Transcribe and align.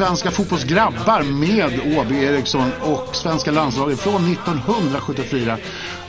Svenska 0.00 0.30
fotbollsgrabbar 0.30 1.22
med 1.22 1.98
Åby 1.98 2.24
Eriksson 2.24 2.70
och 2.82 3.16
svenska 3.16 3.50
landslaget 3.50 4.00
från 4.00 4.32
1974. 4.32 5.58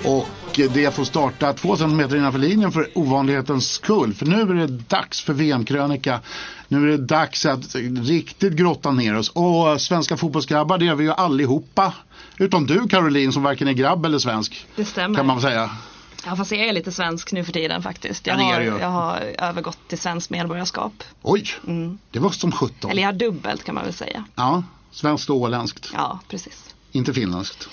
Och 0.04 0.28
det 0.74 0.96
får 0.96 1.04
starta 1.04 1.54
200 1.54 1.98
meter 1.98 2.16
innanför 2.16 2.40
linjen 2.40 2.72
för 2.72 2.90
ovanlighetens 2.94 3.72
skull. 3.72 4.14
För 4.14 4.26
nu 4.26 4.42
är 4.42 4.46
det 4.46 4.68
dags 4.68 5.22
för 5.22 5.34
VM-krönika. 5.34 6.20
Nu 6.68 6.84
är 6.84 6.98
det 6.98 7.06
dags 7.06 7.46
att 7.46 7.76
riktigt 8.04 8.54
grotta 8.54 8.92
ner 8.92 9.18
oss. 9.18 9.30
Och 9.30 9.82
svenska 9.82 10.18
fotbollsgrabbar 10.18 10.78
det 10.78 10.88
är 10.88 10.96
vi 10.96 11.04
ju 11.04 11.12
allihopa. 11.12 11.94
Utom 12.38 12.66
du 12.68 12.88
Caroline 12.88 13.32
som 13.32 13.44
varken 13.44 13.68
är 13.68 13.74
grabb 13.74 14.06
eller 14.06 14.20
svensk. 14.20 14.68
Det 14.76 14.86
stämmer. 14.86 15.16
Kan 15.16 15.28
man 15.28 15.42
säga. 15.42 15.70
Ja 16.26 16.36
fast 16.36 16.52
jag 16.52 16.62
är 16.62 16.74
lite 16.74 16.92
svensk 16.92 17.32
nu 17.32 17.44
för 17.44 17.54
tiden 17.54 17.84
faktiskt. 17.84 18.28
Jag, 18.28 18.36
har, 18.36 18.62
jag 18.62 18.90
har 18.90 19.20
övergått 19.38 19.78
till 19.88 19.98
svenskt 19.98 20.30
medborgarskap. 20.30 21.04
Oj, 21.22 21.48
det 22.12 22.20
var 22.20 22.30
som 22.30 22.52
17. 22.52 22.92
Eller 22.92 23.02
jag 23.02 23.08
har 23.08 23.14
dubbelt 23.14 23.64
kan 23.64 23.76
man 23.76 23.84
väl 23.84 23.94
säga. 23.94 24.26
Ja, 24.36 24.64
svenskt 24.92 25.30
och 25.30 25.36
åländskt. 25.36 25.92
Ja, 25.94 26.20
precis. 26.28 26.76
Inte 26.92 27.14
finländskt. 27.14 27.70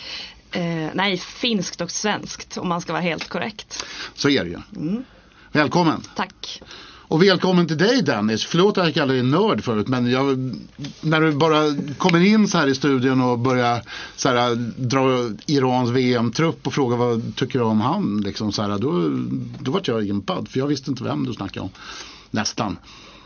Eh, 0.51 0.89
nej, 0.95 1.19
finskt 1.19 1.81
och 1.81 1.91
svenskt 1.91 2.57
om 2.57 2.69
man 2.69 2.81
ska 2.81 2.93
vara 2.93 3.03
helt 3.03 3.29
korrekt. 3.29 3.85
Så 4.15 4.29
är 4.29 4.45
det 4.45 4.51
ju. 4.51 4.59
Välkommen. 5.53 6.03
Tack. 6.17 6.63
Och 7.09 7.23
välkommen 7.23 7.67
till 7.67 7.79
dig 7.79 8.03
Dennis. 8.03 8.45
Förlåt 8.45 8.79
att 8.79 8.85
jag 8.85 8.95
kallade 8.95 9.13
dig 9.13 9.23
nörd 9.23 9.65
förut 9.65 9.89
men 9.89 10.11
jag, 10.11 10.55
när 11.01 11.21
du 11.21 11.33
bara 11.33 11.75
kommer 11.99 12.21
in 12.21 12.49
så 12.49 12.59
här 12.59 12.67
i 12.67 12.75
studion 12.75 13.21
och 13.21 13.39
börjar 13.39 13.83
så 14.17 14.29
här, 14.29 14.55
dra 14.77 15.31
Irans 15.47 15.91
VM-trupp 15.91 16.67
och 16.67 16.75
fråga 16.75 16.97
vad 16.97 17.37
tycker 17.37 17.59
du 17.59 17.65
om 17.65 17.81
han 17.81 18.21
liksom 18.21 18.53
så 18.53 18.63
här, 18.63 18.79
då, 18.79 19.09
då 19.61 19.71
vart 19.71 19.89
jag 19.89 20.07
impad 20.09 20.49
för 20.49 20.59
jag 20.59 20.67
visste 20.67 20.91
inte 20.91 21.05
vem 21.05 21.25
du 21.25 21.33
snackade 21.33 21.65
om. 21.65 21.71
Nästan. 22.31 22.79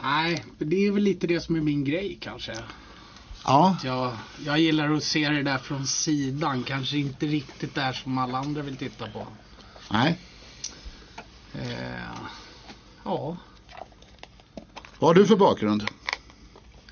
Nej, 0.03 0.44
det 0.58 0.86
är 0.86 0.91
väl 0.91 1.03
lite 1.03 1.27
det 1.27 1.41
som 1.41 1.56
är 1.56 1.60
min 1.60 1.84
grej 1.84 2.19
kanske. 2.20 2.55
Ja, 3.44 3.77
Jag, 3.84 4.12
jag 4.44 4.58
gillar 4.60 4.92
att 4.92 5.05
se 5.05 5.28
det 5.28 5.42
där 5.42 5.58
från 5.58 5.86
sidan. 5.86 6.62
Kanske 6.62 6.98
inte 6.98 7.27
riktigt 7.27 7.75
där 7.75 7.92
som 7.92 8.19
alla 8.19 8.38
andra 8.38 8.62
vill 8.62 8.77
titta 8.77 9.06
på. 9.06 9.27
nej. 9.91 10.19
Eh, 11.55 12.16
ja, 13.05 13.36
Vad 15.03 15.08
har 15.08 15.14
du 15.14 15.27
för 15.27 15.36
bakgrund? 15.36 15.84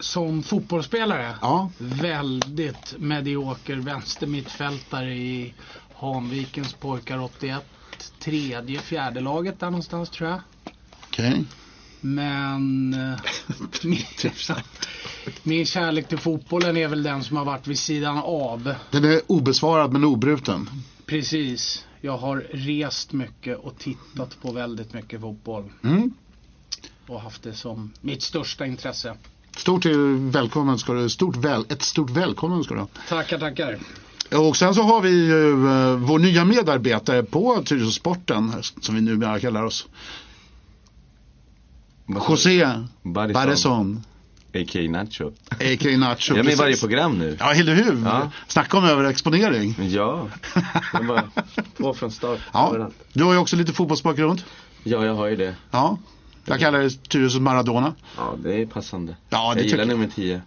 som 0.00 0.42
fotbollsspelare. 0.42 1.34
Ja, 1.40 1.70
Väldigt 1.78 2.94
medioker 2.98 3.76
vänstermittfältare 3.76 5.14
i 5.14 5.54
Hanvikens 5.94 6.72
pojkar 6.72 7.18
81. 7.18 7.64
Tredje, 8.18 8.78
fjärde 8.78 9.20
laget 9.20 9.60
där 9.60 9.70
någonstans 9.70 10.10
tror 10.10 10.30
jag. 10.30 10.40
okej. 11.08 11.44
Men 12.00 12.94
eh, 12.94 13.20
min, 13.84 14.04
min 15.42 15.66
kärlek 15.66 16.08
till 16.08 16.18
fotbollen 16.18 16.76
är 16.76 16.88
väl 16.88 17.02
den 17.02 17.24
som 17.24 17.36
har 17.36 17.44
varit 17.44 17.66
vid 17.66 17.78
sidan 17.78 18.18
av. 18.18 18.74
Den 18.90 19.04
är 19.04 19.20
obesvarad 19.26 19.92
men 19.92 20.04
obruten. 20.04 20.70
Precis. 21.06 21.86
Jag 22.00 22.18
har 22.18 22.36
rest 22.52 23.12
mycket 23.12 23.58
och 23.58 23.78
tittat 23.78 24.42
på 24.42 24.52
väldigt 24.52 24.92
mycket 24.92 25.20
fotboll. 25.20 25.72
Mm. 25.84 26.14
Och 27.06 27.20
haft 27.20 27.42
det 27.42 27.52
som 27.54 27.92
mitt 28.00 28.22
största 28.22 28.66
intresse. 28.66 29.16
Stort 29.56 29.86
eh, 29.86 29.92
välkommen 30.30 30.78
ska 30.78 30.92
du, 30.92 31.08
stort 31.10 31.36
väl, 31.36 31.64
ett 31.68 31.82
stort 31.82 32.10
välkommen 32.10 32.64
ska 32.64 32.74
du 32.74 32.80
ha. 32.80 32.88
Tackar, 33.08 33.38
tackar. 33.38 33.78
Och 34.32 34.56
sen 34.56 34.74
så 34.74 34.82
har 34.82 35.00
vi 35.00 35.10
ju 35.10 35.50
eh, 35.68 35.96
vår 35.96 36.18
nya 36.18 36.44
medarbetare 36.44 37.22
på 37.22 37.62
Tyresösporten 37.64 38.52
som 38.80 38.94
vi 38.94 39.00
numera 39.00 39.40
kallar 39.40 39.62
oss. 39.62 39.86
José. 42.28 42.66
Barreson, 43.02 44.04
A.k. 44.54 44.78
Nacho. 44.80 45.32
a.k.a. 45.50 45.96
Nacho. 45.96 46.34
Jag 46.34 46.38
är 46.38 46.42
med 46.44 46.52
i 46.52 46.56
varje 46.56 46.76
program 46.76 47.18
nu. 47.18 47.36
Ja, 47.40 47.54
eller 47.54 47.74
hur? 47.74 48.02
Ja. 48.04 48.30
Snacka 48.48 48.78
om 48.78 48.84
överexponering. 48.84 49.74
Ja, 49.78 50.28
jag 50.92 51.06
bara 51.06 51.30
på 51.76 51.94
från 51.94 52.10
start. 52.10 52.40
Ja. 52.52 52.68
Överallt. 52.68 52.94
Du 53.12 53.24
har 53.24 53.32
ju 53.32 53.38
också 53.38 53.56
lite 53.56 53.72
fotbollsbakgrund. 53.72 54.42
ja, 54.82 55.04
jag 55.06 55.14
har 55.14 55.26
ju 55.26 55.36
det. 55.36 55.54
Ja. 55.70 55.98
Jag 56.50 56.60
kallar 56.60 56.78
det 56.78 57.08
Tyresö 57.08 57.40
Maradona. 57.40 57.94
Ja, 58.16 58.34
det 58.44 58.62
är 58.62 58.66
passande. 58.66 59.16
Ja, 59.28 59.38
det 59.38 59.44
jag 59.44 59.56
gillar 59.56 59.62
tycker 59.62 59.78
jag. 59.78 59.88
nummer 59.88 60.08
10. 60.14 60.42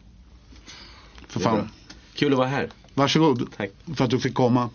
För 1.28 1.40
fan. 1.40 1.70
Kul 2.16 2.32
att 2.32 2.38
vara 2.38 2.48
här. 2.48 2.70
Varsågod 2.94 3.50
Tack. 3.58 3.70
för 3.96 4.04
att 4.04 4.10
du 4.10 4.20
fick 4.20 4.34
komma. 4.34 4.70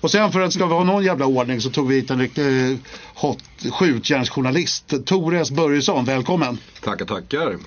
Och 0.00 0.10
sen 0.10 0.32
för 0.32 0.40
att 0.40 0.48
det 0.48 0.52
ska 0.52 0.66
vara 0.66 0.84
någon 0.84 1.04
jävla 1.04 1.26
ordning 1.26 1.60
så 1.60 1.70
tog 1.70 1.88
vi 1.88 1.94
hit 1.94 2.10
en 2.10 2.18
riktig 2.18 2.70
eh, 2.70 2.76
hot 3.14 3.42
skjutjärnsjournalist. 3.72 5.06
Tore 5.06 5.40
S. 5.40 5.50
Börjesson, 5.50 6.04
välkommen. 6.04 6.58
Tackar, 6.80 7.06
tackar. 7.06 7.58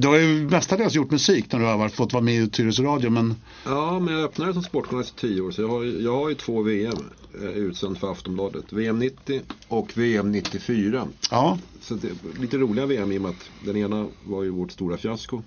Du 0.00 0.08
har 0.08 0.16
ju 0.18 0.48
mestadels 0.48 0.94
gjort 0.94 1.10
musik 1.10 1.52
när 1.52 1.58
du 1.58 1.64
har 1.64 1.88
fått 1.88 2.12
vara 2.12 2.22
med 2.22 2.34
i 2.34 2.48
Tyresö 2.48 2.82
Radio 2.82 3.10
men 3.10 3.34
Ja, 3.64 4.00
men 4.00 4.14
jag 4.14 4.24
öppnade 4.24 4.52
som 4.52 4.62
sportjournalist 4.62 5.14
i 5.16 5.20
tio 5.20 5.40
år 5.40 5.50
så 5.50 5.62
jag 5.62 5.68
har, 5.68 5.84
jag 5.84 6.16
har 6.16 6.28
ju 6.28 6.34
två 6.34 6.62
VM 6.62 6.98
eh, 7.42 7.48
utsänd 7.48 7.98
för 7.98 8.12
Aftonbladet. 8.12 8.72
VM 8.72 8.98
90 8.98 9.40
och 9.68 9.90
VM 9.98 10.32
94. 10.32 11.08
ja, 11.30 11.58
Så 11.80 11.94
det 11.94 12.08
lite 12.40 12.58
roliga 12.58 12.86
VM 12.86 13.12
i 13.12 13.18
och 13.18 13.22
med 13.22 13.30
att 13.30 13.50
den 13.64 13.76
ena 13.76 14.08
var 14.24 14.42
ju 14.42 14.50
vårt 14.50 14.72
stora 14.72 14.96
fiasko. 14.96 15.42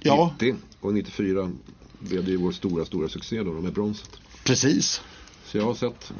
ja 0.00 0.34
90 0.40 0.54
och 0.80 0.94
94 0.94 1.50
blev 1.98 2.24
det 2.24 2.30
ju 2.30 2.36
vår 2.36 2.52
stora, 2.52 2.84
stora 2.84 3.08
succé 3.08 3.42
då 3.42 3.52
med 3.52 3.72
bronset. 3.72 4.10
precis. 4.44 5.00
Så 5.44 5.58
jag 5.58 5.64
har 5.64 5.74
sett 5.74 6.12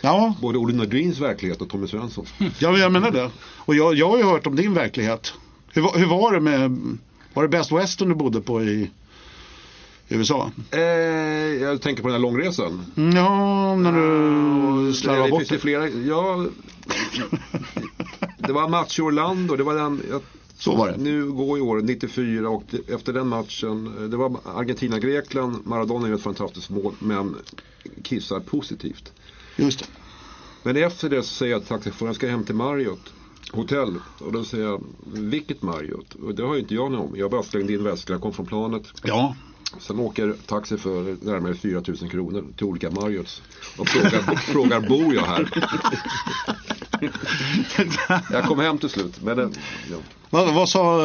Ja, 0.00 0.34
både 0.40 0.58
Olle 0.58 0.74
Nordins 0.76 1.18
verklighet 1.18 1.60
och 1.62 1.68
Tommy 1.68 1.86
Svenssons. 1.86 2.28
ja, 2.58 2.78
jag 2.78 2.92
menar 2.92 3.10
det. 3.10 3.30
Och 3.40 3.74
jag, 3.74 3.94
jag 3.94 4.08
har 4.10 4.18
ju 4.18 4.24
hört 4.24 4.46
om 4.46 4.56
din 4.56 4.74
verklighet. 4.74 5.32
Hur, 5.72 5.98
hur 5.98 6.06
var 6.06 6.32
det 6.32 6.40
med, 6.40 6.98
var 7.34 7.42
det 7.42 7.48
Best 7.48 7.72
Western 7.72 8.08
du 8.08 8.14
bodde 8.14 8.40
på 8.40 8.62
i 8.62 8.90
USA? 10.08 10.50
Eh, 10.70 10.80
jag 11.62 11.82
tänker 11.82 12.02
på 12.02 12.08
den 12.08 12.14
här 12.14 12.22
långresan. 12.22 12.84
Ja, 12.94 13.76
när 13.76 13.92
du 13.92 14.86
det, 14.86 14.94
slarvade 14.94 15.26
det 15.26 15.30
bort 15.30 15.40
finns 15.40 15.48
det. 15.48 15.58
flera, 15.58 15.88
ja. 15.88 16.46
Det 18.38 18.52
var 18.52 18.68
match 18.68 18.98
i 18.98 19.02
Orlando, 19.02 19.56
det 19.56 19.62
var 19.62 19.74
den, 19.74 20.02
jag 20.10 20.22
Så 20.58 20.76
var 20.76 20.88
det. 20.88 20.96
Nu 20.96 21.32
går 21.32 21.58
ju 21.58 21.64
året 21.64 21.84
94 21.84 22.48
och 22.48 22.64
efter 22.88 23.12
den 23.12 23.28
matchen, 23.28 23.94
eh, 23.98 24.04
det 24.04 24.16
var 24.16 24.36
Argentina-Grekland, 24.54 25.66
Maradona 25.66 26.08
gör 26.08 26.14
ett 26.14 26.22
fantastiskt 26.22 26.70
mål 26.70 26.94
men 26.98 27.36
kissar 28.02 28.40
positivt. 28.40 29.12
Just 29.56 29.78
det. 29.78 29.86
Men 30.62 30.76
efter 30.76 31.08
det 31.08 31.22
så 31.22 31.28
säger 31.28 31.52
jag 31.52 31.60
till 31.60 31.68
taxichauffören, 31.68 32.06
jag 32.06 32.16
ska 32.16 32.28
hem 32.28 32.44
till 32.44 32.54
Marriott 32.54 33.12
hotell. 33.52 33.94
Och 34.18 34.32
då 34.32 34.44
säger 34.44 34.64
jag, 34.64 34.84
vilket 35.06 35.62
Marriott? 35.62 36.14
Och 36.14 36.34
det 36.34 36.42
har 36.42 36.54
ju 36.54 36.60
inte 36.60 36.74
jag 36.74 36.92
någon 36.92 37.00
om. 37.00 37.16
Jag 37.16 37.30
bara 37.30 37.42
slängde 37.42 37.72
in 37.72 37.84
väskan, 37.84 38.14
jag 38.14 38.22
kom 38.22 38.32
från 38.32 38.46
planet. 38.46 38.82
Ja, 39.02 39.34
Sen 39.78 39.98
åker 39.98 40.34
taxi 40.46 40.76
för 40.76 41.16
närmare 41.24 41.54
4 41.54 41.82
000 42.00 42.10
kronor 42.10 42.44
till 42.56 42.66
olika 42.66 42.90
Marriotts. 42.90 43.42
Och 43.78 43.88
frågar, 43.88 44.36
frågar 44.36 44.80
bor 44.80 45.14
jag 45.14 45.22
här? 45.22 45.50
Jag 48.32 48.44
kom 48.44 48.58
hem 48.58 48.78
till 48.78 48.88
slut. 48.88 49.22
Men, 49.22 49.38
ja. 49.38 49.96
vad, 50.30 50.54
vad 50.54 50.68
sa 50.68 51.00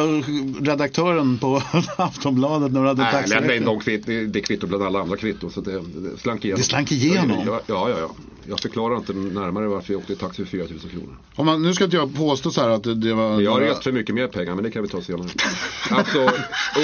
redaktören 0.60 1.38
på 1.38 1.62
Aftonbladet 1.96 2.72
när 2.72 2.82
du 2.82 2.88
hade 2.88 3.40
Nej, 3.40 3.60
de 3.60 3.80
kvitt, 3.80 4.06
det, 4.06 4.26
det 4.26 4.40
kvitto 4.40 4.66
bland 4.66 4.84
alla 4.84 5.00
andra 5.00 5.16
kvitton. 5.16 5.50
Så 5.50 5.60
det, 5.60 5.72
det 5.72 6.18
slank 6.18 6.44
igenom. 6.44 6.58
Det 6.58 6.64
slank 6.64 6.92
igenom? 6.92 7.42
Ja, 7.46 7.60
ja, 7.66 7.88
ja. 7.90 7.96
ja. 8.00 8.10
Jag 8.48 8.60
förklarar 8.60 8.96
inte 8.96 9.12
närmare 9.12 9.66
varför 9.66 9.92
jag 9.92 10.00
åkte 10.00 10.12
i 10.12 10.16
taxi 10.16 10.44
för 10.44 10.50
4 10.50 10.66
000 10.70 10.80
kronor. 10.80 11.16
Om 11.34 11.46
man, 11.46 11.62
nu 11.62 11.74
ska 11.74 11.84
inte 11.84 11.96
jag 11.96 12.16
påstå 12.16 12.50
så 12.50 12.60
här 12.60 12.68
att 12.68 12.82
det, 12.82 12.94
det 12.94 13.14
var... 13.14 13.40
Jag 13.40 13.50
har 13.50 13.60
rest 13.60 13.84
för 13.84 13.92
mycket 13.92 14.14
mer 14.14 14.28
pengar, 14.28 14.54
men 14.54 14.64
det 14.64 14.70
kan 14.70 14.82
vi 14.82 14.88
ta 14.88 15.02
senare. 15.02 15.28
Alltså, 15.90 16.30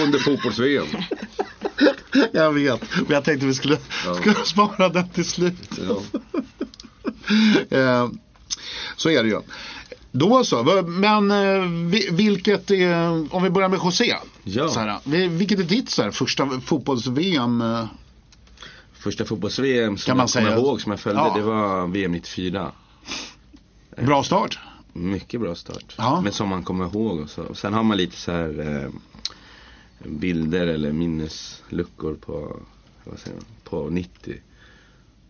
under 0.04 0.18
fotbolls-VM. 0.18 0.86
Jag 2.32 2.52
vet, 2.52 2.82
men 2.96 3.06
jag 3.08 3.24
tänkte 3.24 3.46
vi 3.46 3.54
skulle, 3.54 3.78
Ja. 4.06 4.14
skulle 4.14 4.34
spara 4.44 4.88
den 4.88 5.08
till 5.08 5.24
slut. 5.24 5.80
Ja. 5.88 6.02
Eh, 7.78 8.08
så 9.00 9.08
är 9.10 9.22
det 9.22 9.28
ju. 9.28 9.40
Då 10.12 10.44
så, 10.44 10.82
men 10.86 11.30
eh, 11.30 11.68
vi- 11.90 12.08
vilket 12.10 12.70
är, 12.70 13.34
om 13.34 13.42
vi 13.42 13.50
börjar 13.50 13.68
med 13.68 13.78
José. 13.84 14.16
Ja. 14.44 14.68
Så 14.68 14.80
här, 14.80 14.98
vi- 15.04 15.28
vilket 15.28 15.58
är 15.58 15.62
ditt 15.64 15.90
så 15.90 16.02
här, 16.02 16.10
första 16.10 16.60
fotbolls-VM? 16.60 17.60
eh? 17.60 17.84
Första 18.92 19.24
fotbolls-VM 19.24 19.96
som 19.98 20.06
Kan 20.10 20.16
man 20.16 20.24
jag 20.26 20.32
kommer 20.32 20.50
säga. 20.56 20.58
ihåg 20.66 20.80
som 20.80 20.90
jag 20.92 21.00
följde, 21.00 21.22
Ja. 21.22 21.34
det 21.36 21.42
var 21.42 21.86
VM 21.86 22.12
94. 22.12 22.72
Bra 24.02 24.22
start. 24.22 24.58
Mycket 24.92 25.40
bra 25.40 25.54
start. 25.54 25.94
Ja. 25.98 26.20
Men 26.20 26.32
som 26.32 26.48
man 26.48 26.62
kommer 26.62 26.84
ihåg. 26.84 27.20
Och 27.20 27.30
så. 27.30 27.42
Och 27.42 27.58
sen 27.58 27.74
har 27.74 27.82
man 27.82 27.96
lite 27.96 28.16
så 28.16 28.32
här 28.32 28.82
eh, 28.84 28.90
bilder 30.10 30.66
eller 30.66 30.92
minnesluckor 30.92 32.14
på, 32.14 32.56
vad 33.04 33.18
säger 33.18 33.36
man, 33.36 33.44
på 33.64 33.90
90. 33.90 34.34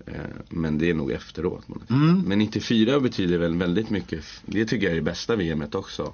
Eh, 0.07 0.15
men 0.49 0.79
det 0.79 0.91
är 0.91 0.95
nog 0.95 1.11
efteråt. 1.11 1.65
Mm. 1.91 2.23
Men 2.27 2.39
94 2.39 3.01
betyder 3.01 3.39
väl 3.39 3.57
väldigt 3.57 3.91
mycket. 3.91 4.25
Det 4.47 4.65
tycker 4.65 4.87
jag 4.87 4.93
är 4.93 4.97
det 4.97 5.03
bästa 5.03 5.37
VMet 5.37 5.75
också. 5.75 6.13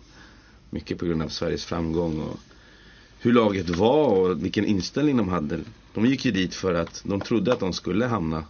Mycket 0.71 0.99
på 0.99 1.07
grund 1.07 1.23
av 1.23 1.29
Sveriges 1.29 1.65
framgång 1.65 2.21
och 2.21 2.39
hur 3.21 3.33
laget 3.33 3.69
var 3.71 4.07
och 4.09 4.45
vilken 4.45 4.65
inställning 4.65 5.17
de 5.17 5.29
hade. 5.29 5.61
De 5.95 6.07
gick 6.07 6.25
ju 6.25 6.33
dit 6.33 6.55
för 6.55 6.75
att 6.75 7.03
de 7.05 7.21
trodde 7.21 7.53
att 7.53 7.61
de 7.61 7.73
skulle 7.73 8.07
hamna 8.07 8.45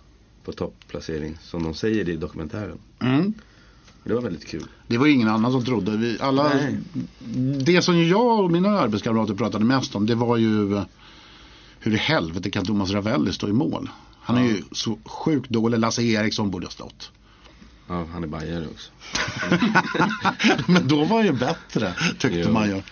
på 0.44 0.52
topplacering 0.52 1.38
som 1.40 1.62
de 1.62 1.74
säger 1.74 2.08
i 2.08 2.16
dokumentären. 2.16 2.78
Mm. 3.00 3.34
Det 4.04 4.14
var 4.14 4.22
väldigt 4.22 4.46
kul. 4.46 4.64
Det 4.86 4.98
var 4.98 5.06
ingen 5.06 5.28
annan 5.28 5.52
som 5.52 5.64
trodde. 5.64 5.96
Vi, 5.96 6.18
alla, 6.20 6.48
Nej. 6.48 6.78
det 7.64 7.82
som 7.82 8.08
jag 8.08 8.44
och 8.44 8.50
mina 8.50 8.68
arbetskamrater 8.68 9.34
pratade 9.34 9.64
mest 9.64 9.94
om 9.94 10.06
det 10.06 10.14
var 10.14 10.36
ju 10.36 10.82
hur 11.80 11.94
i 11.94 11.96
helvete 11.96 12.50
kan 12.50 12.64
Thomas 12.64 12.90
Ravelli 12.90 13.32
stå 13.32 13.48
i 13.48 13.52
mål? 13.52 13.88
Han 14.26 14.36
är 14.36 14.42
ju 14.42 14.62
så 14.72 14.98
sjukt 15.04 15.50
dålig. 15.50 15.78
Lasse 15.78 16.02
Eriksson 16.02 16.50
borde 16.50 16.66
ha 16.66 16.70
stått. 16.70 17.10
Ja, 17.88 18.04
han 18.12 18.22
är 18.22 18.26
bajare 18.26 18.66
också. 18.66 18.90
Men 20.72 20.88
då 20.88 21.04
var 21.04 21.16
han 21.16 21.26
ju 21.26 21.32
bättre 21.32 21.94
tyckte 22.18 22.38
Jo. 22.38 22.52
man 22.52 22.68
ju. 22.68 22.82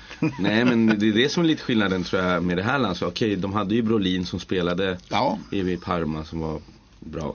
Nej 0.41 0.65
men 0.65 0.87
det 0.87 1.09
är 1.09 1.13
det 1.13 1.29
som 1.29 1.43
är 1.45 1.47
lite 1.49 1.63
skillnaden 1.63 2.05
tror 2.05 2.23
jag 2.23 2.45
med 2.45 2.57
det 2.57 2.63
här 2.63 2.79
landslaget. 2.79 3.13
Okej, 3.17 3.37
de 3.37 3.53
hade 3.53 3.75
ju 3.75 3.83
Brolin 3.83 4.27
som 4.27 4.41
spelade 4.41 4.99
Ja, 5.09 5.39
i 5.51 5.77
Parma 5.77 6.25
som 6.25 6.41
var 6.41 6.61
bra. 7.01 7.35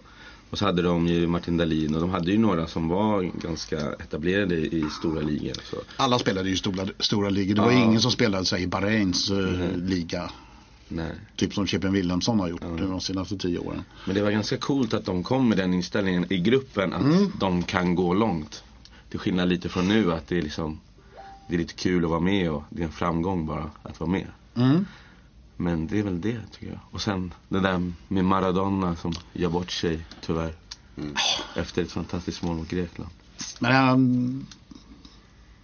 Och 0.49 0.57
så 0.57 0.65
hade 0.65 0.81
de 0.81 1.07
ju 1.07 1.27
Martin 1.27 1.57
Dahlin 1.57 1.95
och 1.95 2.01
de 2.01 2.09
hade 2.09 2.31
ju 2.31 2.37
några 2.37 2.67
som 2.67 2.87
var 2.87 3.21
ganska 3.23 3.77
etablerade 3.79 4.55
i 4.55 4.85
stora 4.99 5.21
ligor. 5.21 5.53
Så. 5.69 5.77
alla 5.97 6.19
spelade 6.19 6.49
ju 6.49 6.55
i 6.55 6.57
stora, 6.57 6.87
stora 6.99 7.29
ligor. 7.29 7.55
Det 7.55 7.61
var 7.61 7.71
Ja. 7.71 7.83
ingen 7.83 8.01
som 8.01 8.11
spelade 8.11 8.45
sig 8.45 8.63
i 8.63 8.67
Bahrains 8.67 9.29
eh, 9.31 9.77
liga. 9.77 10.31
Nej. 10.91 11.11
Typ 11.35 11.53
som 11.53 11.67
Chippen 11.67 11.93
Wilhelmsson 11.93 12.39
har 12.39 12.47
gjort 12.49 12.61
de 12.61 13.01
senaste 13.01 13.37
tio 13.37 13.59
åren. 13.59 13.83
Men 14.05 14.15
det 14.15 14.21
var 14.21 14.31
ganska 14.31 14.57
coolt 14.57 14.93
att 14.93 15.05
de 15.05 15.23
kom 15.23 15.49
med 15.49 15.57
den 15.57 15.73
inställningen 15.73 16.25
i 16.33 16.37
gruppen 16.39 16.93
att 16.93 17.01
Mm. 17.01 17.31
de 17.39 17.63
kan 17.63 17.95
gå 17.95 18.13
långt. 18.13 18.63
Till 19.09 19.19
skillnad 19.19 19.49
lite 19.49 19.69
från 19.69 19.87
nu 19.87 20.13
att 20.13 20.27
det 20.27 20.37
är 20.37 20.41
liksom 20.41 20.79
Det 21.47 21.55
är 21.55 21.59
lite 21.59 21.73
kul 21.73 22.03
att 22.03 22.09
vara 22.09 22.19
med 22.19 22.51
och 22.51 22.63
det 22.69 22.81
är 22.81 22.85
en 22.85 22.91
framgång 22.91 23.45
bara 23.45 23.69
att 23.83 23.99
vara 23.99 24.09
med. 24.09 24.27
Mm. 24.55 24.85
Men 25.57 25.87
det 25.87 25.99
är 25.99 26.03
väl 26.03 26.21
det 26.21 26.37
tycker 26.51 26.67
jag. 26.67 26.79
Och 26.91 27.01
sen 27.01 27.33
det 27.49 27.59
där 27.59 27.91
med 28.07 28.25
Maradona 28.25 28.95
som 28.95 29.13
gör 29.33 29.49
bort 29.49 29.71
sig 29.71 30.05
tyvärr. 30.21 30.53
Efter 31.55 31.81
ett 31.81 31.91
fantastiskt 31.91 32.43
mål 32.43 32.55
mot 32.57 32.69
Grekland. 32.69 33.11
Men 33.59 33.71
han... 33.75 34.45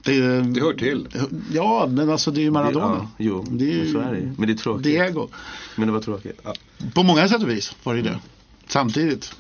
Det, 0.06 0.42
Det 0.42 0.62
hör 0.62 0.74
till. 0.74 1.07
Ja, 1.52 1.88
men 1.92 2.10
alltså 2.10 2.31
det 2.31 2.42
är 2.42 2.44
ju 2.44 2.52
Maradona. 2.52 2.96
Ja, 2.96 3.07
jo, 3.18 3.46
Det 3.50 3.66
är 3.66 3.74
ju 3.74 3.84
men 3.84 3.92
så 3.92 4.00
är 4.00 4.13
det. 4.13 4.34
Men 4.38 4.48
det 4.48 4.54
är 4.54 4.57
tråkigt. 4.57 4.84
Diego. 4.84 5.28
Men 5.75 5.88
det 5.88 5.94
var 5.94 6.02
tråkigt. 6.02 6.40
Ja. 6.44 6.54
På 6.94 7.04
många 7.04 7.28
sätt 7.28 7.44
och 7.44 7.50
vis 7.50 7.75
var 7.84 7.96
det 7.96 8.02
det. 8.02 8.19
Samtidigt. 8.68 9.34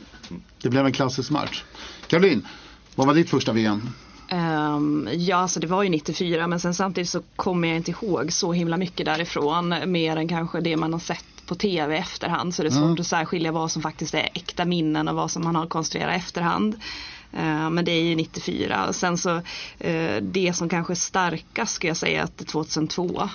Det 0.61 0.69
blev 0.69 0.85
en 0.85 0.91
klassisk 0.91 1.31
match. 1.31 1.63
Caroline, 2.07 2.47
vad 2.95 3.07
var 3.07 3.13
ditt 3.13 3.29
första 3.29 3.53
VM? 3.53 3.89
Ehm, 4.29 5.09
ja, 5.13 5.37
alltså 5.37 5.59
det 5.59 5.67
var 5.67 5.83
ju 5.83 5.89
94 5.89 6.47
men 6.47 6.59
sen 6.59 6.73
samtidigt 6.73 7.09
så 7.09 7.21
kommer 7.35 7.67
jag 7.67 7.77
inte 7.77 7.91
ihåg 7.91 8.31
så 8.31 8.53
himla 8.53 8.77
mycket 8.77 9.05
därifrån. 9.05 9.75
Mer 9.85 10.17
än 10.17 10.27
kanske 10.27 10.61
det 10.61 10.77
man 10.77 10.93
har 10.93 10.99
sett 10.99 11.25
på 11.45 11.55
tv 11.55 11.95
i 11.95 11.99
efterhand. 11.99 12.55
Så 12.55 12.63
det 12.63 12.69
är 12.69 12.71
svårt 12.71 12.99
att 12.99 13.07
särskilja 13.07 13.51
vad 13.51 13.71
som 13.71 13.81
faktiskt 13.81 14.13
är 14.13 14.29
äkta 14.33 14.65
minnen 14.65 15.07
och 15.07 15.15
vad 15.15 15.31
som 15.31 15.43
man 15.43 15.55
har 15.55 15.67
konstruerat 15.67 16.13
i 16.13 16.17
efterhand. 16.17 16.75
Eh, 17.33 17.69
men 17.69 17.85
det 17.85 17.91
är 17.91 18.03
ju 18.03 18.15
94. 18.15 18.93
Sen 18.93 19.17
så 19.17 19.41
eh, 19.79 20.21
det 20.21 20.53
som 20.55 20.69
kanske 20.69 20.93
är 20.93 20.95
starkast 20.95 21.73
ska 21.73 21.87
jag 21.87 21.97
säga 21.97 22.23
att 22.23 22.37
det 22.37 22.43
är 22.43 22.45
2002. 22.45 23.29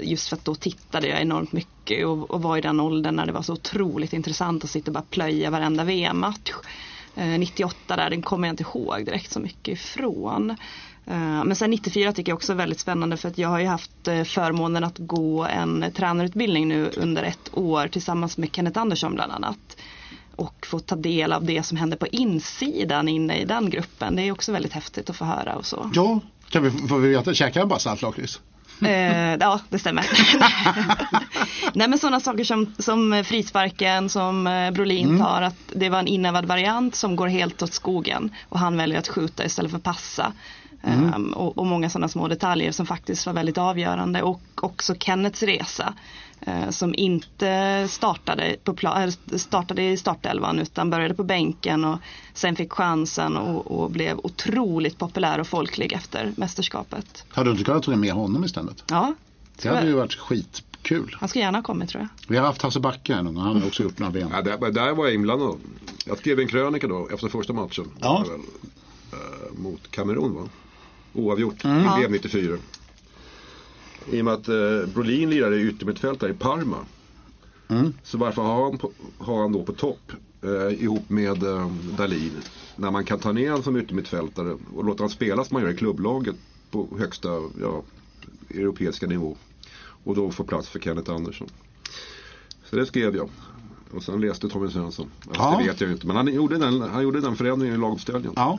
Just 0.00 0.28
för 0.28 0.36
att 0.36 0.44
då 0.44 0.54
tittade 0.54 1.08
jag 1.08 1.20
enormt 1.20 1.52
mycket 1.52 2.06
och, 2.06 2.42
var 2.42 2.56
i 2.56 2.60
den 2.60 2.80
åldern 2.80 3.16
när 3.16 3.26
det 3.26 3.32
var 3.32 3.42
så 3.42 3.52
otroligt 3.52 4.12
intressant 4.12 4.64
att 4.64 4.70
sitta 4.70 4.90
och 4.90 4.94
bara 4.94 5.04
plöja 5.10 5.50
varenda 5.50 5.84
VM-match. 5.84 6.52
98 7.38 7.76
eh, 7.88 7.96
där, 7.96 8.10
den 8.10 8.22
kommer 8.22 8.48
jag 8.48 8.52
inte 8.52 8.62
ihåg 8.62 9.04
direkt 9.04 9.32
så 9.32 9.40
mycket 9.40 9.68
ifrån. 9.72 10.56
Men 11.44 11.56
sen 11.56 11.70
94 11.70 12.12
tycker 12.12 12.32
jag 12.32 12.36
också 12.36 12.52
är 12.52 12.56
väldigt 12.56 12.80
spännande 12.80 13.16
för 13.16 13.28
att 13.28 13.38
jag 13.38 13.48
har 13.48 13.58
ju 13.58 13.66
haft 13.66 13.90
förmånen 14.04 14.84
att 14.84 14.98
gå 14.98 15.44
en 15.44 15.84
tränarutbildning 15.96 16.68
nu 16.68 16.90
under 16.96 17.22
ett 17.22 17.50
år 17.52 17.88
tillsammans 17.88 18.38
med 18.38 18.48
Kenneth 18.52 18.80
Andersson 18.80 19.14
bland 19.14 19.32
annat. 19.32 19.76
Och 20.36 20.66
få 20.66 20.78
ta 20.78 20.96
del 20.96 21.32
av 21.32 21.44
det 21.44 21.62
som 21.62 21.76
händer 21.76 21.96
på 21.96 22.06
insidan 22.06 23.08
inne 23.08 23.38
i 23.38 23.44
den 23.44 23.70
gruppen. 23.70 24.16
Det 24.16 24.22
är 24.22 24.32
också 24.32 24.52
väldigt 24.52 24.72
häftigt 24.72 25.10
att 25.10 25.16
få 25.16 25.24
höra 25.24 25.56
och 25.56 25.66
så. 25.66 25.90
Ja, 25.94 26.20
kan 26.48 26.62
vi, 26.62 26.70
vi 27.00 27.08
veta, 27.08 27.34
käkar 27.34 27.60
jag 27.60 27.68
bara 27.68 27.78
saltlakrits? 27.78 28.40
Eh, 28.82 29.34
ja, 29.34 29.60
det 29.68 29.78
stämmer. 29.78 30.06
Nej 31.74 31.88
men 31.88 31.98
sådana 31.98 32.20
saker 32.20 32.44
som, 32.44 32.74
som 32.78 33.24
frisparken 33.26 34.08
som 34.08 34.46
eh, 34.46 34.70
Brolin 34.70 35.18
tar, 35.18 35.42
att 35.42 35.56
det 35.72 35.88
var 35.88 35.98
en 35.98 36.06
inövad 36.06 36.44
variant 36.44 36.94
som 36.94 37.16
går 37.16 37.28
helt 37.28 37.62
åt 37.62 37.72
skogen 37.72 38.30
och 38.48 38.58
han 38.58 38.76
väljer 38.76 38.98
att 38.98 39.08
skjuta 39.08 39.44
istället 39.44 39.72
för 39.72 39.78
passa. 39.78 40.32
Ehm, 40.82 41.32
och, 41.32 41.58
och 41.58 41.66
många 41.66 41.90
sådana 41.90 42.08
små 42.08 42.28
detaljer 42.28 42.72
som 42.72 42.86
faktiskt 42.86 43.26
var 43.26 43.32
väldigt 43.32 43.58
avgörande 43.58 44.22
och 44.22 44.40
också 44.54 44.94
Kennets 44.94 45.42
resa. 45.42 45.94
Eh, 46.40 46.70
som 46.70 46.94
inte 46.94 47.86
startade, 47.88 48.56
på 48.64 48.76
äh, 48.82 49.36
startade 49.36 49.82
i 49.82 49.96
startelvan 49.96 50.58
utan 50.58 50.90
började 50.90 51.14
på 51.14 51.24
bänken 51.24 51.84
och 51.84 51.98
sen 52.34 52.56
fick 52.56 52.72
chansen 52.72 53.36
och, 53.36 53.66
och 53.70 53.90
blev 53.90 54.18
otroligt 54.18 54.98
populär 54.98 55.38
och 55.40 55.46
folklig 55.46 55.92
efter 55.92 56.32
mästerskapet. 56.36 57.24
Hade 57.28 57.48
du 57.48 57.52
inte 57.52 57.64
kunnat 57.64 57.82
ta 57.82 57.96
med 57.96 58.12
honom 58.12 58.44
istället? 58.44 58.84
Ja, 58.90 59.14
Det 59.62 59.68
hade 59.68 59.86
ju 59.86 59.92
varit 59.92 60.14
skitkul. 60.14 61.16
han 61.20 61.28
ska 61.28 61.38
gärna 61.38 61.58
ha 61.58 61.62
kommit 61.62 61.88
tror 61.88 62.02
jag. 62.02 62.08
Vi 62.28 62.36
har 62.36 62.46
haft 62.46 62.62
Hasse 62.62 62.80
Backe 62.80 63.14
här 63.14 63.22
någon 63.22 63.34
gång, 63.34 63.44
han 63.44 63.60
har 63.60 63.66
också 63.66 63.82
gjort 63.82 63.98
några 63.98 64.12
VM. 64.12 64.28
Ja, 64.32 64.42
där, 64.42 64.70
där 64.70 64.92
var 64.94 65.04
jag 65.04 65.14
inblandad. 65.14 65.58
Jag 66.06 66.18
skrev 66.18 66.40
en 66.40 66.48
krönika 66.48 66.86
då 66.86 67.08
efter 67.14 67.28
första 67.28 67.52
matchen. 67.52 67.84
Ja. 68.00 68.24
Väl, 68.28 68.40
eh, 69.12 69.58
mot 69.62 69.90
Kamerun 69.90 70.34
va? 70.34 70.48
Oavgjort. 71.12 71.64
Mm. 71.64 71.82
Det 71.82 71.96
blev 71.98 72.10
94. 72.10 72.56
I 74.10 74.20
och 74.20 74.24
med 74.24 74.34
att 74.34 74.48
eh, 74.48 74.94
Brolin 74.94 75.30
lirade 75.30 75.60
yttermittfältare 75.60 76.30
i 76.30 76.34
Parma. 76.34 76.76
Mm. 77.68 77.92
Så 78.02 78.18
varför 78.18 78.42
har 78.42 78.64
han, 78.64 78.78
på, 78.78 78.90
har 79.18 79.40
han 79.40 79.52
då 79.52 79.62
på 79.62 79.72
topp 79.72 80.12
eh, 80.42 80.82
ihop 80.82 81.10
med 81.10 81.42
eh, 81.42 81.70
Dahlin? 81.98 82.32
När 82.76 82.90
man 82.90 83.04
kan 83.04 83.18
ta 83.18 83.32
ner 83.32 83.50
honom 83.50 83.62
som 83.62 83.76
yttermittfältare 83.76 84.56
och 84.74 84.84
låta 84.84 85.02
honom 85.02 85.10
spela 85.10 85.44
som 85.44 85.54
man 85.54 85.62
gör 85.62 85.70
i 85.70 85.76
klubblaget 85.76 86.36
på 86.70 86.88
högsta 86.98 87.28
ja, 87.60 87.82
europeiska 88.50 89.06
nivå. 89.06 89.36
Och 90.04 90.14
då 90.14 90.30
få 90.30 90.44
plats 90.44 90.68
för 90.68 90.78
Kenneth 90.78 91.10
Andersson. 91.12 91.48
Så 92.64 92.76
det 92.76 92.86
skrev 92.86 93.16
jag. 93.16 93.28
Och 93.94 94.02
sen 94.02 94.20
läste 94.20 94.48
Tommy 94.48 94.70
Svensson. 94.70 95.10
Alltså, 95.26 95.42
Ja. 95.42 95.58
Det 95.58 95.66
vet 95.66 95.80
jag 95.80 95.90
inte. 95.90 96.06
Men 96.06 96.16
han 96.16 96.34
gjorde 96.34 96.58
den, 96.58 96.80
han 96.80 97.02
gjorde 97.02 97.20
den 97.20 97.36
förändringen 97.36 97.76
i 97.76 97.80
laguppställningen. 97.80 98.32
Ja. 98.36 98.58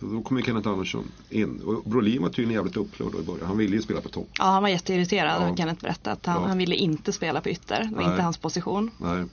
Så 0.00 0.06
då 0.06 0.22
kom 0.22 0.36
ju 0.36 0.42
Kenneth 0.42 0.68
Andersson 0.68 1.04
in. 1.30 1.60
Och 1.60 1.82
Brolin 1.90 2.22
var 2.22 2.28
tydligen 2.28 2.52
jävligt 2.52 2.76
upprörd 2.76 3.12
då 3.12 3.20
i 3.20 3.22
början. 3.22 3.46
Han 3.46 3.58
ville 3.58 3.76
ju 3.76 3.82
spela 3.82 4.00
på 4.00 4.08
topp. 4.08 4.28
Ja, 4.38 4.44
han 4.44 4.62
var 4.62 4.68
jätteirriterad, 4.68 5.50
Ja. 5.50 5.56
Kenneth 5.56 5.82
berätta 5.82 6.12
att 6.12 6.26
han, 6.26 6.42
Ja. 6.42 6.48
han 6.48 6.58
ville 6.58 6.74
inte 6.74 7.12
spela 7.12 7.40
på 7.40 7.48
ytter. 7.48 7.80
Det 7.84 7.94
var 7.94 8.02
Nej. 8.02 8.10
inte 8.10 8.22
hans 8.22 8.36
position. 8.38 8.90
Nej. 8.98 9.24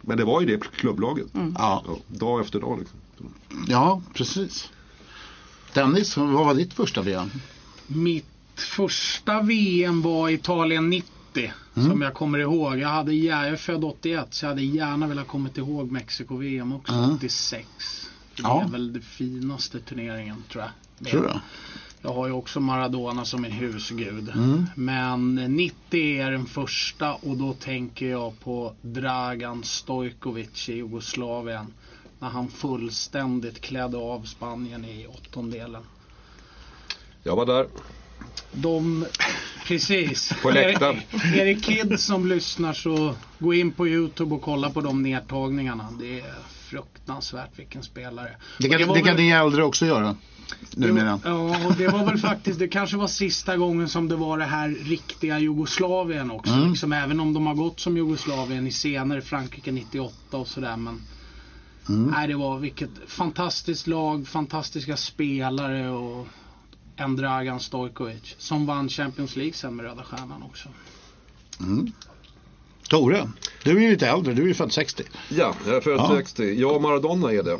Men 0.00 0.16
det 0.18 0.24
var 0.24 0.40
ju 0.40 0.46
det 0.46 0.62
klubblaget. 0.76 1.26
Ja. 1.32 1.82
Ja, 1.86 1.96
dag 2.06 2.40
efter 2.40 2.60
dag 2.60 2.78
liksom. 2.78 2.98
ja, 3.68 4.02
precis. 4.14 4.70
Dennis, 5.74 6.16
vad 6.16 6.28
var 6.32 6.54
ditt 6.54 6.74
första 6.74 7.02
VM? 7.02 7.30
Mitt 7.86 8.26
första 8.54 9.42
VM 9.42 10.02
var 10.02 10.28
Italien 10.28 10.90
90. 10.90 11.52
Som 11.74 12.02
jag 12.02 12.14
kommer 12.14 12.38
ihåg. 12.38 12.78
Jag, 12.78 12.88
hade, 12.88 13.14
jag 13.14 13.48
är 13.48 13.56
född 13.56 13.84
81 13.84 14.26
så 14.30 14.44
jag 14.44 14.50
hade 14.50 14.62
gärna 14.62 15.06
velat 15.06 15.26
kommit 15.28 15.58
ihåg 15.58 15.90
Mexiko-VM 15.90 16.72
också. 16.72 16.92
Mm. 16.92 17.14
86. 17.14 17.66
Det 18.36 18.42
Ja. 18.42 18.62
är 18.64 18.68
väl 18.68 18.92
den 18.92 19.02
finaste 19.02 19.80
turneringen 19.80 20.44
tror 20.52 20.64
jag. 20.64 21.10
Tror 21.10 21.26
jag. 21.26 21.40
Jag 22.02 22.12
har 22.12 22.26
ju 22.26 22.32
också 22.32 22.60
Maradona 22.60 23.24
som 23.24 23.42
min 23.42 23.52
husgud. 23.52 24.28
Mm. 24.28 24.66
Men 24.74 25.34
90 25.34 25.76
är 26.20 26.30
den 26.30 26.46
första 26.46 27.14
och 27.14 27.36
då 27.36 27.52
tänker 27.52 28.06
jag 28.06 28.40
på 28.40 28.74
Dragan 28.82 29.64
Stojkovic 29.64 30.68
i 30.68 30.72
Jugoslavien. 30.72 31.66
När 32.18 32.28
han 32.28 32.48
fullständigt 32.48 33.60
klädde 33.60 33.96
av 33.98 34.22
Spanien 34.24 34.84
i 34.84 35.06
åttondelen. 35.06 35.82
Jag 37.22 37.36
var 37.36 37.46
där. 37.46 37.66
De, 38.52 39.06
precis. 39.66 40.32
På 40.42 40.50
läktaren. 40.50 40.96
Är, 41.10 41.40
är 41.40 41.44
det 41.44 41.54
kids 41.54 42.04
som 42.04 42.26
lyssnar 42.26 42.72
så 42.72 43.14
gå 43.38 43.54
in 43.54 43.72
på 43.72 43.88
Youtube 43.88 44.34
och 44.34 44.42
kolla 44.42 44.70
på 44.70 44.80
de 44.80 45.02
nedtagningarna. 45.02 45.88
Det 46.00 46.20
är 46.20 46.34
fruktansvärt 46.72 47.58
vilken 47.58 47.82
spelare. 47.82 48.36
Det 48.58 48.68
Och 48.72 48.78
kan, 48.78 48.88
var 48.88 48.94
det 48.96 49.00
kan 49.02 49.16
väl- 49.16 49.24
ni 49.24 49.30
äldre 49.30 49.64
också 49.64 49.86
göra. 49.86 50.16
Numera. 50.76 51.20
Ja, 51.24 51.66
och 51.66 51.74
det 51.76 51.88
var 51.88 52.04
väl 52.06 52.18
faktiskt, 52.18 52.58
det 52.58 52.68
kanske 52.68 52.96
var 52.96 53.06
sista 53.06 53.56
gången 53.56 53.88
som 53.88 54.08
det 54.08 54.16
var 54.16 54.38
det 54.38 54.44
här 54.44 54.68
riktiga 54.68 55.38
Jugoslavien 55.38 56.30
också. 56.30 56.52
Mm. 56.52 56.70
Liksom, 56.70 56.92
även 56.92 57.20
om 57.20 57.32
de 57.32 57.46
har 57.46 57.54
gått 57.54 57.80
som 57.80 57.96
Jugoslavien 57.96 58.66
i 58.66 58.72
senare 58.72 59.22
Frankrike 59.22 59.72
98 59.72 60.36
och 60.36 60.48
sådär. 60.48 60.76
Men 60.76 61.00
Mm. 61.88 62.10
nej, 62.10 62.28
det 62.28 62.34
var 62.34 62.58
vilket 62.58 62.90
fantastiskt 63.06 63.86
lag, 63.86 64.28
fantastiska 64.28 64.96
spelare 64.96 65.90
och 65.90 66.26
en 66.96 67.16
Dragan 67.16 67.60
Stojkovic. 67.60 68.34
Som 68.38 68.66
vann 68.66 68.88
Champions 68.88 69.36
League 69.36 69.52
sen 69.54 69.76
med 69.76 69.86
Röda 69.86 70.02
Stjärnan 70.02 70.42
också. 70.42 70.68
Tore, 72.88 73.28
du 73.64 73.70
är 73.76 73.80
ju 73.80 73.90
lite 73.90 74.08
äldre, 74.08 74.34
du 74.34 74.42
är 74.42 74.46
ju 74.46 74.54
född 74.54 74.72
60. 74.72 75.02
Ja, 75.28 75.54
jag 75.66 75.76
är 75.76 75.80
född 75.80 75.96
Ja. 75.98 76.14
60. 76.16 76.60
Jag 76.60 76.74
och 76.74 76.82
Maradona 76.82 77.32
är 77.32 77.42
det. 77.42 77.58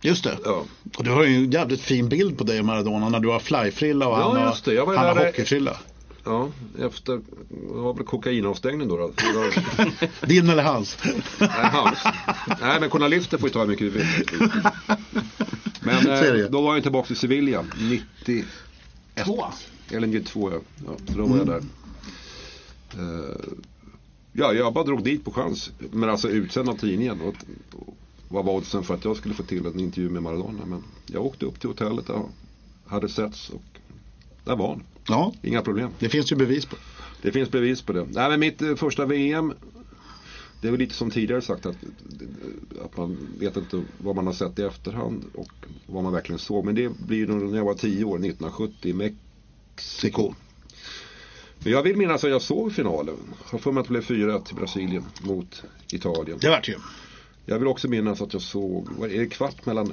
Just 0.00 0.24
det. 0.24 0.38
Ja. 0.44 0.64
Och 0.96 1.04
du 1.04 1.10
har 1.10 1.24
ju 1.24 1.34
en 1.36 1.50
jävligt 1.50 1.80
fin 1.80 2.08
bild 2.08 2.38
på 2.38 2.44
dig 2.44 2.58
och 2.58 2.64
Maradona 2.64 3.08
när 3.08 3.20
du 3.20 3.28
har 3.28 3.38
flyfrilla 3.38 4.08
och 4.08 4.18
Ja, 4.18 4.32
han 4.38 4.48
just 4.48 4.64
det. 4.64 4.74
Jag 4.74 4.86
var 4.86 4.96
har, 4.96 5.06
han 5.06 5.16
har 5.16 5.26
hockeyfrilla. 5.26 5.76
Ja, 6.24 6.48
efter, 6.80 7.12
det 7.12 7.74
var 7.74 7.94
väl 7.94 8.04
kokainavstängning 8.04 8.88
då. 8.88 8.96
då. 8.96 9.12
Din 10.26 10.48
eller 10.50 10.62
hans? 10.62 10.98
Nej, 11.38 11.48
hans. 11.50 11.98
Nej, 12.60 12.80
men 12.80 12.90
journalister 12.90 13.38
får 13.38 13.48
ju 13.48 13.52
ta 13.52 13.60
hur 13.60 13.66
mycket 13.66 13.86
vi 13.86 13.90
vill. 13.90 14.06
Men 15.80 16.08
eh, 16.08 16.50
då 16.50 16.60
var 16.62 16.74
jag 16.74 16.82
tillbaka 16.82 17.12
i 17.12 17.16
Sevilla 17.16 17.64
91. 17.80 18.46
Två. 19.24 19.44
Eller 19.90 20.06
92 20.06 20.50
ja. 20.52 20.58
ja 20.86 20.92
så 21.12 21.18
då 21.18 21.26
var 21.26 21.36
jag 21.36 21.46
där. 21.46 21.62
Eh, 22.94 23.36
ja, 24.32 24.52
jag 24.52 24.72
bara 24.72 24.84
drog 24.84 25.04
dit 25.04 25.24
på 25.24 25.30
chans. 25.30 25.70
Men 25.78 26.10
alltså 26.10 26.28
utsänd 26.28 26.68
av 26.68 26.74
tidningen. 26.74 27.20
Och, 27.20 27.34
och, 27.72 27.96
vad 28.28 28.44
var 28.44 28.54
oddsen 28.54 28.82
för 28.82 28.94
att 28.94 29.04
jag 29.04 29.16
skulle 29.16 29.34
få 29.34 29.42
till 29.42 29.66
en 29.66 29.80
intervju 29.80 30.10
med 30.10 30.22
Maradona. 30.22 30.66
Men 30.66 30.84
jag 31.06 31.26
åkte 31.26 31.46
upp 31.46 31.60
till 31.60 31.68
hotellet 31.68 32.08
och 32.08 32.30
hade 32.86 33.08
setts 33.08 33.50
och 33.50 33.62
där 34.44 34.56
var 34.56 34.68
han. 34.68 34.82
Ja, 35.08 35.32
Inga 35.42 35.62
problem. 35.62 35.90
det 35.98 36.08
finns 36.08 36.32
ju 36.32 36.36
bevis 36.36 36.66
på. 36.66 36.76
Det 37.22 37.32
finns 37.32 37.50
bevis 37.50 37.82
på 37.82 37.92
det. 37.92 38.06
Nej, 38.10 38.30
men 38.30 38.40
mitt 38.40 38.62
eh, 38.62 38.74
första 38.74 39.06
VM 39.06 39.52
det 40.62 40.68
är 40.68 40.72
väl 40.72 40.80
lite 40.80 40.94
som 40.94 41.10
tidigare 41.10 41.42
sagt 41.42 41.66
att, 41.66 41.76
att 42.84 42.96
man 42.96 43.18
vet 43.38 43.56
inte 43.56 43.82
vad 43.98 44.16
man 44.16 44.26
har 44.26 44.32
sett 44.34 44.58
i 44.58 44.62
efterhand 44.62 45.24
och 45.34 45.52
vad 45.86 46.04
man 46.04 46.12
verkligen 46.12 46.38
såg. 46.38 46.64
Men 46.64 46.74
det 46.74 46.88
blir 47.06 47.26
nog 47.26 47.50
när 47.50 47.58
jag 47.58 47.64
var 47.64 47.74
10 47.74 48.04
år, 48.04 48.16
1970 48.16 48.90
i 48.90 48.92
Mexiko. 48.92 50.34
Men 51.64 51.72
jag 51.72 51.82
vill 51.82 51.96
minnas 51.96 52.24
att 52.24 52.30
jag 52.30 52.42
såg 52.42 52.72
finalen. 52.72 53.16
Jag 53.50 53.60
för 53.60 53.72
mig 53.72 53.80
att 53.80 53.86
det 53.86 53.92
blev 53.92 54.04
4-1 54.04 54.44
till 54.44 54.56
Brasilien 54.56 55.04
mot 55.22 55.62
Italien. 55.92 56.38
Det 56.40 56.48
vart 56.50 56.68
ju. 56.68 56.74
Jag 57.46 57.58
vill 57.58 57.68
också 57.68 57.88
minnas 57.88 58.20
att 58.22 58.32
jag 58.32 58.42
såg, 58.42 58.88
vad 58.98 59.12
är 59.12 59.18
det 59.18 59.26
kvart 59.26 59.66
mellan 59.66 59.92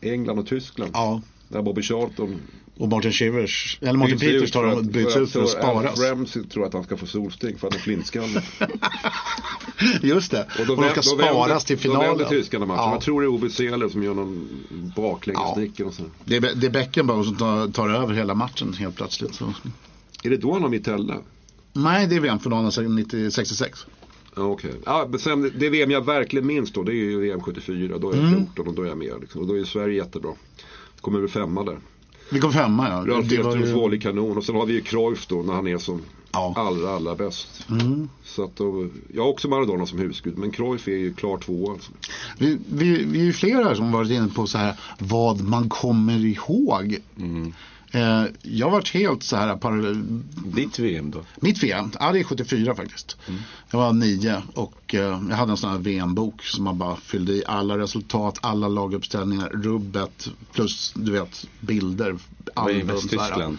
England 0.00 0.38
och 0.38 0.46
Tyskland? 0.46 0.90
Ja. 0.94 1.22
Där 1.48 1.62
Bobby 1.62 1.82
Charlton 1.82 2.40
Och 2.78 2.88
Martin 2.88 3.12
Shivers, 3.12 3.78
eller 3.80 3.92
Martin 3.92 4.18
Peters 4.18 4.50
tar 4.50 4.64
och 4.64 4.78
att- 4.78 4.84
byts 4.84 5.16
ut 5.16 5.30
för 5.30 5.42
att 5.42 5.48
sparas. 5.48 6.00
Ramsey 6.00 6.42
tror 6.44 6.66
att 6.66 6.72
han 6.72 6.84
ska 6.84 6.96
få 6.96 7.06
solsting 7.06 7.58
för 7.58 7.66
att 7.68 7.72
han 7.74 7.80
är 7.80 7.82
flintskallig. 7.84 8.42
Just 10.02 10.30
det. 10.30 10.46
Och, 10.58 10.66
de 10.66 10.80
vänd- 10.80 10.90
ska 11.02 11.16
vänder- 11.16 11.32
sparas 11.32 11.64
till 11.64 11.78
finalen. 11.78 12.02
Då 12.02 12.08
vänder 12.08 12.28
tyskarna 12.28 12.66
matchen. 12.66 12.82
Ja. 12.82 12.92
Jag 12.92 13.00
tror 13.02 13.20
det 13.20 13.26
är 13.26 13.28
Ove 13.28 13.50
Seeler 13.50 13.88
som 13.88 14.02
gör 14.02 14.14
någon 14.14 14.48
baklängesnick 14.96 15.80
och 15.80 15.94
så. 15.94 16.02
Det 16.24 16.36
är, 16.36 16.40
det 16.54 16.66
är 16.66 16.70
Beckenbauer 16.70 17.22
som 17.24 17.36
tar, 17.36 17.68
tar 17.68 17.88
över 17.88 18.14
hela 18.14 18.34
matchen 18.34 18.72
helt 18.72 18.96
plötsligt. 18.96 19.34
Så. 19.34 19.52
Är 20.24 20.30
det 20.30 20.36
då 20.36 20.52
han 20.52 20.62
har 20.62 20.68
Mitella? 20.68 21.16
Nej, 21.72 22.06
det 22.06 22.16
är 22.16 22.20
VM-finalen 22.20 22.68
1966. 22.68 23.86
Ja, 24.36 24.42
okej. 24.42 24.72
Ja, 24.86 25.06
men 25.10 25.18
sen, 25.20 25.52
det 25.58 25.68
VM 25.70 25.90
jag 25.90 26.04
verkligen 26.06 26.46
minns 26.46 26.72
då, 26.72 26.82
det 26.82 26.92
är 26.92 26.94
ju 26.94 27.20
VM 27.20 27.40
74. 27.40 27.98
Då 27.98 28.10
är 28.10 28.16
jag 28.16 28.24
Mm. 28.24 28.38
14 28.46 28.68
och 28.68 28.74
då 28.74 28.82
är 28.82 28.86
jag 28.86 28.98
med. 28.98 29.14
Liksom. 29.20 29.40
Och 29.40 29.46
då 29.46 29.58
är 29.58 29.64
Sverige 29.64 29.96
jättebra. 29.96 30.32
Kommer 31.00 31.18
över 31.18 31.28
femma 31.28 31.64
där. 31.64 31.78
Vi 32.32 32.40
kom 32.40 32.52
femma 32.52 32.88
ja. 32.88 33.14
Ralf 33.14 33.32
Edströms 33.32 33.92
ju- 33.92 33.98
kanon. 34.00 34.36
Och 34.36 34.44
sen 34.44 34.54
har 34.54 34.66
vi 34.66 34.72
ju 34.72 34.80
Cruyff 34.80 35.26
då 35.26 35.42
när 35.42 35.52
han 35.54 35.66
är 35.66 35.78
som 35.78 36.00
Ja. 36.32 36.54
allra, 36.56 36.90
allra 36.90 37.14
bäst. 37.14 37.66
Mm. 37.70 38.08
Så 38.24 38.44
att 38.44 38.56
då, 38.56 38.88
jag 39.14 39.22
har 39.22 39.30
också 39.30 39.48
Maradona 39.48 39.86
som 39.86 39.98
husgud. 39.98 40.38
Men 40.38 40.50
Cruyff 40.50 40.88
är 40.88 40.92
ju 40.96 41.14
klar 41.14 41.38
tvåa. 41.38 41.72
Alltså. 41.72 41.90
Vi, 42.38 42.58
vi, 42.72 43.04
vi 43.04 43.20
är 43.20 43.24
ju 43.24 43.32
flera 43.32 43.64
här 43.64 43.74
som 43.74 43.92
varit 43.92 44.10
inne 44.10 44.28
på 44.28 44.46
så 44.46 44.58
här 44.58 44.74
vad 44.98 45.40
man 45.40 45.68
kommer 45.68 46.18
ihåg. 46.24 46.96
Mm. 47.18 47.52
Eh, 47.92 48.24
jag 48.42 48.70
varit 48.70 48.88
helt 48.88 49.22
så 49.22 49.36
här 49.36 49.56
parallell. 49.56 50.22
Ditt 50.44 50.78
VM 50.78 51.10
då? 51.10 51.24
Mitt 51.36 51.62
VM, 51.62 51.90
ja 52.00 52.12
det 52.12 52.20
är 52.20 52.24
74 52.24 52.74
faktiskt. 52.74 53.16
Jag 53.70 53.78
var 53.78 53.92
nio 53.92 54.42
och 54.54 54.94
eh, 54.94 55.00
jag 55.00 55.36
hade 55.36 55.52
en 55.52 55.56
sån 55.56 55.70
här 55.70 55.78
VM-bok 55.78 56.42
som 56.42 56.64
man 56.64 56.78
bara 56.78 56.96
fyllde 56.96 57.32
i 57.32 57.42
alla 57.46 57.78
resultat, 57.78 58.38
alla 58.42 58.68
laguppställningar, 58.68 59.48
rubbet 59.48 60.28
plus 60.52 60.92
du 60.96 61.12
vet 61.12 61.46
bilder. 61.60 62.10
I 62.10 62.16
album, 62.54 62.76
här. 62.76 62.94
Västtyskland? 62.94 63.58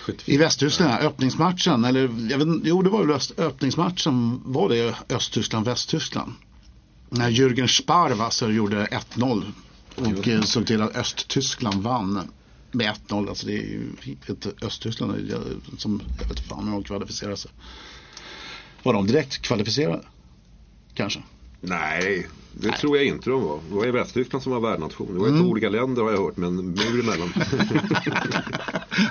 74. 0.00 0.34
I 0.34 0.38
Västtyskland, 0.38 0.92
ja, 0.92 0.98
öppningsmatchen, 0.98 1.84
eller 1.84 2.00
jag 2.30 2.38
vet, 2.38 2.48
jo 2.64 2.82
det 2.82 2.90
var 2.90 3.04
väl 3.04 3.20
öppningsmatchen, 3.36 4.40
var 4.44 4.68
det 4.68 4.94
Östtyskland-Västtyskland? 5.08 6.32
När 7.10 7.30
Jürgen 7.30 7.66
Sparwasser 7.66 8.48
gjorde 8.48 8.86
1-0 8.86 9.52
och 9.94 10.28
eh, 10.28 10.42
såg 10.42 10.66
till 10.66 10.82
att 10.82 10.96
Östtyskland 10.96 11.82
vann 11.82 12.28
med 12.70 12.94
1-0. 13.08 13.28
Alltså 13.28 13.46
det 13.46 13.52
är 13.52 13.56
ju 13.62 13.82
ett 14.26 14.62
Östtyskland 14.64 15.32
som, 15.78 16.02
jag 16.18 16.28
vet 16.28 16.30
inte 16.30 16.42
fan 16.42 16.64
hur 16.64 16.72
de 16.72 16.82
kvalificerade 16.84 17.36
sig. 17.36 17.50
Var 18.82 18.92
de 18.92 19.06
direkt 19.06 19.38
kvalificerade? 19.42 20.02
Kanske. 20.94 21.22
Nej, 21.60 22.26
det 22.52 22.72
tror 22.72 22.96
jag 22.96 23.06
inte 23.06 23.30
de 23.30 23.42
var. 23.42 23.60
Det 23.68 23.74
var 23.74 23.84
ju 23.84 23.90
Västtyskland 23.92 24.42
som 24.42 24.52
var 24.52 24.60
värdnation. 24.60 25.14
Det 25.14 25.20
var 25.20 25.28
Mm. 25.28 25.40
två 25.40 25.48
olika 25.48 25.68
länder 25.68 26.02
har 26.02 26.10
jag 26.10 26.18
hört, 26.24 26.36
men 26.36 26.56
mur 26.56 27.00
emellan. 27.00 27.32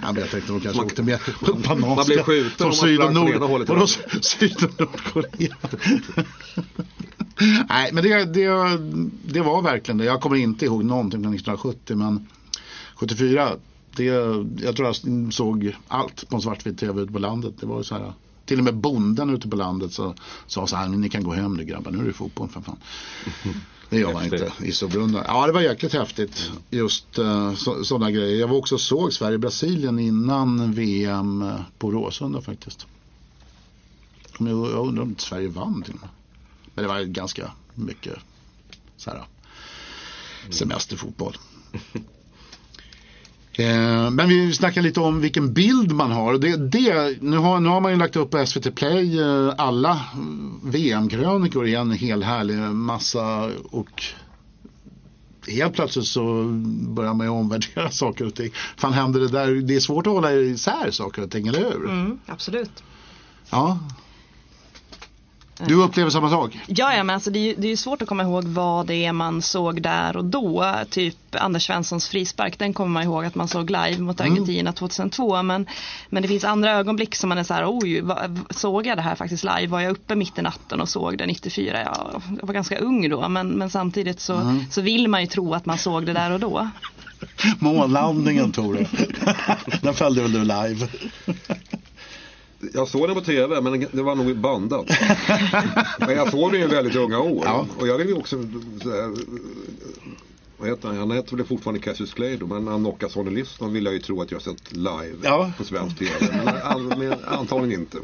Ja, 0.01 0.11
men 0.11 0.15
jag 0.21 0.29
tänkte 0.31 0.51
de 0.51 0.59
kanske 0.61 0.77
Man- 0.77 0.85
åkte 0.85 1.03
med 1.03 1.19
man- 1.65 1.79
man 1.95 2.05
blev 2.05 2.23
skjuten 2.23 2.65
om 2.65 2.69
man 2.69 2.75
Syd 2.75 2.99
och 2.99 3.03
från 3.05 3.13
Nord. 3.13 3.29
ena 3.35 3.45
hållet 3.45 3.69
Vadå. 3.69 3.87
Syd 4.21 4.63
och 4.63 4.79
Nordkorea? 4.79 5.55
Nej, 7.69 7.89
men 7.93 8.03
det, 8.03 8.25
det, 8.25 8.77
det 9.25 9.41
var 9.41 9.61
verkligen 9.61 9.97
det. 9.97 10.05
Jag 10.05 10.21
kommer 10.21 10.35
inte 10.35 10.65
ihåg 10.65 10.83
någonting 10.83 11.23
från 11.23 11.33
1970, 11.33 11.95
men 11.95 12.27
74, 12.99 13.55
det, 13.95 14.03
jag 14.63 14.75
tror 14.75 14.87
jag 14.87 15.33
såg 15.33 15.75
allt 15.87 16.29
på 16.29 16.35
en 16.35 16.41
svartvit 16.41 16.79
tv 16.79 17.01
ute 17.01 17.13
på 17.13 17.19
landet. 17.19 17.53
Det 17.59 17.65
var 17.65 17.77
ju 17.77 17.83
så 17.83 17.95
här, 17.95 18.13
till 18.45 18.57
och 18.57 18.63
med 18.63 18.75
bonden 18.75 19.29
ute 19.29 19.47
på 19.47 19.55
landet 19.55 19.93
så, 19.93 20.15
sa 20.47 20.67
så 20.67 20.75
här, 20.75 20.87
ni 20.87 21.09
kan 21.09 21.23
gå 21.23 21.33
hem 21.33 21.53
nu 21.53 21.63
grabbar, 21.63 21.91
nu 21.91 21.99
är 21.99 22.07
det 22.07 22.13
fotboll 22.13 22.49
för 22.49 22.61
fan. 22.61 22.77
Det 23.89 23.99
gör 23.99 24.13
man 24.13 24.23
inte 24.23 24.51
i 24.63 24.71
Storbrunna. 24.71 25.23
Ja, 25.27 25.47
det 25.47 25.53
var 25.53 25.61
jäkligt 25.61 25.93
häftigt. 25.93 26.51
Just 26.69 27.19
uh, 27.19 27.53
sådana 27.83 28.11
grejer. 28.11 28.39
Jag 28.39 28.47
var 28.47 28.57
också 28.57 28.77
såg 28.77 29.13
Sverige-Brasilien 29.13 29.99
innan 29.99 30.73
VM 30.73 31.51
på 31.77 31.91
Råsunda 31.91 32.41
faktiskt. 32.41 32.87
Jag 34.39 34.87
undrar 34.87 35.03
om 35.03 35.15
Sverige 35.17 35.47
vann 35.47 35.83
till 35.83 35.93
och 35.93 35.99
med. 35.99 36.09
Men 36.73 36.83
det 36.83 36.87
var 36.87 37.01
ganska 37.01 37.51
mycket 37.73 38.15
så 38.97 39.09
här, 39.09 39.25
semesterfotboll. 40.49 41.37
Eh, 43.59 44.09
Men 44.11 44.29
vi 44.29 44.53
snackar 44.53 44.81
lite 44.81 44.99
om 44.99 45.21
vilken 45.21 45.53
bild 45.53 45.91
man 45.91 46.11
har. 46.11 46.37
Det, 46.37 46.57
det, 46.57 47.21
nu, 47.21 47.37
har 47.37 47.59
nu 47.59 47.69
har 47.69 47.81
man 47.81 47.91
ju 47.91 47.97
lagt 47.97 48.15
upp 48.15 48.31
på 48.31 48.45
SVT 48.45 48.75
Play 48.75 49.19
eh, 49.21 49.53
alla 49.57 50.01
VM-krönikor 50.63 51.67
i 51.67 51.75
en 51.75 51.91
hel 51.91 52.23
härlig 52.23 52.57
massa 52.59 53.51
och 53.71 54.03
helt 55.47 55.73
plötsligt 55.73 56.05
så 56.05 56.43
börjar 56.87 57.13
man 57.13 57.27
ju 57.27 57.31
omvärdera 57.31 57.89
saker 57.91 58.25
och 58.27 58.35
ting. 58.35 58.51
Fan 58.77 58.93
händer 58.93 59.19
det 59.19 59.27
där? 59.27 59.47
Det 59.47 59.75
är 59.75 59.79
svårt 59.79 60.07
att 60.07 60.13
hålla 60.13 60.33
isär 60.33 60.91
saker 60.91 61.23
och 61.23 61.31
ting, 61.31 61.47
eller 61.47 61.59
hur? 61.59 61.85
Mm, 61.89 62.19
absolut. 62.25 62.83
Ja. 63.49 63.79
Du 65.65 65.83
upplever 65.83 66.09
samma 66.09 66.29
sak? 66.29 66.59
Ja, 66.67 66.95
ja 66.95 67.03
men 67.03 67.13
alltså 67.13 67.31
det 67.31 67.39
är, 67.39 67.43
ju, 67.43 67.55
det 67.57 67.67
är 67.67 67.69
ju 67.69 67.77
svårt 67.77 68.01
att 68.01 68.07
komma 68.07 68.23
ihåg 68.23 68.43
vad 68.43 68.87
det 68.87 69.05
är 69.05 69.13
man 69.13 69.41
såg 69.41 69.81
där 69.81 70.17
och 70.17 70.25
då. 70.25 70.73
Typ 70.89 71.15
Anders 71.31 71.65
Svenssons 71.65 72.07
frispark, 72.09 72.59
den 72.59 72.73
kommer 72.73 72.91
man 72.91 73.03
ihåg 73.03 73.25
att 73.25 73.35
man 73.35 73.47
såg 73.47 73.69
live 73.69 73.97
mot 73.97 74.21
Argentina 74.21 74.71
2002. 74.71 75.43
Men, 75.43 75.65
men 76.09 76.21
det 76.21 76.27
finns 76.27 76.43
andra 76.43 76.71
ögonblick 76.71 77.15
som 77.15 77.29
man 77.29 77.37
är 77.37 77.43
så 77.43 77.53
här, 77.53 77.65
oj, 77.67 78.03
såg 78.49 78.87
jag 78.87 78.97
det 78.97 79.01
här 79.01 79.15
faktiskt 79.15 79.43
live? 79.43 79.67
Var 79.67 79.81
jag 79.81 79.91
uppe 79.91 80.15
mitt 80.15 80.39
i 80.39 80.41
natten 80.41 80.81
och 80.81 80.89
såg 80.89 81.17
det 81.17 81.25
94? 81.25 81.81
Ja, 81.85 82.21
jag 82.39 82.47
var 82.47 82.53
ganska 82.53 82.77
ung 82.77 83.09
då, 83.09 83.29
men, 83.29 83.47
men 83.47 83.69
samtidigt 83.69 84.19
så, 84.19 84.59
så 84.71 84.81
vill 84.81 85.07
man 85.07 85.21
ju 85.21 85.27
tro 85.27 85.53
att 85.53 85.65
man 85.65 85.77
såg 85.77 86.05
det 86.05 86.13
där 86.13 86.31
och 86.31 86.39
då. 86.39 86.69
Månlandningen 87.59 88.51
Tore. 88.51 88.87
Den 89.81 89.93
följde 89.93 90.21
väl 90.21 90.31
du 90.31 90.39
live? 90.39 90.87
Jag 92.77 92.87
såg 92.87 93.07
den 93.07 93.15
på 93.15 93.21
TV, 93.21 93.61
men 93.61 93.85
det 93.91 94.01
var 94.03 94.15
nog 94.15 94.37
bandat. 94.37 94.85
men 95.99 96.09
jag 96.15 96.31
såg 96.31 96.51
den 96.51 96.61
i 96.61 96.65
väldigt 96.67 96.95
unga 96.95 97.19
år. 97.19 97.41
Ja. 97.45 97.67
Och 97.79 97.87
jag 97.87 97.97
vill 97.97 98.07
ju 98.07 98.13
också 98.13 98.37
här, 98.37 99.13
vad 100.57 100.69
heter 100.69 100.87
han? 100.87 100.97
Han 100.97 101.11
heter 101.11 101.35
väl 101.37 101.45
fortfarande 101.45 101.79
Cassius 101.81 102.13
Clay 102.13 102.37
då, 102.37 102.47
men 102.47 102.67
han 102.67 102.79
knockade 102.83 103.11
Sonny 103.13 103.31
Liston 103.31 103.73
vill 103.73 103.85
jag 103.85 103.93
ju 103.93 103.99
tro 103.99 104.21
att 104.21 104.31
jag 104.31 104.35
har 104.35 104.43
sett 104.43 104.71
live 104.75 105.15
Ja. 105.23 105.51
på 105.57 105.63
svensk 105.63 105.97
TV. 105.99 106.11
Men, 106.45 106.47
an- 106.63 106.93
men 106.97 107.13
antagligen 107.27 107.79
inte. 107.81 107.97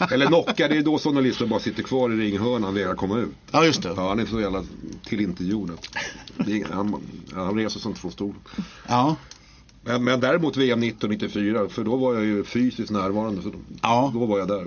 Eller 0.14 0.26
knocka, 0.26 0.68
det 0.68 0.76
är 0.76 0.82
då 0.82 0.98
Sonny 0.98 1.20
Liston 1.22 1.48
bara 1.48 1.60
sitter 1.60 1.82
kvar 1.82 2.10
i 2.12 2.16
ringhörnan 2.16 2.64
och 2.64 2.76
vägrar 2.76 2.94
komma 2.94 3.18
ut. 3.18 3.28
Ja, 3.50 3.64
just 3.64 3.82
det. 3.82 3.92
Ja, 3.96 4.08
han 4.08 4.18
är 4.20 4.26
så 4.26 4.40
jävla 4.40 4.64
ingen- 6.46 6.66
Han, 6.72 6.94
han 7.34 7.56
reser 7.56 7.80
som 7.80 7.94
två 7.94 8.10
stolar. 8.10 8.36
Ja. 8.88 9.16
Men, 9.84 10.04
men 10.04 10.20
däremot 10.20 10.56
VM 10.56 10.82
1994, 10.82 11.68
för 11.68 11.84
då 11.84 11.96
var 11.96 12.14
jag 12.14 12.24
ju 12.24 12.44
fysiskt 12.44 12.90
närvarande. 12.90 13.42
Så 13.42 13.48
då, 13.48 13.58
Ja. 13.82 14.10
då 14.14 14.26
var 14.26 14.38
jag 14.38 14.48
där. 14.48 14.66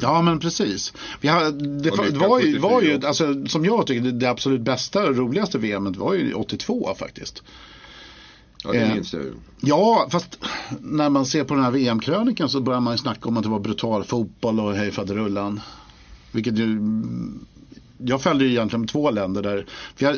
Ja 0.00 0.22
men 0.22 0.38
precis. 0.38 0.92
Vi 1.20 1.28
har, 1.28 1.50
det, 1.50 1.90
lycka 1.90 2.28
var 2.28 2.40
ju, 2.40 2.58
var 2.58 2.80
ju 2.82 2.86
74. 2.92 3.08
alltså, 3.08 3.46
som 3.46 3.64
jag 3.64 3.86
tycker 3.86 4.12
det, 4.12 4.30
absolut 4.30 4.60
bästa 4.60 5.06
och 5.08 5.16
roligaste 5.16 5.58
VMet 5.58 5.96
var 5.96 6.14
ju 6.14 6.32
82 6.34 6.94
faktiskt. 6.98 7.42
Ja, 8.64 8.72
det 8.72 8.78
Eh. 8.78 8.94
minns 8.94 9.12
jag 9.12 9.22
ju. 9.22 9.32
Ja, 9.60 10.08
fast 10.10 10.38
när 10.80 11.10
man 11.10 11.26
ser 11.26 11.44
på 11.44 11.54
den 11.54 11.64
här 11.64 11.70
VM-krönikan 11.70 12.48
så 12.48 12.60
börjar 12.60 12.80
man 12.80 12.94
ju 12.94 12.98
snacka 12.98 13.28
om 13.28 13.36
att 13.36 13.42
det 13.42 13.48
var 13.48 13.60
brutal 13.60 14.04
fotboll 14.04 14.60
och 14.60 14.74
hej 14.74 14.90
faderullan. 14.90 15.60
Vilket 16.32 16.58
ju, 16.58 16.80
jag 17.98 18.22
följde 18.22 18.44
ju 18.44 18.50
egentligen 18.50 18.86
två 18.86 19.10
länder 19.10 19.42
där, 19.42 19.66
för 19.96 20.04
jag, 20.06 20.16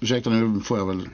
ursäkta 0.00 0.30
nu 0.30 0.60
får 0.60 0.78
jag 0.78 0.86
väl 0.86 1.08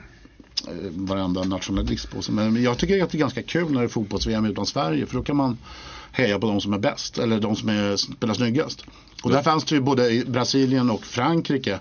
Eh, 0.67 0.73
varenda 0.91 1.43
nationalist 1.43 2.11
på 2.11 2.21
sig, 2.21 2.33
men 2.35 2.63
jag 2.63 2.77
tycker 2.77 3.03
att 3.03 3.09
det 3.09 3.17
är 3.17 3.19
ganska 3.19 3.43
kul 3.43 3.71
när 3.71 3.79
det 3.79 3.85
är 3.85 3.89
fotbolls-VM 3.89 4.45
utan 4.45 4.65
Sverige, 4.65 5.05
för 5.05 5.15
då 5.15 5.23
kan 5.23 5.35
man 5.35 5.57
heja 6.11 6.39
på 6.39 6.47
de 6.47 6.61
som 6.61 6.73
är 6.73 6.77
bäst, 6.77 7.17
eller 7.17 7.39
de 7.39 7.55
som 7.55 7.69
är, 7.69 7.95
spelar 7.95 8.33
snyggast. 8.33 8.83
Och 9.23 9.31
där 9.31 9.43
fanns 9.43 9.65
det 9.65 9.75
ju 9.75 9.81
både 9.81 10.09
i 10.09 10.25
Brasilien 10.25 10.89
och 10.89 11.05
Frankrike 11.05 11.79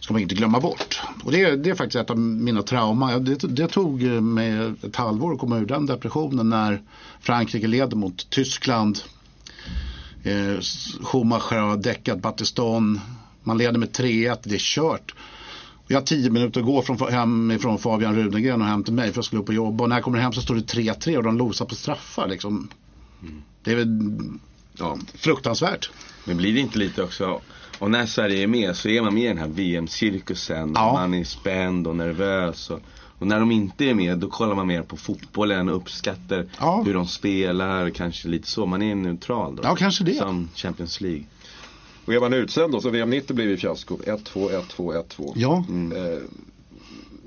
ska 0.00 0.12
man 0.12 0.22
inte 0.22 0.34
glömma 0.34 0.60
bort. 0.60 1.00
Och 1.24 1.32
det, 1.32 1.56
det 1.56 1.70
är 1.70 1.74
faktiskt 1.74 1.96
ett 1.96 2.10
av 2.10 2.18
mina 2.18 2.62
trauman. 2.62 3.24
Det, 3.24 3.34
det 3.34 3.68
tog 3.68 4.02
eh, 4.02 4.20
mig 4.20 4.74
ett 4.82 4.96
halvår 4.96 5.32
att 5.32 5.38
komma 5.38 5.58
ur 5.58 5.66
den 5.66 5.86
depressionen 5.86 6.48
när 6.48 6.82
Frankrike 7.20 7.66
leder 7.66 7.96
mot 7.96 8.30
Tyskland. 8.30 8.98
Eh, 10.22 10.60
Schumacher 11.02 11.56
har 11.58 11.76
däckat 11.76 12.22
Battiston. 12.22 13.00
Man 13.42 13.58
leder 13.58 13.78
med 13.78 13.88
3-1, 13.90 14.38
det 14.42 14.54
är 14.54 14.58
kört. 14.58 15.14
Jag 15.90 16.00
har 16.00 16.06
tio 16.06 16.30
minuter 16.30 16.60
att 16.60 16.66
gå 16.66 16.82
från, 16.82 17.12
hem 17.12 17.50
ifrån 17.50 17.78
Fabian 17.78 18.14
Rudengren 18.16 18.62
och 18.62 18.68
hem 18.68 18.84
till 18.84 18.94
mig 18.94 19.12
för 19.12 19.20
att 19.20 19.24
skulle 19.26 19.42
upp 19.42 19.48
och 19.48 19.54
jobba. 19.54 19.84
Och 19.84 19.88
när 19.88 19.96
jag 19.96 20.04
kommer 20.04 20.18
hem 20.18 20.32
så 20.32 20.40
står 20.40 20.54
det 20.54 20.60
3-3 20.60 21.16
och 21.16 21.22
de 21.22 21.38
losar 21.38 21.64
på 21.64 21.74
straffar 21.74 22.28
liksom. 22.28 22.68
Det 23.62 23.72
är 23.72 23.76
väl 23.76 24.20
ja, 24.78 24.98
fruktansvärt. 25.14 25.90
Men 26.24 26.36
blir 26.36 26.54
det 26.54 26.60
inte 26.60 26.78
lite 26.78 27.02
också, 27.02 27.40
och 27.78 27.90
när 27.90 28.06
Sverige 28.06 28.42
är 28.42 28.46
med 28.46 28.76
så 28.76 28.88
är 28.88 29.02
man 29.02 29.14
med 29.14 29.22
i 29.24 29.28
den 29.28 29.38
här 29.38 29.48
VM-cirkusen. 29.48 30.72
Ja. 30.74 30.92
Man 30.92 31.14
är 31.14 31.24
spänd 31.24 31.86
och 31.86 31.96
nervös. 31.96 32.70
Och, 32.70 32.80
och 33.18 33.26
när 33.26 33.40
de 33.40 33.50
inte 33.52 33.84
är 33.84 33.94
med 33.94 34.18
då 34.18 34.28
kollar 34.28 34.54
man 34.54 34.66
mer 34.66 34.82
på 34.82 34.96
fotbollen 34.96 35.68
och 35.68 35.76
uppskattar 35.76 36.46
Ja. 36.58 36.82
hur 36.86 36.94
de 36.94 37.06
spelar. 37.06 37.90
Kanske 37.90 38.28
lite 38.28 38.48
så. 38.48 38.66
Man 38.66 38.82
är 38.82 38.94
neutral 38.94 39.56
då. 39.56 39.62
Ja, 39.64 39.76
kanske 39.76 40.04
det. 40.04 40.14
Som 40.14 40.48
Champions 40.54 41.00
League. 41.00 41.24
Och 42.04 42.14
är 42.14 42.20
man 42.20 42.32
utsänd 42.32 42.72
då 42.72 42.80
så 42.80 42.90
VM 42.90 43.10
90 43.10 43.34
blev 43.36 43.48
ju 43.48 43.56
fiasko. 43.56 43.96
1-2, 43.96 44.62
1-2, 44.76 45.04
1-2. 45.16 45.32
Ja, 45.36 45.64
Eh, 45.96 46.18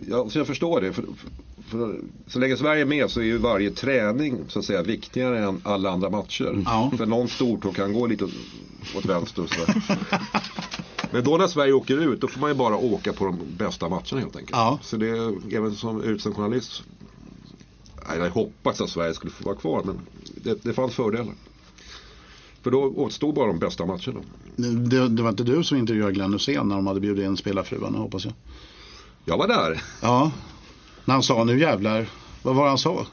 ja, 0.10 0.30
så 0.30 0.40
jag 0.40 0.48
förstår 0.48 0.82
det. 0.82 0.94
För, 0.94 1.06
för, 1.68 2.00
så 2.28 2.40
länge 2.40 2.58
Sverige 2.58 2.82
är 2.82 2.86
med 2.86 3.10
så 3.10 3.20
är 3.20 3.24
ju 3.24 3.38
varje 3.38 3.72
träning 3.72 4.38
så 4.48 4.60
att 4.60 4.66
säga 4.66 4.82
viktigare 4.82 5.40
än 5.40 5.62
alla 5.64 5.92
andra 5.92 6.10
matcher. 6.10 6.64
Ja. 6.66 6.92
För 6.98 7.06
någon 7.06 7.28
stortå 7.28 7.72
kan 7.72 7.94
gå 7.94 8.08
lite 8.08 8.24
åt, 8.24 8.32
åt 8.98 9.06
vänster 9.06 9.46
sådär. 9.48 9.84
Men 11.12 11.24
då 11.24 11.38
när 11.38 11.48
Sverige 11.48 11.74
åker 11.74 12.14
ut 12.14 12.22
då 12.22 12.28
får 12.28 12.40
man 12.40 12.50
ju 12.50 12.56
bara 12.56 12.78
åka 12.78 13.14
på 13.14 13.26
de 13.26 13.40
bästa 13.58 13.90
matcherna 13.90 14.20
helt 14.20 14.36
enkelt. 14.36 14.52
Ja. 14.52 14.80
Så 14.82 14.98
det 14.98 15.36
även 15.52 15.76
som 15.76 16.04
utsänd 16.04 16.36
journalist. 16.36 16.84
Jag 18.18 18.30
hoppats 18.30 18.82
att 18.82 18.90
Sverige 18.90 19.14
skulle 19.14 19.32
få 19.32 19.44
vara 19.44 19.56
kvar 19.56 19.84
men 19.86 20.00
det, 20.44 20.64
det 20.64 20.74
fanns 20.74 20.94
fördelar. 20.94 21.34
För 22.64 22.72
då 22.72 22.84
återstod 22.84 23.36
bara 23.36 23.48
de 23.48 23.60
bästa 23.60 23.86
matcherna. 23.86 24.20
det, 24.90 25.08
det 25.08 25.24
var 25.24 25.30
inte 25.30 25.44
du 25.44 25.64
som 25.64 25.78
intervjuade 25.78 26.12
Glenn 26.14 26.34
Hysén 26.34 26.68
när 26.68 26.76
de 26.76 26.88
hade 26.88 27.00
bjudit 27.00 27.26
in 27.26 27.38
spelarfruarna 27.38 27.98
hoppas 27.98 28.26
jag. 28.26 28.34
Jag 29.26 29.38
var 29.38 29.48
där. 29.48 29.82
Ja, 30.02 30.32
när 31.06 31.14
han 31.14 31.24
sa 31.24 31.44
nu 31.44 31.60
jävlar, 31.60 32.08
vad 32.44 32.56
var 32.56 32.64
det 32.64 32.70
han 32.70 32.78
sa? 32.78 33.06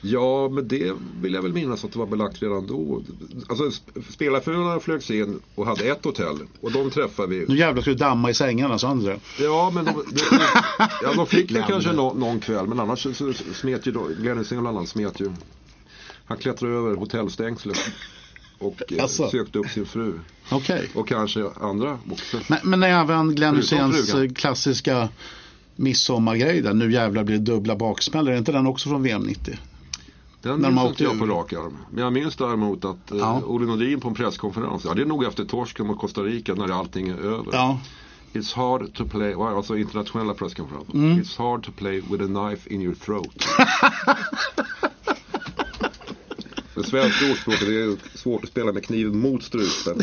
Ja, 0.00 0.48
men 0.48 0.68
det 0.68 0.92
vill 1.20 1.34
jag 1.34 1.42
väl 1.42 1.52
minnas 1.52 1.84
att 1.84 1.92
det 1.92 1.98
var 1.98 2.06
belagt 2.06 2.42
redan 2.42 2.66
då. 2.66 3.02
Alltså 3.48 3.64
sp- 3.64 4.12
spelarfruarna 4.12 4.80
flögs 4.80 5.10
in 5.10 5.40
och 5.54 5.66
hade 5.66 5.84
ett 5.84 6.04
hotell 6.04 6.38
och 6.60 6.72
de 6.72 6.90
träffade 6.90 7.28
vi. 7.28 7.44
Nu 7.48 7.56
jävlar 7.58 7.82
ska 7.82 7.90
du 7.90 7.96
damma 7.96 8.30
i 8.30 8.34
sängarna, 8.34 8.78
sa 8.78 8.94
det? 8.94 9.20
Ja, 9.40 9.70
men 9.74 9.84
de, 9.84 9.92
de, 9.92 10.20
ja, 11.02 11.14
de 11.16 11.26
fick 11.26 11.48
Glenn. 11.48 11.64
kanske 11.68 11.92
nå, 11.92 12.14
någon 12.14 12.40
kväll 12.40 12.66
men 12.66 12.80
annars 12.80 13.02
så, 13.02 13.14
så 13.14 13.32
smet 13.54 13.86
ju 13.86 13.92
Glenn 14.20 14.38
Hysén 14.38 14.60
bland 14.60 14.76
annat 14.76 14.88
smet 14.88 15.20
ju. 15.20 15.32
Han 16.24 16.38
klättrade 16.38 16.74
över 16.74 16.94
hotellstängslet 16.94 17.78
och 18.58 18.82
eh, 18.92 18.98
Jaså? 18.98 19.28
sökte 19.28 19.58
upp 19.58 19.68
sin 19.68 19.86
fru. 19.86 20.20
Okej. 20.50 20.90
Och 20.94 21.08
kanske 21.08 21.50
andra 21.60 21.98
också. 22.10 22.40
Men, 22.48 22.58
men 22.62 22.82
även 22.82 23.34
Glenn 23.34 23.56
Hyséns 23.56 24.14
eh, 24.14 24.28
klassiska 24.32 25.08
midsommargrej 25.76 26.60
där, 26.60 26.74
nu 26.74 26.92
jävlar 26.92 27.24
blir 27.24 27.38
det 27.38 27.44
dubbla 27.44 27.76
baksmällor, 27.76 28.32
är 28.32 28.38
inte 28.38 28.52
den 28.52 28.66
också 28.66 28.88
från 28.88 29.02
VM 29.02 29.22
90? 29.22 29.58
Den 30.42 30.60
när 30.60 30.70
minns 30.70 30.88
inte 30.88 31.04
jag 31.04 31.18
på 31.18 31.26
rak 31.26 31.52
arm. 31.52 31.78
Men 31.90 32.04
jag 32.04 32.12
minns 32.12 32.36
däremot 32.36 32.84
att 32.84 33.10
eh, 33.10 33.18
Ja. 33.18 33.42
Olle 33.46 33.66
Nordin 33.66 34.00
på 34.00 34.08
en 34.08 34.14
presskonferens, 34.14 34.84
ja 34.84 34.94
det 34.94 35.02
är 35.02 35.06
nog 35.06 35.24
efter 35.24 35.44
torsken 35.44 35.86
mot 35.86 35.98
Costa 35.98 36.20
Rica 36.20 36.54
när 36.54 36.78
allting 36.78 37.08
är 37.08 37.16
över. 37.18 37.52
Ja, 37.52 37.78
It's 38.34 38.54
hard 38.54 38.94
to 38.94 39.04
play, 39.04 39.34
alltså 39.34 39.76
internationella 39.76 40.34
presskonferenser. 40.34 40.94
Mm. 40.94 41.22
It's 41.22 41.38
hard 41.38 41.62
to 41.64 41.72
play 41.72 42.00
with 42.00 42.22
a 42.24 42.26
knife 42.26 42.74
in 42.74 42.82
your 42.82 42.94
throat. 42.94 43.44
Det 46.74 46.84
svenska 46.84 47.30
ordspråket 47.30 47.60
det 47.68 47.82
är 47.82 48.18
svårt 48.18 48.44
att 48.44 48.50
spela 48.50 48.72
med 48.72 48.84
kniven 48.84 49.18
mot 49.18 49.42
strupen. 49.42 50.02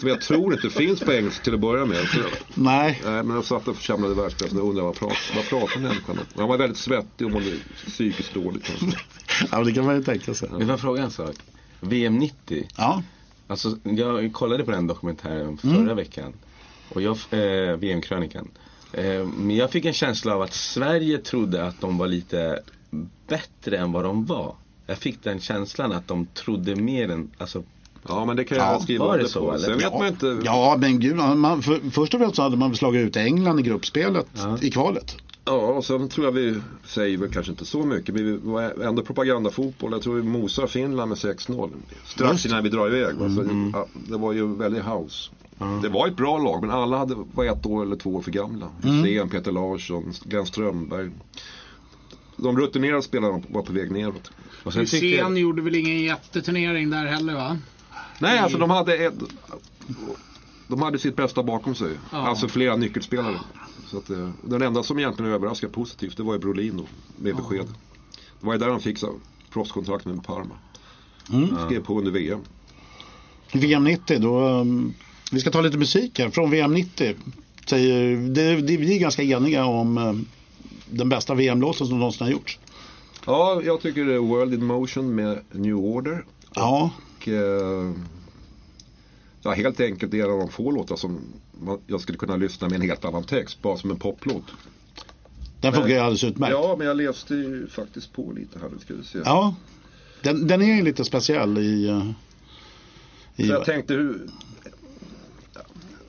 Som 0.00 0.08
jag 0.08 0.20
tror 0.20 0.52
inte 0.54 0.70
finns 0.70 1.00
på 1.00 1.12
engelska 1.12 1.44
till 1.44 1.54
att 1.54 1.60
börja 1.60 1.84
med. 1.84 2.06
Nej. 2.54 3.00
nej, 3.04 3.22
men 3.22 3.36
jag 3.36 3.44
satt 3.44 3.68
och 3.68 3.76
församlade 3.76 4.14
världspressen 4.14 4.60
och 4.60 4.68
undrade 4.68 4.86
vad 4.86 4.96
pratar, 4.96 5.36
vad 5.36 5.44
pratar 5.48 5.80
människan 5.80 6.18
om. 6.18 6.24
Han 6.36 6.48
var 6.48 6.58
väldigt 6.58 6.78
svettig 6.78 7.26
och 7.26 7.32
mådde 7.32 7.52
psykiskt 7.86 8.34
dåligt. 8.34 8.70
Ja, 9.50 9.64
det 9.64 9.72
kan 9.72 9.84
man 9.84 9.96
ju 9.96 10.02
tänka 10.04 10.34
sig. 10.34 10.48
Får 10.48 10.62
jag 10.62 10.80
fråga 10.80 11.02
en 11.02 11.10
sak? 11.10 11.34
VM 11.80 12.18
90. 12.18 12.68
Ja, 12.76 13.02
Alltså, 13.46 13.76
jag 13.84 14.32
kollade 14.32 14.64
på 14.64 14.70
den 14.70 14.86
dokumentären 14.86 15.56
förra 15.58 15.76
Mm. 15.76 15.96
veckan. 15.96 16.32
Och 16.88 17.02
jag, 17.02 17.16
eh, 17.30 17.76
VM-krönikan. 17.76 18.48
Eh, 18.92 19.26
men 19.26 19.56
jag 19.56 19.70
fick 19.70 19.84
en 19.84 19.92
känsla 19.92 20.34
av 20.34 20.42
att 20.42 20.54
Sverige 20.54 21.18
trodde 21.18 21.66
att 21.66 21.80
de 21.80 21.98
var 21.98 22.06
lite 22.08 22.60
bättre 23.28 23.78
än 23.78 23.92
vad 23.92 24.04
de 24.04 24.26
var. 24.26 24.54
Jag 24.86 24.98
fick 24.98 25.22
den 25.22 25.40
känslan 25.40 25.92
att 25.92 26.08
de 26.08 26.26
trodde 26.26 26.76
mer 26.76 27.10
än, 27.10 27.30
alltså, 27.38 27.62
Ja, 28.08 28.24
men 28.24 28.36
det 28.36 28.44
kan 28.44 28.58
jag 28.58 28.66
Ja, 28.74 28.80
skriva 28.80 29.12
under 29.12 29.26
så, 29.26 29.40
på. 29.40 29.52
eller? 29.54 29.64
Sen 29.66 29.74
vet 29.74 29.82
ja, 29.82 29.98
man 29.98 30.06
inte. 30.08 30.38
ja 30.44 30.76
men 30.80 31.00
gud, 31.00 31.16
man, 31.16 31.62
för, 31.62 31.90
först 31.90 32.14
och 32.14 32.20
främst 32.20 32.36
så 32.36 32.42
hade 32.42 32.56
man 32.56 32.74
slagit 32.76 33.00
ut 33.06 33.16
England 33.16 33.60
i 33.60 33.62
gruppspelet 33.62 34.26
Ja. 34.34 34.58
i 34.62 34.70
kvalet. 34.70 35.16
Ja, 35.44 35.52
och 35.52 35.84
sen 35.84 36.08
tror 36.08 36.26
jag 36.26 36.32
vi 36.32 36.60
säger 36.86 37.18
väl 37.18 37.30
kanske 37.32 37.52
inte 37.52 37.64
så 37.64 37.82
mycket. 37.84 38.14
Men 38.14 38.24
vi 38.24 38.36
var 38.36 38.62
ändå 38.84 39.02
propagandafotboll. 39.02 39.92
Jag 39.92 40.02
tror 40.02 40.14
vi 40.14 40.22
mosar 40.22 40.66
Finland 40.66 41.08
med 41.08 41.18
6-0. 41.18 41.70
Strax 42.04 42.32
Just. 42.32 42.46
innan 42.46 42.62
vi 42.62 42.68
drar 42.70 42.86
iväg. 42.86 43.14
va. 43.14 43.28
Så, 43.28 43.70
ja, 43.72 43.86
det 44.08 44.16
var 44.16 44.32
ju 44.32 44.56
väldigt 44.56 44.84
house. 44.84 45.30
Det 45.82 45.88
var 45.88 46.06
ett 46.08 46.16
bra 46.16 46.38
lag 46.38 46.60
men 46.60 46.70
alla 46.70 46.98
hade, 46.98 47.14
var 47.34 47.44
ett 47.44 47.66
år 47.66 47.82
eller 47.82 47.96
två 47.96 48.10
år 48.14 48.22
för 48.22 48.30
gamla. 48.30 48.66
Hysén, 48.82 49.28
Peter 49.28 49.52
Larsson, 49.52 50.12
Glenn 50.24 50.46
Strömberg. 50.46 51.10
De 52.42 52.58
rutinerade 52.58 53.02
spelarna 53.02 53.42
var 53.48 53.62
på 53.62 53.72
väg 53.72 53.90
neråt. 53.90 54.30
och 54.64 54.72
sen 54.72 54.86
tyckte 54.86 55.06
jag, 55.06 55.38
gjorde 55.38 55.62
väl 55.62 55.74
ingen 55.74 56.02
jätteturnering 56.02 56.90
där 56.90 57.06
heller 57.06 57.34
va? 57.34 57.58
Nej, 58.18 58.38
alltså 58.38 58.58
de 58.58 58.70
hade 58.70 58.94
ett, 58.94 59.14
De 60.68 60.82
hade 60.82 60.98
sitt 60.98 61.16
bästa 61.16 61.42
bakom 61.42 61.74
sig. 61.74 61.90
Ja. 62.12 62.18
Alltså 62.18 62.48
flera 62.48 62.76
nyckelspelare. 62.76 63.40
Så 63.86 63.98
att, 63.98 64.10
eh, 64.10 64.30
den 64.42 64.62
enda 64.62 64.82
som 64.82 64.98
egentligen 64.98 65.32
överraskade 65.32 65.72
positivt 65.72 66.16
det 66.16 66.22
var 66.22 66.32
ju 66.32 66.38
Brolin 66.38 66.76
då, 66.76 66.86
med 67.16 67.36
besked. 67.36 67.66
Det 68.40 68.46
var 68.46 68.52
ju 68.52 68.58
där 68.58 68.68
han 68.68 68.80
fick 68.80 68.98
så, 68.98 69.14
proffskontrakt 69.52 70.04
med 70.04 70.24
Parma. 70.24 70.54
Mm. 71.32 71.48
Skrev 71.66 71.84
på 71.84 71.98
under 71.98 72.10
VM. 72.10 72.40
VM 73.52 73.84
90, 73.84 74.18
då, 74.18 74.40
um, 74.48 74.94
vi 75.32 75.40
ska 75.40 75.50
ta 75.50 75.60
lite 75.60 75.78
musik 75.78 76.18
här 76.18 76.30
från 76.30 76.50
VM 76.50 76.74
90. 76.74 77.14
Säger, 77.66 78.16
det, 78.16 78.56
det, 78.56 78.76
vi 78.76 78.96
är 78.96 79.00
ganska 79.00 79.22
eniga 79.22 79.64
om 79.64 79.98
um, 79.98 80.26
den 80.92 81.08
bästa 81.08 81.34
VM-låten 81.34 81.86
som 81.86 81.98
någonsin 81.98 82.24
har 82.24 82.32
gjorts. 82.32 82.58
Ja, 83.26 83.62
jag 83.64 83.80
tycker 83.80 84.04
det 84.04 84.14
är 84.14 84.18
World 84.18 84.54
in 84.54 84.64
Motion 84.64 85.14
med 85.14 85.38
New 85.50 85.76
Order. 85.76 86.24
Ja, 86.54 86.90
Och, 87.22 87.28
eh, 87.28 87.92
ja, 89.42 89.50
helt 89.50 89.80
enkelt 89.80 90.14
en 90.14 90.30
av 90.30 90.38
de 90.38 90.48
få 90.48 90.70
låtar 90.70 90.96
som 90.96 91.20
man, 91.60 91.78
jag 91.86 92.00
skulle 92.00 92.18
kunna 92.18 92.36
lyssna 92.36 92.68
med 92.68 92.76
en 92.76 92.88
helt 92.88 93.04
annan 93.04 93.24
text. 93.24 93.62
Bara 93.62 93.76
som 93.76 93.90
en 93.90 93.96
poplåt. 93.96 94.44
den 95.60 95.72
funkar 95.72 95.88
ju 95.88 95.98
alldeles 95.98 96.24
utmärkt. 96.24 96.52
Ja, 96.52 96.74
men 96.78 96.86
jag 96.86 96.96
läste 96.96 97.34
ju 97.34 97.66
faktiskt 97.66 98.12
på 98.12 98.32
lite 98.36 98.58
här. 98.58 98.68
Nu 98.68 98.78
ska 98.78 98.94
vi 98.94 99.04
se. 99.04 99.18
Ja, 99.24 99.54
den, 100.22 100.46
den 100.46 100.62
är 100.62 100.82
lite 100.82 101.04
speciell 101.04 101.58
i... 101.58 101.88
uh, 101.88 102.10
i 103.36 103.46
Så 103.46 103.52
jag 103.52 103.64
tänkte 103.64 103.94
hur... 103.94 104.28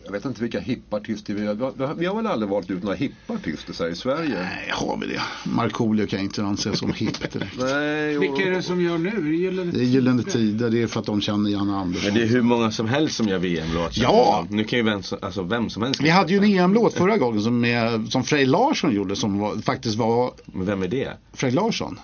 Jag 0.05 0.11
vet 0.11 0.25
inte 0.25 0.41
vilka 0.41 0.59
hippartister 0.59 1.33
vi 1.33 1.47
har. 1.47 1.95
Vi 1.95 2.05
har, 2.05 2.15
väl 2.15 2.27
aldrig 2.27 2.49
valt 2.49 2.71
ut 2.71 2.83
några 2.83 2.95
hippartister 2.95 3.73
så 3.73 3.83
här 3.83 3.91
i 3.91 3.95
Sverige? 3.95 4.39
Nej, 4.39 4.69
har 4.71 4.97
vi 4.97 5.07
det? 5.07 5.21
Markoolio 5.45 6.07
kan 6.07 6.19
jag 6.19 6.25
inte 6.25 6.43
anse 6.43 6.75
som 6.75 6.93
hipp 6.93 7.31
direkt. 7.31 7.55
Nej, 7.59 8.17
och, 8.17 8.23
Vilka 8.23 8.43
är 8.43 8.51
det 8.51 8.61
som 8.61 8.81
gör 8.81 8.97
nu? 8.97 9.09
Är 9.09 9.21
det 9.21 9.35
Gyllene 9.35 9.71
Det 9.71 9.79
är 9.79 9.83
Gyllene 9.83 10.23
Tider, 10.23 10.69
det 10.69 10.81
är 10.81 10.87
för 10.87 10.99
att 10.99 11.05
de 11.05 11.21
känner 11.21 11.49
Janne 11.49 11.75
Andersson. 11.75 12.05
men 12.05 12.19
det 12.19 12.25
är 12.25 12.29
hur 12.29 12.41
många 12.41 12.71
som 12.71 12.87
helst 12.87 13.15
som 13.15 13.27
gör 13.27 13.37
VM-låtar. 13.37 14.03
Ja. 14.03 14.47
Nu 14.49 14.63
kan 14.63 14.79
ju 14.79 14.85
vem 14.85 15.03
som, 15.03 15.17
alltså 15.21 15.43
vem 15.43 15.69
som 15.69 15.83
helst. 15.83 16.01
Vi 16.01 16.09
hade 16.09 16.33
ju 16.33 16.37
en 16.37 16.43
EM-låt 16.43 16.93
förra 16.93 17.17
gången 17.17 17.41
som, 17.41 17.59
med, 17.59 18.11
som 18.11 18.23
Frej 18.23 18.45
Larsson 18.45 18.95
gjorde 18.95 19.15
som 19.15 19.39
var, 19.39 19.55
faktiskt 19.55 19.95
var 19.95 20.31
Men 20.45 20.65
vem 20.65 20.83
är 20.83 20.87
det? 20.87 21.17
Frej 21.33 21.51
Larsson. 21.51 21.99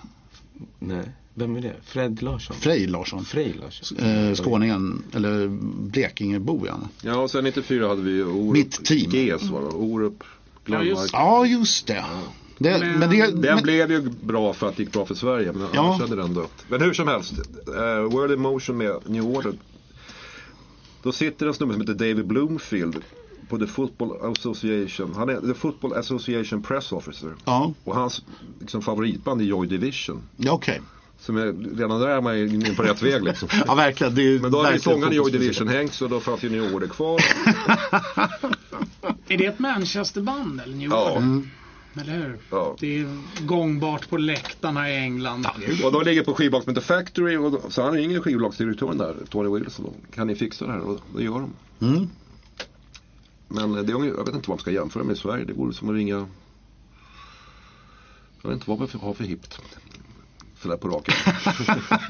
Nej, 0.79 1.03
vem 1.33 1.55
är 1.55 1.61
det? 1.61 1.75
Fred 1.83 2.21
Larsson? 2.23 2.55
Frej 2.55 2.87
Larsson. 2.87 3.25
Frej 3.25 3.55
Larsson? 3.61 3.97
Eh, 3.97 4.33
skåningen, 4.35 5.03
eller 5.13 5.47
Blekingebo 5.89 6.65
är 6.65 6.69
han. 6.71 6.87
ja, 7.01 7.15
och 7.15 7.31
sen 7.31 7.43
94 7.43 7.87
hade 7.87 8.01
vi 8.01 8.23
Orup. 8.23 8.53
Mitt 8.53 8.85
team. 8.85 9.11
GES 9.11 9.43
var 9.49 9.61
det. 9.61 9.67
Orup, 9.67 10.23
Ja, 10.65 10.83
just. 10.83 11.13
Ja, 11.13 11.45
just 11.45 11.87
det. 11.87 12.05
det 12.57 12.79
Men- 12.79 12.99
men, 12.99 13.09
det 13.09 13.25
Den 13.31 13.41
men, 13.41 13.63
blev 13.63 13.91
ju 13.91 14.01
bra 14.23 14.53
för 14.53 14.69
att 14.69 14.75
det 14.77 14.83
gick 14.83 14.93
bra 14.93 15.05
för 15.05 15.15
Sverige. 15.15 15.51
Men 15.51 15.67
Ja. 15.73 15.79
annars 15.85 16.01
hade 16.01 16.15
den 16.15 16.33
dött. 16.33 16.65
Men 16.69 16.81
hur 16.81 16.93
som 16.93 17.07
helst. 17.07 17.33
Uh, 17.67 17.75
World 18.11 18.33
in 18.33 18.39
Motion 18.41 18.77
med 18.77 18.95
New 19.05 19.25
Order. 19.25 19.53
Då 21.03 21.11
sitter 21.11 21.47
en 21.47 21.53
snubbe 21.53 21.73
som 21.73 21.81
heter 21.81 21.93
David 21.93 22.25
Bloomfield. 22.27 22.95
På 23.49 23.57
The 23.57 23.67
Football 23.67 24.31
Association. 24.31 25.13
Han 25.15 25.29
är 25.29 25.41
The 25.41 25.53
Football 25.53 25.93
Association 25.93 26.61
Press 26.63 26.91
Officer. 26.91 27.33
Ja, 27.45 27.73
Och 27.83 27.95
hans 27.95 28.21
liksom, 28.59 28.81
favoritband 28.81 29.41
är 29.41 29.45
Joy 29.45 29.67
Division. 29.67 30.21
ja 30.37 30.51
okej. 30.51 30.81
Som 31.19 31.38
är, 31.38 31.75
redan 31.77 31.99
där 32.01 32.08
är 32.08 32.21
man 32.21 32.39
ju 32.39 32.47
inne 32.47 32.73
på 32.73 32.84
rätt 32.84 33.01
väg 33.01 33.23
liksom. 33.23 33.49
Ja, 33.67 33.75
verkligen. 33.75 34.15
Det 34.15 34.21
är 34.21 34.39
Men 34.39 34.51
då 34.51 34.62
hade 34.63 34.73
ju 34.75 34.79
sångaren 34.82 35.13
i 35.13 35.15
Joy. 35.15 35.32
Division 35.32 35.67
hängt 35.67 35.93
så 35.93 36.08
då 36.08 36.19
fanns 36.19 36.43
ju 36.43 36.49
New 36.49 36.73
Order 36.75 36.88
kvar. 36.88 37.19
Är 39.27 39.38
det 39.38 39.45
ett 39.45 39.60
Manchesterband 39.60 40.62
eller 40.62 40.75
New 40.75 40.89
Ja. 40.89 41.12
Order? 41.12 41.17
Mm. 41.17 41.49
Eller 42.01 42.13
hur? 42.13 42.38
Ja. 42.51 42.75
Det 42.79 42.99
är 42.99 43.17
gångbart 43.45 44.10
på 44.10 44.17
läktarna 44.17 44.89
i 44.91 44.95
England. 44.97 45.47
Och 45.84 45.91
de 45.91 46.03
ligger 46.03 46.23
på 46.23 46.34
skivbolag 46.34 46.63
som 46.63 46.75
heter 46.75 46.88
Factory 46.88 47.38
och 47.38 47.51
då- 47.51 47.62
så 47.69 47.82
han 47.84 47.93
ringer 47.93 48.19
skivbolagsdirektören 48.19 48.97
där, 48.97 49.15
Tony 49.29 49.60
Wilson. 49.60 49.86
och, 49.86 49.95
Kan 50.15 50.27
ni 50.27 50.36
fixa 50.36 50.65
det 50.65 50.71
här? 50.71 50.79
Och 50.79 50.99
det 51.15 51.23
gör 51.23 51.32
de. 51.39 51.53
Mm. 51.82 52.10
Men 53.47 53.71
det 53.73 53.79
är, 53.91 53.95
unge- 53.95 54.08
jag 54.17 54.25
vet 54.25 54.36
inte 54.36 54.49
vad 54.49 54.58
man 54.58 54.60
ska 54.60 54.71
jämföra 54.71 55.03
med 55.03 55.15
i 55.15 55.19
Sverige. 55.19 55.45
Det 55.45 55.53
vore 55.53 55.73
som 55.73 55.89
att 55.89 55.95
ringa... 55.95 56.27
Jag 58.41 58.49
vet 58.49 58.53
inte 58.53 58.69
vad 58.69 58.79
vi 58.91 58.97
har 58.99 59.13
för 59.13 59.23
hippt. 59.23 59.60
Sådär 60.62 60.78
på 60.78 60.88
raken. 60.88 61.13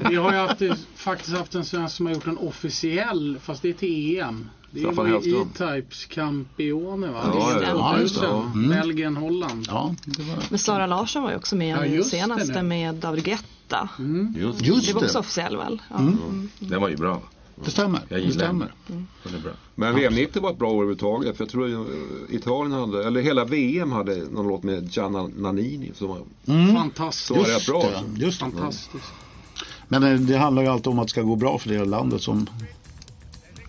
Vi 0.10 0.16
har 0.16 0.32
ju 0.32 0.38
haft, 0.38 0.62
faktiskt 0.94 1.36
haft 1.36 1.54
en 1.54 1.64
svensk 1.64 1.96
som 1.96 2.06
har 2.06 2.12
gjort 2.12 2.26
en 2.26 2.38
officiell, 2.38 3.38
fast 3.42 3.62
det 3.62 3.68
är 3.68 3.72
till 3.72 4.18
EM. 4.18 4.48
Det 4.70 4.80
Staffan 4.80 4.96
var 5.12 5.20
ju. 5.20 5.42
E-Types 5.42 6.04
Campione 6.04 7.06
va? 7.06 7.20
Ja, 7.24 7.58
Det 7.60 7.66
är 7.66 7.70
ja, 7.70 7.98
just 8.00 8.14
det. 8.14 8.26
2000. 8.26 8.52
Mm. 8.52 8.68
Belgien, 8.68 9.16
Holland. 9.16 9.66
Ja, 9.68 9.94
det 10.04 10.22
var... 10.22 10.36
Men 10.48 10.58
Sara 10.58 10.86
Larsson 10.86 11.22
var 11.22 11.30
ju 11.30 11.36
också 11.36 11.56
med 11.56 11.76
Ja, 11.76 11.96
det 11.96 12.04
senaste 12.04 12.62
med 12.62 12.94
David 12.94 13.24
Guetta. 13.24 13.88
Mm. 13.98 14.34
Just 14.38 14.62
Just 14.62 14.86
Det 14.86 14.92
var 14.92 15.02
också 15.02 15.18
officiell 15.18 15.56
väl? 15.56 15.82
Ja. 15.90 16.12
Den 16.58 16.80
var 16.80 16.88
ju 16.88 16.96
bra. 16.96 17.22
Det 17.64 17.70
stämmer. 17.70 18.00
Jag 18.08 18.22
Det 18.22 18.32
stämmer. 18.32 18.72
Är 19.24 19.38
bra. 19.42 19.52
Men 19.74 19.94
VM 19.94 20.14
90 20.14 20.42
var 20.42 20.50
ett 20.50 20.58
bra 20.58 20.68
år 20.68 20.74
överhuvudtaget. 20.74 21.36
För 21.36 21.44
jag 21.44 21.50
tror 21.50 21.86
Italien 22.30 22.72
hade, 22.80 23.06
eller 23.06 23.20
hela 23.20 23.44
VM 23.44 23.92
hade 23.92 24.16
någon 24.16 24.48
låt 24.48 24.62
med 24.62 24.88
Gianna 24.96 25.26
Nannini. 25.36 25.92
Som 25.94 26.08
var, 26.08 26.18
Mm. 26.46 26.74
Fantastiskt. 26.76 27.30
var 27.30 27.44
rätt 27.46 27.66
bra. 27.66 27.82
det, 27.82 28.24
just 28.24 28.40
det. 28.40 28.44
Fantastiskt. 28.50 29.04
Men 29.88 30.02
eh, 30.02 30.14
det 30.20 30.36
handlar 30.36 30.62
ju 30.62 30.68
alltid 30.68 30.86
om 30.86 30.98
att 30.98 31.06
det 31.06 31.10
ska 31.10 31.22
gå 31.22 31.36
bra 31.36 31.58
för 31.58 31.68
det 31.68 31.84
landet 31.84 32.22
som 32.22 32.46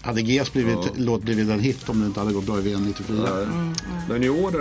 hade 0.01 0.21
GES 0.21 0.53
blivit, 0.53 0.77
låt 0.95 1.21
blivit 1.21 1.49
en 1.49 1.59
hit 1.59 1.89
om 1.89 1.99
det 1.99 2.05
inte 2.05 2.19
hade 2.19 2.33
gått 2.33 2.45
bra 2.45 2.57
i 2.57 2.61
VM 2.61 2.85
94. 2.85 3.17
Nej. 3.35 3.47
Men 4.09 4.23
i 4.23 4.29
år, 4.29 4.51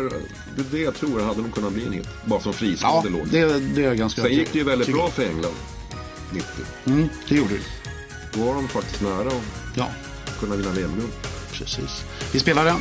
det 0.57 0.62
det 0.71 0.79
jag 0.79 0.95
tror 0.95 1.21
hade 1.21 1.40
nog 1.43 1.55
kunnat 1.55 1.73
bli 1.73 1.87
en 1.87 1.93
hit. 1.93 2.09
Bara 2.25 2.40
som 2.40 2.51
Ja, 2.53 2.59
fristående 2.59 3.11
låt. 3.11 3.31
det, 3.31 3.61
det 3.75 3.83
är 3.83 3.87
jag 3.88 3.97
ganska 3.99 4.23
Sen 4.23 4.33
gick 4.35 4.53
det 4.53 4.59
ju 4.59 4.64
väldigt 4.64 4.93
bra 4.93 5.09
för 5.09 5.23
England. 5.23 5.55
90. 6.33 6.47
Mm, 6.87 7.09
det 7.29 7.35
gjorde 7.35 7.55
det. 7.55 7.61
Då 8.33 8.40
var 8.45 8.55
de 8.55 8.69
faktiskt 8.69 9.01
nära 9.03 9.29
att 9.29 9.43
Ja, 9.75 9.88
kunna 10.40 10.57
vinna 10.57 10.71
VM-guld. 10.71 11.12
precis. 11.53 12.05
Vi 12.33 12.40
spelar 12.40 12.64
den. 12.64 12.77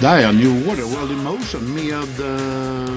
Där 0.00 0.18
är 0.18 0.32
New 0.32 0.68
Order, 0.68 0.82
World 0.82 1.10
in 1.12 1.22
Motion 1.24 1.74
med 1.74 2.20
eh, 2.20 2.94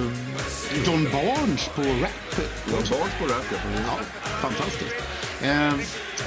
John 0.85 1.07
Barnes 1.11 1.67
på 1.75 1.81
rap. 1.81 2.35
Det 2.65 2.71
var 2.71 2.81
barn 2.81 3.09
på 3.19 3.25
rap, 3.25 3.45
ja. 3.51 3.57
Ja, 3.87 3.99
fantastiskt. 4.41 4.95
Eh, 5.41 5.73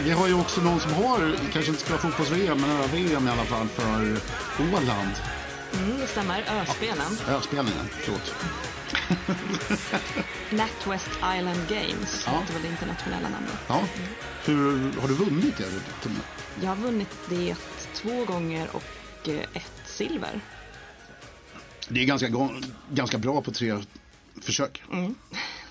vi 0.04 0.10
har 0.10 0.26
ju 0.28 0.34
också 0.34 0.60
någon 0.60 0.80
som 0.80 0.92
har, 0.92 1.36
kanske 1.52 1.70
inte 1.70 1.82
spelar 1.82 1.98
fotbolls-VM, 1.98 2.60
men 2.60 2.88
VM 2.92 3.28
i 3.28 3.30
alla 3.30 3.44
fall 3.44 3.68
för 3.68 4.16
Åland. 4.62 5.10
Mm, 5.74 6.00
det 6.00 6.06
stämmer. 6.06 6.44
Öspelen. 6.62 7.18
Öspelningen, 7.28 7.88
förlåt. 7.90 8.34
NatWest 10.50 11.08
Island 11.36 11.60
Games 11.68 12.24
Ja. 12.26 12.32
heter 12.40 12.52
väl 12.52 12.62
det 12.62 12.68
internationella 12.68 13.28
namnet. 13.28 13.58
Ja. 13.68 13.80
Hur, 14.44 15.00
har 15.00 15.08
du 15.08 15.14
vunnit 15.14 15.56
det? 15.58 15.64
Jag 16.60 16.68
har 16.68 16.76
vunnit 16.76 17.10
det 17.28 17.54
två 17.94 18.24
gånger 18.24 18.68
och 18.72 19.28
eh, 19.28 19.40
ett 19.52 19.72
silver. 19.86 20.40
Det 21.88 22.02
är 22.02 22.06
ganska, 22.06 22.48
ganska 22.92 23.18
bra 23.18 23.42
på 23.42 23.50
tre 23.52 23.78
försök. 24.40 24.82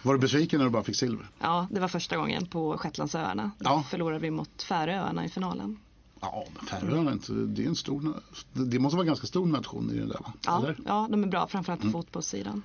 Var 0.01 0.13
du 0.13 0.19
besviken 0.19 0.57
när 0.59 0.65
du 0.65 0.71
bara 0.71 0.83
fick 0.83 0.95
silver? 0.95 1.27
Ja, 1.39 1.67
det 1.71 1.79
var 1.79 1.87
första 1.87 2.17
gången 2.17 2.45
på 2.45 2.77
Shetlandsöarna. 2.77 3.51
Då 3.59 3.69
Ja. 3.69 3.83
förlorade 3.89 4.19
vi 4.19 4.31
mot 4.31 4.63
Färöarna 4.63 5.25
i 5.25 5.29
finalen. 5.29 5.79
Ja, 6.21 6.45
men 6.57 6.65
Färöarna 6.65 7.09
är 7.09 7.13
inte, 7.13 7.31
det 7.33 7.63
är 7.63 7.67
en 7.67 7.75
stor, 7.75 8.13
det 8.53 8.79
måste 8.79 8.95
vara 8.95 9.03
en 9.03 9.07
ganska 9.07 9.27
stor 9.27 9.45
nation 9.45 9.91
i 9.91 9.93
det 9.99 10.05
där 10.05 10.13
va? 10.19 10.33
Ja, 10.45 10.57
Eller? 10.59 10.77
ja 10.85 11.07
de 11.11 11.23
är 11.23 11.27
bra, 11.27 11.47
framförallt 11.47 11.81
på 11.81 11.89
fotbollssidan. 11.89 12.63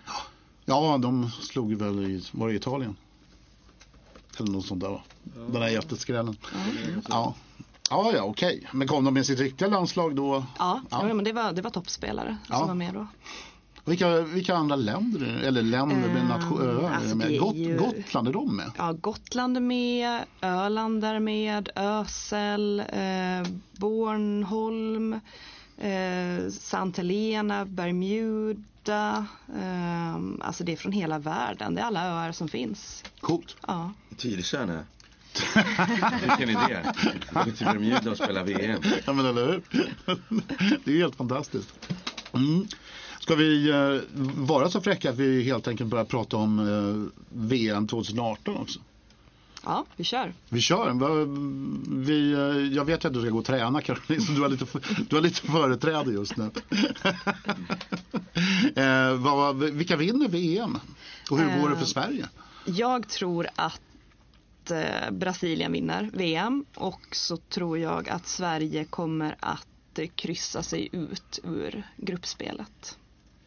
Ja, 0.64 0.98
de 0.98 1.30
slog 1.30 1.74
väl 1.74 2.04
i, 2.10 2.24
var 2.32 2.48
det 2.48 2.54
Italien? 2.54 2.96
eller 4.38 4.50
något 4.52 4.66
sånt 4.66 4.80
där. 4.80 5.02
Den 5.48 5.62
här 5.62 5.68
jätteskrällen. 5.68 6.36
Ja, 6.42 6.54
ja, 7.08 7.34
ja 7.90 8.22
okej. 8.22 8.68
Men 8.72 8.88
kom 8.88 9.04
de 9.04 9.14
med 9.14 9.26
sitt 9.26 9.40
riktiga 9.40 9.68
landslag 9.68 10.16
då? 10.16 10.44
Ja, 10.58 10.80
Ja. 10.90 11.08
ja. 11.08 11.14
men 11.14 11.24
det 11.24 11.32
var, 11.32 11.52
det 11.52 11.62
var 11.62 11.70
toppspelare 11.70 12.36
Ja. 12.48 12.58
som 12.58 12.68
var 12.68 12.74
med 12.74 12.94
då. 12.94 13.06
Vilka, 13.84 14.20
vilka 14.20 14.54
andra 14.56 14.76
länder, 14.76 15.42
eller 15.44 15.62
länder 15.62 15.96
med 16.08 16.16
Eh, 16.22 16.28
nation, 16.28 16.60
öar 16.62 16.90
är 16.90 16.94
alltså 16.94 17.16
med? 17.16 17.38
Got, 17.40 17.54
ju- 17.56 17.76
Gotland, 17.78 18.28
är 18.28 18.32
de 18.32 18.56
med? 18.56 18.70
Ja, 18.78 18.92
Gotland 18.92 19.56
är 19.56 19.60
med, 19.60 20.20
Öland 20.40 21.04
är 21.04 21.18
med, 21.20 21.68
Ösel, 21.76 22.80
eh, 22.80 23.52
Bornholm, 23.78 25.12
eh, 25.78 26.50
Sant 26.52 26.96
Helena, 26.96 27.64
Bermuda. 27.64 29.26
Eh, 29.62 30.14
alltså 30.40 30.64
det 30.64 30.72
är 30.72 30.76
från 30.76 30.92
hela 30.92 31.18
världen, 31.18 31.74
det 31.74 31.80
är 31.80 31.84
alla 31.84 32.06
öar 32.06 32.32
som 32.32 32.48
finns. 32.48 33.04
Coolt. 33.20 33.56
Ja. 33.66 33.92
Är. 34.24 34.84
Vilken 36.20 36.50
idé. 36.50 36.82
Åka 37.30 37.44
till 37.44 37.66
Bermuda 37.66 38.10
och 38.10 38.16
spela 38.16 38.42
VM. 38.44 38.82
Ja 39.04 39.12
men 39.12 39.26
eller 39.26 39.46
hur? 39.46 39.62
Det 40.84 40.92
är 40.92 40.98
helt 40.98 41.16
fantastiskt. 41.16 41.68
Mm. 42.32 42.66
Ska 43.20 43.34
vi 43.34 43.70
eh, 43.70 44.18
vara 44.36 44.70
så 44.70 44.80
fräcka 44.80 45.10
att 45.10 45.16
vi 45.16 45.42
helt 45.42 45.68
enkelt 45.68 45.90
börjar 45.90 46.04
prata 46.04 46.36
om 46.36 46.58
eh, 46.58 47.10
VM 47.38 47.86
2018 47.88 48.56
också? 48.56 48.80
ja, 49.64 49.84
vi 49.96 50.04
kör. 50.04 50.32
Vi 50.48 50.60
kör. 50.60 50.94
Vi, 52.04 52.32
eh, 52.32 52.74
jag 52.76 52.84
vet 52.84 53.04
ju 53.04 53.08
att 53.08 53.14
du 53.14 53.20
ska 53.20 53.30
gå 53.30 53.38
och 53.38 53.44
träna 53.44 53.80
Caroline, 53.80 54.20
så 54.22 54.32
du 54.32 54.40
har 54.40 54.48
lite, 54.48 54.66
du 55.08 55.16
har 55.16 55.22
lite 55.22 55.40
företräde 55.46 56.12
just 56.12 56.36
nu. 56.36 56.50
eh, 58.82 59.14
vad, 59.14 59.56
vilka 59.56 59.96
vinner 59.96 60.28
VM? 60.28 60.78
Och 61.30 61.38
hur 61.38 61.60
går 61.60 61.68
det 61.68 61.74
för 61.76 61.82
Eh, 61.82 61.86
Sverige? 61.86 62.28
Jag 62.64 63.08
tror 63.08 63.46
att 63.56 63.80
eh, 64.70 65.10
Brasilien 65.10 65.72
vinner 65.72 66.10
VM 66.12 66.64
och 66.74 67.00
så 67.12 67.36
tror 67.36 67.78
jag 67.78 68.08
att 68.08 68.26
Sverige 68.26 68.84
kommer 68.84 69.36
att 69.40 69.66
kryssa 70.14 70.62
sig 70.62 70.88
ut 70.92 71.38
ur 71.44 71.82
gruppspelet. 71.96 72.98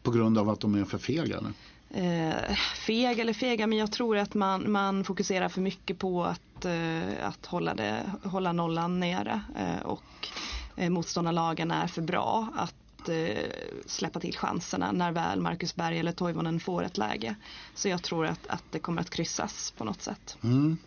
På 0.03 0.11
grund 0.11 0.37
av 0.37 0.49
att 0.49 0.59
de 0.59 0.75
är 0.75 0.85
för 0.85 0.97
fega? 0.97 1.37
eller? 1.37 1.53
Eh, 1.93 2.55
feg 2.85 3.19
eller 3.19 3.33
fega, 3.33 3.67
men 3.67 3.77
jag 3.77 3.91
tror 3.91 4.17
att 4.17 4.33
man, 4.33 4.71
man 4.71 5.03
fokuserar 5.03 5.49
för 5.49 5.61
mycket 5.61 5.99
på 5.99 6.23
att, 6.23 6.65
eh, 6.65 7.27
att 7.27 7.45
hålla, 7.45 7.75
det, 7.75 8.11
hålla 8.23 8.53
nollan 8.53 8.99
nere 8.99 9.41
eh, 9.57 9.85
och 9.85 10.27
eh, 10.75 10.89
motståndarlagen 10.89 11.71
är 11.71 11.87
för 11.87 12.01
bra 12.01 12.47
att 12.55 13.09
eh, 13.09 13.43
släppa 13.85 14.19
till 14.19 14.37
chanserna 14.37 14.91
när 14.91 15.11
väl 15.11 15.41
Marcus 15.41 15.75
Berg 15.75 15.99
eller 15.99 16.11
Toivonen 16.11 16.59
får 16.59 16.83
ett 16.83 16.97
läge. 16.97 17.35
Så 17.75 17.89
jag 17.89 18.03
tror 18.03 18.25
att, 18.25 18.47
att 18.47 18.63
det 18.71 18.79
kommer 18.79 19.01
att 19.01 19.09
kryssas 19.09 19.73
på 19.77 19.83
något 19.83 20.01
sätt. 20.01 20.37
Mm. 20.43 20.77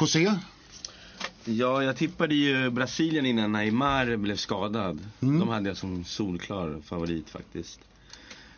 José? 0.00 0.38
Ja, 1.44 1.82
jag 1.82 1.96
tippade 1.96 2.34
ju 2.34 2.70
Brasilien 2.70 3.26
innan 3.26 3.52
Neymar 3.52 4.16
blev 4.16 4.36
skadad. 4.36 5.00
De 5.20 5.48
hade 5.48 5.68
jag 5.68 5.76
som 5.76 6.04
solklar 6.04 6.80
favorit 6.80 7.30
faktiskt. 7.30 7.80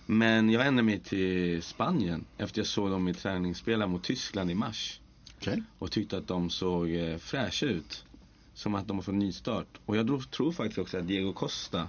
Men 0.06 0.50
jag 0.50 0.66
ändrade 0.66 0.86
mig 0.86 1.00
till 1.00 1.62
Spanien 1.62 2.24
efter 2.38 2.60
jag 2.60 2.66
såg 2.66 2.90
dem 2.90 3.08
i 3.08 3.14
träningsspela 3.14 3.86
mot 3.86 4.04
Tyskland 4.04 4.50
i 4.50 4.54
mars. 4.54 5.00
Okej. 5.36 5.62
Och 5.78 5.90
tyckte 5.90 6.18
att 6.18 6.28
de 6.28 6.50
såg 6.50 6.94
eh, 6.94 7.18
fräscha 7.18 7.66
ut. 7.66 8.04
Som 8.54 8.74
att 8.74 8.88
de 8.88 8.96
har 8.96 9.02
fått 9.02 9.14
nystart. 9.14 9.78
Och 9.86 9.96
jag 9.96 10.30
tror, 10.30 10.52
faktiskt 10.52 10.78
också 10.78 10.98
att 10.98 11.06
Diego 11.06 11.32
Costa, 11.32 11.88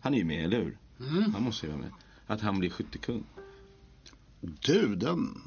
han 0.00 0.14
är 0.14 0.18
ju 0.18 0.24
med, 0.24 0.44
eller 0.44 0.58
hur? 0.58 0.76
Han 1.32 1.42
måste 1.42 1.66
ju 1.66 1.72
vara 1.72 1.82
med. 1.82 1.90
Att 2.26 2.40
han 2.40 2.58
blir 2.58 2.70
skyttekung. 2.70 3.24
Du, 4.40 4.96
den, 4.96 5.42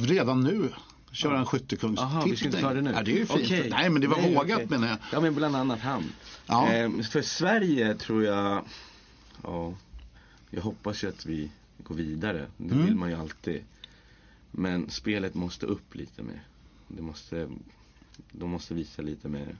redan 0.00 0.40
nu 0.40 0.72
kör 1.12 1.34
han 1.34 1.46
skyttekungstitel. 1.46 2.10
Jaha, 2.12 2.24
vi 2.26 2.36
ska 2.36 2.46
inte 2.46 2.60
ta 2.60 2.74
det 2.74 2.80
nu? 2.82 2.90
Ja, 2.94 3.02
det 3.02 3.10
är 3.12 3.16
ju 3.16 3.26
fint. 3.26 3.40
Okej. 3.44 3.68
Nej, 3.70 3.90
men 3.90 4.00
det 4.00 4.08
var 4.08 4.16
Nej, 4.16 4.34
vågat 4.34 4.56
okej. 4.56 4.66
menar 4.68 4.88
jag. 4.88 4.98
Ja 5.12 5.20
men 5.20 5.34
bland 5.34 5.56
annat 5.56 5.80
han. 5.80 6.04
Ja. 6.46 6.72
Eh, 6.72 6.90
för 7.00 7.22
Sverige 7.22 7.94
tror 7.94 8.24
jag, 8.24 8.64
ja, 9.42 9.74
jag 10.50 10.62
hoppas 10.62 11.04
ju 11.04 11.08
att 11.08 11.26
vi 11.26 11.50
går 11.82 11.94
vidare. 11.94 12.46
Det 12.56 12.74
Mm. 12.74 12.86
vill 12.86 12.94
man 12.94 13.08
ju 13.10 13.16
alltid. 13.16 13.62
Men 14.50 14.90
spelet 14.90 15.34
måste 15.34 15.66
upp 15.66 15.94
lite 15.94 16.22
mer. 16.22 16.42
Det 16.88 17.02
måste, 17.02 17.48
de 18.32 18.50
måste 18.50 18.74
visa 18.74 19.02
lite 19.02 19.28
mer 19.28 19.56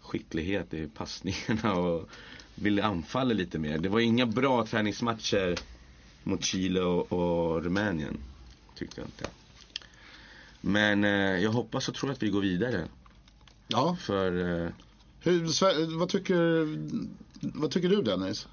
skicklighet 0.00 0.74
i 0.74 0.88
passningarna 0.88 1.74
och 1.74 2.08
vill 2.54 2.80
anfalla 2.80 3.34
lite 3.34 3.58
mer. 3.58 3.78
Det 3.78 3.88
var 3.88 4.00
inga 4.00 4.26
bra 4.26 4.66
träningsmatcher 4.66 5.58
mot 6.22 6.44
Chile 6.44 6.80
och, 6.80 7.12
och 7.12 7.64
Rumänien. 7.64 8.18
Tyckte 8.74 9.00
jag 9.00 9.08
inte. 9.08 9.26
Men 10.66 11.04
eh, 11.04 11.10
jag 11.10 11.50
hoppas 11.50 11.88
och 11.88 11.94
tror 11.94 12.10
att 12.10 12.22
vi 12.22 12.30
går 12.30 12.40
vidare. 12.40 12.88
Ja. 13.68 13.96
För 14.00 14.64
eh, 14.64 14.70
Hur, 15.20 15.98
vad, 15.98 16.08
tycker, 16.08 16.66
vad 17.58 17.70
tycker 17.70 17.88
du 17.88 18.02
Dennis? 18.02 18.48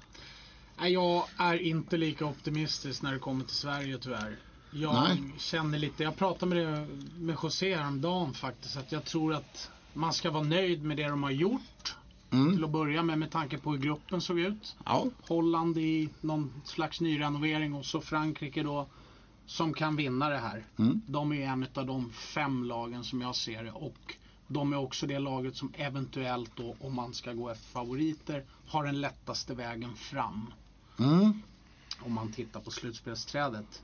Jag 0.78 1.24
är 1.36 1.62
inte 1.62 1.96
lika 1.96 2.26
optimistisk 2.26 3.02
när 3.02 3.12
det 3.12 3.18
kommer 3.18 3.44
till 3.44 3.56
Sverige 3.56 3.98
tyvärr. 3.98 4.36
Jag 4.70 4.94
Nej. 4.94 5.22
känner 5.38 5.78
lite, 5.78 6.02
jag 6.02 6.16
pratade 6.16 6.54
med, 6.54 6.66
det, 6.66 6.86
med 7.18 7.36
José 7.42 7.76
häromdagen 7.76 8.34
faktiskt, 8.34 8.76
att 8.76 8.92
jag 8.92 9.04
tror 9.04 9.34
att 9.34 9.70
man 9.92 10.12
ska 10.12 10.30
vara 10.30 10.44
nöjd 10.44 10.82
med 10.82 10.96
det 10.96 11.08
de 11.08 11.22
har 11.22 11.30
gjort. 11.30 11.96
Mm. 12.30 12.54
Till 12.54 12.64
att 12.64 12.70
börja 12.70 13.02
med, 13.02 13.18
med 13.18 13.30
tanke 13.30 13.58
på 13.58 13.70
hur 13.70 13.78
gruppen 13.78 14.20
såg 14.20 14.38
ut. 14.38 14.76
Ja. 14.84 15.06
Holland 15.28 15.78
i 15.78 16.08
någon 16.20 16.52
slags 16.64 17.00
nyrenovering 17.00 17.74
och 17.74 17.84
så 17.84 18.00
Frankrike 18.00 18.62
då 18.62 18.86
som 19.46 19.74
kan 19.74 19.96
vinna 19.96 20.28
det 20.28 20.38
här. 20.38 20.64
Mm. 20.78 21.00
De 21.06 21.32
är 21.32 21.46
en 21.46 21.66
av 21.74 21.86
de 21.86 22.10
fem 22.12 22.64
lagen 22.64 23.04
som 23.04 23.20
jag 23.20 23.36
ser 23.36 23.64
det 23.64 23.72
och 23.72 24.14
de 24.48 24.72
är 24.72 24.76
också 24.76 25.06
det 25.06 25.18
laget 25.18 25.56
som 25.56 25.72
eventuellt 25.76 26.50
då, 26.56 26.76
om 26.80 26.94
man 26.94 27.14
ska 27.14 27.32
gå 27.32 27.48
efter 27.50 27.64
favoriter, 27.68 28.44
har 28.66 28.84
den 28.84 29.00
lättaste 29.00 29.54
vägen 29.54 29.94
fram 29.94 30.52
Mm. 30.98 31.42
om 32.00 32.12
man 32.12 32.32
tittar 32.32 32.60
på 32.60 32.70
slutspelsträdet. 32.70 33.82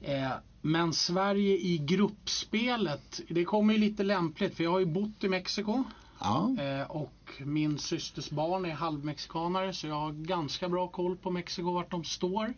Eh, 0.00 0.30
men 0.62 0.92
Sverige 0.92 1.56
i 1.58 1.78
gruppspelet, 1.78 3.20
det 3.28 3.44
kommer 3.44 3.74
ju 3.74 3.80
lite 3.80 4.02
lämpligt 4.02 4.54
för 4.56 4.64
jag 4.64 4.70
har 4.70 4.78
ju 4.78 4.86
bott 4.86 5.24
i 5.24 5.28
Mexiko 5.28 5.84
Ja. 6.20 6.56
eh, 6.60 6.90
och 6.90 7.32
min 7.44 7.78
systers 7.78 8.30
barn 8.30 8.64
är 8.64 8.74
halvmexikanare 8.74 9.72
så 9.72 9.86
jag 9.86 9.94
har 10.00 10.12
ganska 10.12 10.68
bra 10.68 10.88
koll 10.88 11.16
på 11.16 11.30
Mexiko 11.30 11.70
vart 11.72 11.90
de 11.90 12.04
står. 12.04 12.54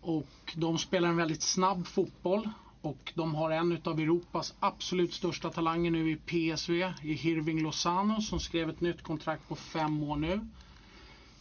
Och 0.00 0.54
de 0.56 0.78
spelar 0.78 1.08
en 1.08 1.16
väldigt 1.16 1.42
snabb 1.42 1.86
fotboll 1.86 2.48
och 2.82 3.12
de 3.14 3.34
har 3.34 3.50
en 3.50 3.72
utav 3.72 4.00
Europas 4.00 4.54
absolut 4.60 5.14
största 5.14 5.50
talanger 5.50 5.90
nu 5.90 6.10
i 6.10 6.16
PSV, 6.16 6.92
i 7.02 7.12
Hirving 7.12 7.62
Lozano 7.62 8.20
som 8.20 8.40
skrev 8.40 8.70
ett 8.70 8.80
nytt 8.80 9.02
kontrakt 9.02 9.48
på 9.48 9.56
fem 9.56 10.02
år 10.02 10.16
nu. 10.16 10.40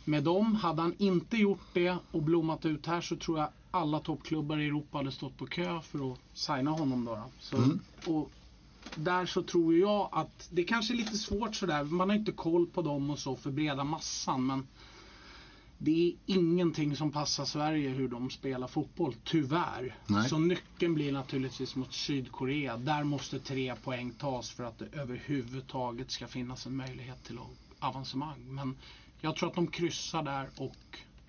Med 0.06 0.24
dem, 0.24 0.56
hade 0.56 0.82
han 0.82 0.96
inte 0.98 1.38
gjort 1.38 1.74
det 1.74 1.98
och 2.12 2.22
blommat 2.22 2.66
ut 2.66 2.86
här 2.86 3.02
så 3.02 3.16
tror 3.16 3.40
jag 3.40 3.50
alla 3.72 4.00
toppklubbar 4.00 4.58
i 4.58 4.66
Europa 4.66 4.98
hade 4.98 5.12
stått 5.12 5.38
på 5.38 5.46
kö 5.46 5.82
för 5.82 6.14
att 6.14 6.20
signa 6.34 6.72
honom. 6.72 7.06
Då. 7.06 7.24
Så, 7.40 7.58
och 8.06 8.32
där 8.96 9.26
så 9.26 9.44
tror 9.44 9.76
jag 9.76 10.10
att 10.12 10.50
det 10.52 10.64
kanske 10.64 10.94
är 10.94 10.96
lite 10.96 11.18
svårt 11.18 11.56
sådär. 11.56 11.84
Man 11.84 12.10
har 12.10 12.16
inte 12.16 12.32
koll 12.32 12.68
på 12.68 12.82
dem 12.82 13.10
och 13.10 13.20
så 13.20 13.36
för 13.36 13.52
breda 13.52 13.84
massan. 13.84 14.46
Men 14.46 14.68
det 15.82 16.08
är 16.10 16.14
ingenting 16.26 16.96
som 16.96 17.12
passar 17.12 17.46
Sverige 17.46 17.90
hur 17.90 18.08
de 18.08 18.30
spelar 18.30 18.68
fotboll, 18.68 19.16
tyvärr. 19.24 19.96
Nej. 20.08 20.30
Så 20.30 20.38
nyckeln 20.40 20.94
blir 20.94 21.12
naturligtvis 21.12 21.76
mot 21.76 21.94
Sydkorea. 21.94 22.78
Där 22.78 23.04
måste 23.04 23.40
tre 23.40 23.76
poäng 23.76 24.12
tas 24.12 24.50
för 24.52 24.64
att 24.64 24.80
det 24.80 24.86
överhuvudtaget 24.92 26.12
ska 26.12 26.28
finnas 26.28 26.66
en 26.66 26.76
möjlighet 26.76 27.24
till 27.24 27.38
avancemang. 27.80 28.38
Men 28.56 28.76
jag 29.22 29.36
tror 29.36 29.50
att 29.50 29.56
de 29.56 29.68
kryssar 29.68 30.24
där 30.24 30.50
och 30.58 30.76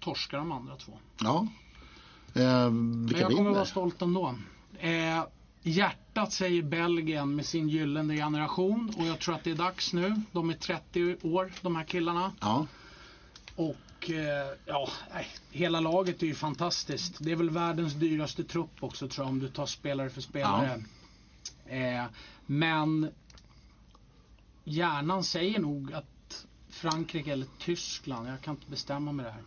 torskar 0.01 0.39
de 0.39 0.53
andra 0.53 0.77
två. 0.77 0.93
ja. 1.21 1.47
Eh, 2.35 2.71
Men 2.71 3.15
jag 3.19 3.33
kommer 3.33 3.51
vara 3.51 3.65
stolt 3.67 4.03
ändå. 4.03 4.35
Eh, 4.79 5.25
hjärtat 5.63 6.33
säger 6.33 6.63
Belgien 6.63 7.37
med 7.37 7.47
sin 7.47 7.69
gyllene 7.69 8.17
generation 8.17 8.95
och 8.99 9.07
jag 9.07 9.19
tror 9.21 9.35
att 9.35 9.45
det 9.45 9.51
är 9.51 9.55
dags 9.55 9.93
nu. 9.93 10.23
De 10.33 10.51
är 10.51 10.55
30 10.55 11.17
år, 11.23 11.53
de 11.63 11.77
här 11.77 11.85
killarna. 11.85 12.33
Ja. 12.41 12.67
Och 13.57 13.77
eh, 14.09 14.57
ja, 14.67 14.89
hela 15.51 15.81
laget 15.81 16.23
är 16.23 16.27
ju 16.27 16.35
fantastiskt. 16.35 17.17
Det 17.19 17.33
är 17.33 17.37
väl 17.37 17.51
världens 17.51 17.95
dyraste 17.95 18.45
trupp 18.45 18.83
också 18.83 19.09
tror 19.09 19.27
jag 19.27 19.33
om 19.33 19.39
du 19.39 19.49
tar 19.49 19.67
spelare 19.67 20.11
för 20.11 20.21
spelare. 20.21 20.83
Eh, 21.67 22.05
men 22.47 23.11
hjärnan 24.65 25.25
säger 25.25 25.59
nog 25.59 25.93
att 25.93 26.47
Frankrike 26.69 27.33
eller 27.33 27.47
Tyskland, 27.59 28.29
jag 28.29 28.41
kan 28.41 28.55
inte 28.55 28.71
bestämma 28.71 29.13
mig 29.13 29.25
där. 29.27 29.43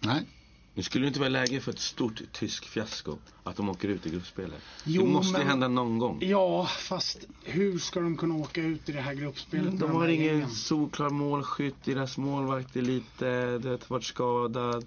Nej. 0.00 0.26
Nu 0.74 0.82
skulle 0.82 1.04
det 1.04 1.08
inte 1.08 1.20
vara 1.20 1.28
läge 1.28 1.60
för 1.60 1.72
ett 1.72 1.78
stort 1.78 2.22
tysk 2.32 2.64
fiasko. 2.64 3.16
Att 3.44 3.56
de 3.56 3.68
åker 3.68 3.88
ut 3.88 4.06
i 4.06 4.10
gruppspelet. 4.10 4.60
Jo, 4.84 5.02
det 5.06 5.08
måste 5.12 5.38
men- 5.38 5.46
hända 5.48 5.68
någon 5.68 5.98
gång. 5.98 6.18
Ja, 6.22 6.66
fast 6.66 7.18
hur 7.44 7.78
ska 7.78 8.00
de 8.00 8.16
kunna 8.16 8.34
åka 8.34 8.62
ut 8.62 8.88
i 8.88 8.92
det 8.92 9.00
här 9.00 9.14
gruppspelet? 9.14 9.64
med 9.72 9.80
De 9.80 9.90
har 9.90 10.08
ingen 10.08 10.50
solklar 10.50 11.10
målskytt. 11.10 11.74
Deras 11.84 12.18
målvakt 12.18 12.76
är 12.76 12.82
lite, 12.82 13.58
det 13.58 13.68
har 13.68 13.78
varit 13.88 14.04
skadad. 14.04 14.86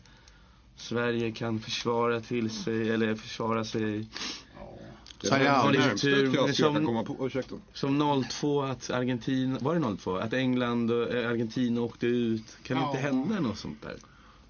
Sverige 0.75 1.31
kan 1.31 1.59
försvara 1.59 2.21
till 2.21 2.49
sig, 2.49 2.89
eller 2.89 3.15
försvara 3.15 3.65
sig. 3.65 4.07
Det 5.21 5.27
Serie 5.27 5.51
A. 5.51 5.63
var 5.63 5.71
det 5.71 5.77
lite 5.77 5.87
närmsta 5.87 6.07
tur, 6.07 6.53
som-. 6.53 7.61
Som 7.73 8.23
02 8.29 8.61
att 8.61 8.89
Argentina, 8.89 9.57
var 9.61 9.75
det 9.75 9.97
02? 9.97 10.15
Att 10.17 10.33
England 10.33 10.91
och 10.91 11.13
eh, 11.13 11.29
Argentina 11.29 11.81
åkte 11.81 12.05
ut. 12.07 12.57
Kan 12.63 12.77
det 12.77 12.83
Ja. 12.83 12.87
inte 12.89 13.01
hända 13.01 13.39
något 13.39 13.57
sånt 13.57 13.81
där? 13.81 13.95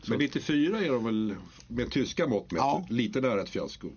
Men 0.07 0.19
94 0.19 0.79
är 0.81 0.89
de 0.91 1.03
väl 1.05 1.35
med 1.67 1.91
tyska 1.91 2.27
mått 2.27 2.51
mätt 2.51 2.59
Ja. 2.61 2.85
lite 2.89 3.21
nära 3.21 3.41
ett 3.41 3.49
fiasko. 3.49 3.87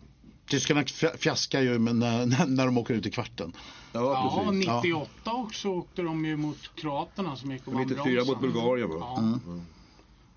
Tyskarna 0.48 0.82
fja- 0.82 1.16
fiaskar 1.16 1.60
ju 1.60 1.78
men 1.78 1.98
när, 1.98 2.26
när, 2.26 2.46
när 2.46 2.66
de 2.66 2.78
åker 2.78 2.94
ut 2.94 3.06
i 3.06 3.10
kvarten. 3.10 3.52
Ja, 3.92 4.00
Ja, 4.00 4.44
precis. 4.46 4.66
98 4.66 5.32
också 5.32 5.68
åkte 5.68 6.02
de 6.02 6.24
ju 6.24 6.36
mot 6.36 6.70
kroaterna 6.74 7.36
som 7.36 7.50
gick 7.52 7.66
och 7.66 7.72
vann 7.72 7.82
94 7.86 8.24
mot. 8.24 8.40
Bulgarien 8.40 8.88
va? 8.88 8.96
Ja. 9.00 9.18
Mm. 9.18 9.40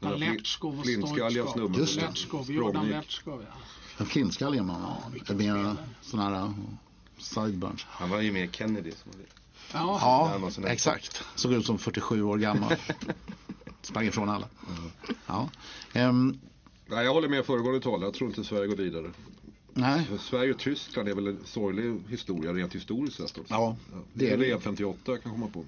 Fli- 0.02 0.18
Letskov 0.18 0.80
och 0.80 0.86
snubben 0.86 1.74
Just 1.80 1.94
som 1.94 2.02
det. 2.02 2.08
Letskov, 2.08 2.52
Jordan. 2.52 2.88
Letskov 2.90 3.46
ja. 3.48 3.54
En 3.98 4.06
flintskallig 4.06 4.64
man. 4.64 4.82
vilken 5.14 5.38
med 5.38 5.46
spelare. 5.46 5.76
sådana 6.02 6.30
här 6.38 6.44
uh, 6.46 6.52
sideburns. 7.18 7.86
Han 7.90 8.10
var 8.10 8.22
ju 8.22 8.32
mer 8.32 8.48
Kennedy. 8.48 8.92
Som 8.92 9.12
var 9.12 9.20
det. 9.20 9.26
Ja, 9.74 10.00
Ja, 10.02 10.30
han 10.32 10.42
var 10.42 10.50
sån 10.50 10.64
där- 10.64 10.72
exakt. 10.72 11.24
Såg 11.36 11.54
ut 11.54 11.66
som 11.66 11.78
47 11.78 12.24
år 12.24 12.38
gammal. 12.38 12.76
Sprang 13.82 14.06
ifrån 14.08 14.30
alla. 14.30 14.48
Ja. 15.28 15.50
Ehm, 15.94 16.40
Nej, 16.88 17.06
jag 17.06 17.14
håller 17.14 17.30
med 17.30 17.46
föregående 17.46 17.82
talare. 17.82 18.06
Jag 18.06 18.14
tror 18.14 18.30
inte 18.30 18.44
Sverige 18.44 18.68
går 18.68 18.76
vidare. 18.76 19.12
nej, 19.74 20.08
Sverige 20.20 20.54
och 20.54 20.60
Tyskland 20.60 21.10
är 21.10 21.16
väl 21.16 21.28
en 21.28 21.40
sorglig 21.46 22.00
historia 22.10 22.54
rent 22.54 22.76
historiskt 22.76 23.18
sett 23.18 23.38
också. 23.38 23.54
Ja, 23.54 23.76
det 24.14 24.28
är 24.30 24.38
det. 24.38 24.44
VM 24.44 24.62
58 24.62 25.00
jag 25.06 25.24
kan 25.24 25.32
komma 25.32 25.48
på. 25.48 25.66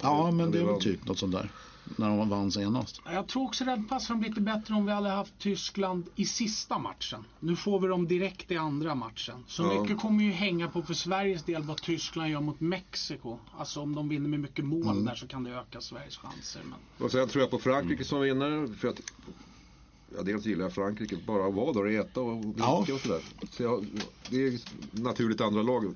ja 0.00 0.30
men 0.30 0.50
det 0.50 0.58
är 0.60 0.64
väl 0.64 0.80
typ 0.80 1.06
något 1.06 1.18
sånt 1.18 1.32
där. 1.32 1.50
När 1.96 2.08
de 2.08 2.28
vann 2.28 2.52
senast. 2.52 3.00
Jag 3.04 3.26
tror 3.28 3.44
också 3.44 3.64
det 3.64 3.70
hade 3.70 3.82
passat 3.82 4.08
dem 4.08 4.22
lite 4.22 4.40
bättre 4.40 4.74
om 4.74 4.86
vi 4.86 4.92
hade 4.92 5.08
haft 5.08 5.38
Tyskland 5.38 6.04
i 6.16 6.24
sista 6.24 6.78
matchen. 6.78 7.24
Nu 7.40 7.56
får 7.56 7.80
vi 7.80 7.88
dem 7.88 8.08
direkt 8.08 8.50
i 8.50 8.56
andra 8.56 8.94
matchen. 8.94 9.44
Så 9.46 9.62
Ja. 9.62 9.82
mycket 9.82 9.98
kommer 10.00 10.24
ju 10.24 10.30
hänga 10.30 10.68
på 10.68 10.82
för 10.82 10.94
Sveriges 10.94 11.42
del 11.44 11.62
vad 11.62 11.76
Tyskland 11.82 12.30
gör 12.30 12.40
mot 12.40 12.60
Mexiko. 12.60 13.38
Alltså 13.58 13.80
om 13.80 13.94
de 13.94 14.08
vinner 14.08 14.28
med 14.28 14.40
mycket 14.40 14.64
mål 14.64 15.04
där 15.04 15.14
så 15.14 15.26
kan 15.26 15.44
det 15.44 15.50
öka 15.50 15.80
Sveriges 15.80 16.16
chanser. 16.16 16.60
Men... 16.64 17.04
Och 17.06 17.10
sen 17.12 17.28
tror 17.28 17.42
jag 17.42 17.50
på 17.50 17.58
Frankrike 17.58 18.04
som 18.04 18.20
vinnare. 18.20 18.68
För 18.68 18.88
att, 18.88 19.00
ja, 20.16 20.22
dels 20.22 20.46
gillar 20.46 20.62
jag 20.64 20.72
Frankrike, 20.72 21.16
bara 21.26 21.46
att 21.48 21.54
vara 21.54 21.72
där 21.72 21.84
och 21.84 21.92
äta 21.92 22.20
och 22.20 22.36
dricka 22.42 22.58
Ja. 22.58 22.86
och 22.94 23.00
sådär. 23.00 23.22
Så 23.50 23.62
jag, 23.62 23.86
det 24.30 24.46
är 24.46 24.60
naturligt 24.92 25.40
andra 25.40 25.62
lag. 25.62 25.94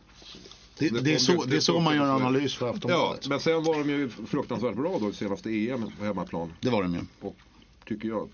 Det, 0.78 0.88
Det 0.88 1.00
det, 1.00 1.14
är, 1.14 1.18
så, 1.18 1.44
det 1.44 1.56
är 1.56 1.60
så 1.60 1.80
man 1.80 1.96
gör 1.96 2.16
analys 2.16 2.54
för 2.54 2.66
Ja, 2.66 2.72
Aftonbladet. 2.72 3.28
men 3.28 3.40
sen 3.40 3.62
var 3.64 3.78
de 3.78 3.90
ju 3.90 4.08
fruktansvärt 4.08 4.76
bra 4.76 4.98
då 5.00 5.10
i 5.10 5.12
senaste 5.12 5.50
EM 5.50 5.90
på 5.98 6.04
hemmaplan. 6.04 6.52
Det 6.60 6.70
var 6.70 6.82
de 6.82 6.94
ju. 6.94 7.00
Och 7.20 7.36
tycker 7.84 8.08
jag 8.08 8.28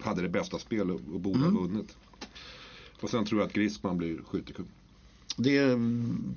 hade 0.00 0.22
det 0.22 0.28
bästa 0.28 0.58
spel 0.58 0.90
och 0.90 1.00
borde 1.00 1.38
Mm. 1.38 1.56
ha 1.56 1.62
vunnit. 1.62 1.96
Och 3.00 3.10
sen 3.10 3.24
tror 3.24 3.40
jag 3.40 3.46
att 3.46 3.52
Griezmann 3.52 3.98
blir 3.98 4.18
skyttekung. 4.30 4.66
Det, 5.36 5.60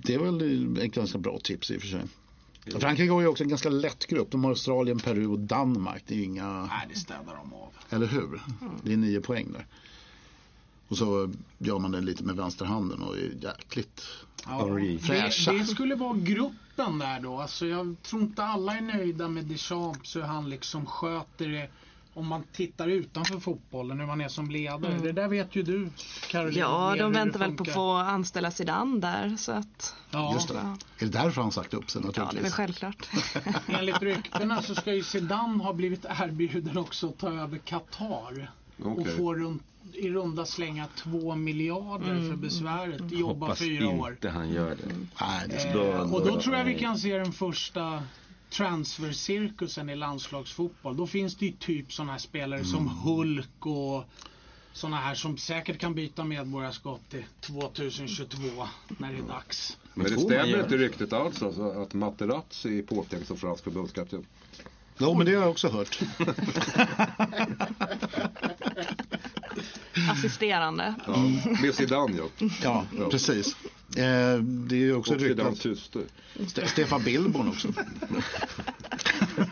det 0.04 0.13
är 0.13 0.19
väl 0.19 0.78
ett 0.78 0.91
ganska 0.93 1.17
bra 1.17 1.39
tips 1.43 1.71
i 1.71 1.78
och 1.78 1.82
för 1.82 1.88
sig. 1.88 2.02
Frankrike 2.80 3.12
har 3.12 3.21
ju 3.21 3.28
också 3.28 3.43
en 3.43 3.50
ganska 3.50 3.69
lätt 3.69 4.06
grupp. 4.08 4.32
De 4.32 4.43
har 4.43 4.52
Australien, 4.52 5.00
Peru 5.00 5.28
och 5.28 5.39
Danmark. 5.39 6.04
Det 6.08 6.15
är 6.15 6.24
inga, 6.24 6.62
Nej, 6.65 6.88
det 6.93 6.95
städar 7.00 7.36
de 7.43 7.54
av. 7.54 7.69
eller 7.89 8.08
hur? 8.08 8.41
Det 8.84 8.93
är 8.93 8.98
nio 8.98 9.21
poäng 9.21 9.48
där. 9.54 9.65
Och 10.88 10.98
så 10.98 11.34
gör 11.58 11.80
man 11.80 11.91
det 11.91 12.02
lite 12.02 12.24
med 12.24 12.36
vänsterhanden 12.36 13.02
och 13.02 13.17
är 13.17 13.32
jäkligt 13.41 14.02
Ja, 14.48 14.65
Oj. 14.65 14.93
det, 14.93 15.00
Fräscha. 15.00 15.52
det 15.52 15.65
skulle 15.65 15.95
vara 15.95 16.17
gruppen 16.17 17.00
där 17.00 17.19
då. 17.19 17.39
Alltså 17.41 17.65
jag 17.65 17.95
tror 18.04 18.21
inte 18.21 18.43
alla 18.43 18.78
är 18.78 18.82
nöjda 18.82 19.28
med 19.28 19.45
Deschamps 19.45 20.15
hur 20.15 20.21
han 20.21 20.50
liksom 20.50 20.86
sköter 20.86 21.48
det. 21.48 21.69
Om 22.13 22.28
man 22.28 22.43
tittar 22.52 22.88
utanför 22.88 23.39
fotbollen, 23.39 24.00
hur 24.00 24.08
man 24.08 24.21
är 24.21 24.28
som 24.28 24.50
ledare. 24.50 24.98
Det 24.98 25.12
där 25.12 25.28
vet 25.28 25.56
ju 25.56 25.63
du, 25.63 25.89
Caroline. 26.30 26.60
Ja, 26.60 26.95
de 27.00 27.12
väntar 27.12 27.39
väl 27.39 27.52
på 27.52 27.63
att 27.63 27.74
få 27.74 27.91
anställa 27.91 28.52
Zidane 28.52 29.00
där. 29.00 29.36
Så 29.38 29.52
att, 29.52 29.95
Ja, 30.12 30.34
Just 30.34 30.48
det. 30.48 30.56
Är 30.56 30.78
det 31.00 31.06
därför 31.06 31.41
han 31.41 31.52
sagt 31.52 31.74
upp 31.74 31.89
sig 31.91 32.02
ja, 32.15 32.30
det 32.32 32.38
är 32.38 32.41
väl 32.41 32.52
självklart. 32.52 33.10
Enligt 33.67 34.02
ryktena 34.02 34.62
så 34.62 34.76
ska 34.76 34.93
ju 34.93 35.04
Zidane 35.04 35.63
ha 35.63 35.74
blivit 35.74 36.06
erbjuden 36.06 36.78
också 36.78 37.10
att 37.10 37.17
ta 37.17 37.34
över 37.34 37.58
Qatar. 37.58 38.52
Och 38.84 39.00
Okej. 39.00 39.18
få 39.18 39.36
runt, 39.36 39.64
i 39.94 40.10
runda 40.10 40.46
slänga 40.46 40.88
två 40.96 41.36
miljarder 41.36 42.30
för 42.30 42.36
besväret. 42.36 43.12
Jobba 43.12 43.46
Hoppas 43.46 43.60
fyra 43.60 43.90
år. 43.90 44.12
inte 44.12 44.30
han 44.30 44.50
gör 44.50 44.70
det. 44.70 44.96
Nej, 45.22 45.48
det 45.50 45.80
Eh, 45.80 46.14
och 46.14 46.26
då 46.26 46.42
tror 46.42 46.56
jag 46.56 46.66
vi 46.66 46.80
kan 46.80 46.98
se 46.98 47.18
den 47.18 47.32
första 47.32 48.04
transfercirkusen 48.50 49.90
i 49.90 49.96
landslagsfotboll. 49.96 50.98
Då 50.98 51.08
finns 51.08 51.36
det 51.36 51.46
ju 51.46 51.52
typ 51.52 51.94
sådana 51.94 52.12
här 52.12 52.20
spelare 52.20 52.60
Mm. 52.60 52.72
som 52.72 52.88
Hulk 52.88 53.66
och 53.66 54.04
sådana 54.74 54.98
här 54.98 55.16
som 55.16 55.38
säkert 55.38 55.78
kan 55.80 55.96
byta 55.96 56.24
medborgarskap 56.24 57.02
till 57.10 57.24
2022 57.42 58.68
när 58.98 59.12
det 59.14 59.18
är 59.18 59.22
dags. 59.28 59.78
Men 59.94 60.06
det 60.06 60.20
stämmer 60.20 60.60
inte 60.64 60.78
riktigt 60.78 61.14
alls 61.14 61.44
alltså, 61.44 61.70
att 61.72 61.94
Materazzi 61.94 62.80
är 62.80 62.84
påtänkt 62.84 63.28
som 63.28 63.38
fransk 63.38 63.64
förbundskapten. 63.64 64.26
Jo, 64.97 65.13
men 65.13 65.25
det 65.25 65.34
har 65.36 65.41
jag 65.41 65.51
också 65.51 65.69
hört. 65.69 65.99
Assisterande. 70.12 70.93
Ja, 71.08 71.17
med 71.62 71.75
Zidane 71.75 72.17
ja. 72.17 72.47
Ja, 72.63 72.86
Ja. 72.99 73.10
precis. 73.10 73.55
Eh, 73.97 74.38
det 74.41 74.75
är 74.75 74.79
ju 74.79 74.95
också 74.95 75.13
Och 75.13 75.19
ryktat. 75.21 75.58
syster. 75.58 76.01
Ste- 76.36 76.65
Stefan 76.65 77.03
Billborn 77.03 77.49
också. 77.49 77.67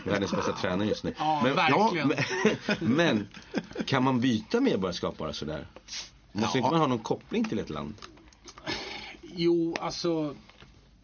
Världens 0.05 0.31
bästa 0.31 0.51
tränare 0.51 0.87
just 0.87 1.03
nu. 1.03 1.13
Ja, 1.17 1.41
men, 1.43 1.55
verkligen. 1.55 2.07
men, 2.07 2.17
men 2.95 3.27
kan 3.85 4.03
man 4.03 4.19
byta 4.19 4.61
medborgarskap 4.61 5.17
bara 5.17 5.33
sådär? 5.33 5.67
Måste 6.31 6.57
Ja. 6.57 6.61
inte 6.63 6.71
man 6.71 6.79
ha 6.79 6.87
någon 6.87 6.99
koppling 6.99 7.45
till 7.45 7.59
ett 7.59 7.69
land? 7.69 7.93
Jo, 9.35 9.75
alltså 9.81 10.35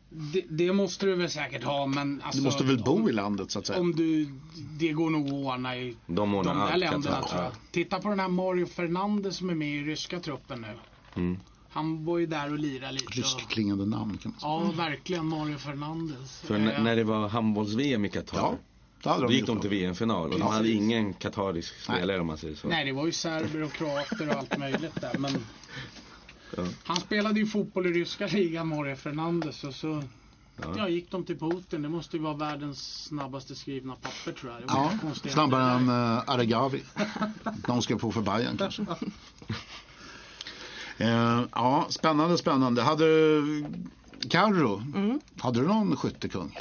det, 0.09 0.43
det 0.49 0.73
måste 0.73 1.05
du 1.05 1.15
väl 1.15 1.29
säkert 1.29 1.63
ha 1.63 1.85
men 1.85 2.21
alltså, 2.25 2.39
Du 2.41 2.45
måste 2.45 2.63
väl 2.63 2.83
bo 2.83 2.91
om, 2.95 3.09
i 3.09 3.11
landet 3.11 3.51
så 3.51 3.59
att 3.59 3.65
säga. 3.67 3.79
om 3.79 3.95
du, 3.95 4.27
det 4.79 4.91
går 4.91 5.09
nog 5.09 5.27
att 5.27 5.33
ordna 5.33 5.77
i 5.77 5.95
De 6.05 6.35
ordnar 6.35 6.53
de 6.53 6.59
där 6.59 6.67
allt, 6.71 6.79
länderna 6.79 7.21
tror 7.21 7.41
jag. 7.43 7.51
Titta 7.71 7.99
på 7.99 8.09
den 8.09 8.19
här 8.19 8.27
Mario 8.27 8.65
Fernandez 8.65 9.35
som 9.37 9.49
är 9.49 9.55
med 9.55 9.69
i 9.75 9.83
ryska 9.83 10.19
truppen 10.19 10.61
nu. 10.61 10.77
Mm. 11.21 11.39
Han 11.71 12.05
var 12.05 12.17
ju 12.17 12.25
där 12.25 12.51
och 12.51 12.59
lirade 12.59 12.91
lite. 12.93 13.05
och- 13.05 13.15
Ryskklingande 13.15 13.85
namn 13.85 14.17
kan 14.17 14.31
man 14.31 14.39
säga. 14.39 14.81
Ja, 14.83 14.83
verkligen 14.89 15.25
Mario 15.25 15.57
Fernandez. 15.57 16.39
För 16.41 16.55
Eh, 16.55 16.65
n- 16.77 16.83
när 16.83 16.95
det 16.95 17.03
var 17.03 17.27
handbolls-VM 17.29 18.05
i 18.05 18.09
Qatar. 18.09 18.57
Ja, 19.03 19.17
Då 19.19 19.27
de 19.27 19.33
gick 19.33 19.45
de 19.45 19.55
då. 19.55 19.61
till 19.61 19.69
VM-final 19.69 20.33
och 20.33 20.39
de 20.39 20.47
hade 20.47 20.69
ingen 20.71 21.13
katarisk 21.13 21.79
spelare 21.81 22.19
om 22.19 22.27
man 22.27 22.37
säger 22.37 22.55
så. 22.55 22.67
Nej, 22.67 22.85
det 22.85 22.91
var 22.91 23.05
ju 23.05 23.11
serber 23.11 23.63
och 23.63 23.71
kroater 23.73 24.29
och 24.29 24.35
allt 24.35 24.57
möjligt 24.57 25.01
där. 25.01 25.17
Men 25.17 25.31
Ja. 26.57 26.63
han 26.83 26.97
spelade 26.99 27.39
ju 27.39 27.45
fotboll 27.45 27.87
i 27.87 27.91
ryska 27.91 28.27
ligan, 28.27 28.67
Mario 28.67 28.95
Fernandez. 28.95 29.63
Och 29.63 29.73
så 29.75 30.03
Ja. 30.61 30.73
ja. 30.77 30.89
gick 30.89 31.11
de 31.11 31.23
till 31.25 31.39
Putin. 31.39 31.81
Det 31.81 31.89
måste 31.89 32.17
ju 32.17 32.23
vara 32.23 32.33
världens 32.33 33.03
snabbaste 33.05 33.55
skrivna 33.55 33.95
papper 33.95 34.31
tror 34.31 34.51
jag. 34.53 34.61
Det 34.61 34.73
var 34.73 34.91
Ja, 35.23 35.29
snabbare 35.29 35.71
än 35.71 35.89
uh, 35.89 36.29
Aregawi. 36.29 36.83
De 37.67 37.81
ska 37.81 37.99
få 37.99 38.11
för 38.11 38.21
Bayern 38.21 38.57
kanske. 38.57 38.85
Eh, 40.97 41.41
ja, 41.55 41.85
spännande, 41.89 42.37
spännande. 42.37 42.81
Hade 42.81 43.05
Carro, 44.29 44.83
hade 45.39 45.59
du 45.61 45.67
någon 45.67 45.95
skyttekung? 45.97 46.57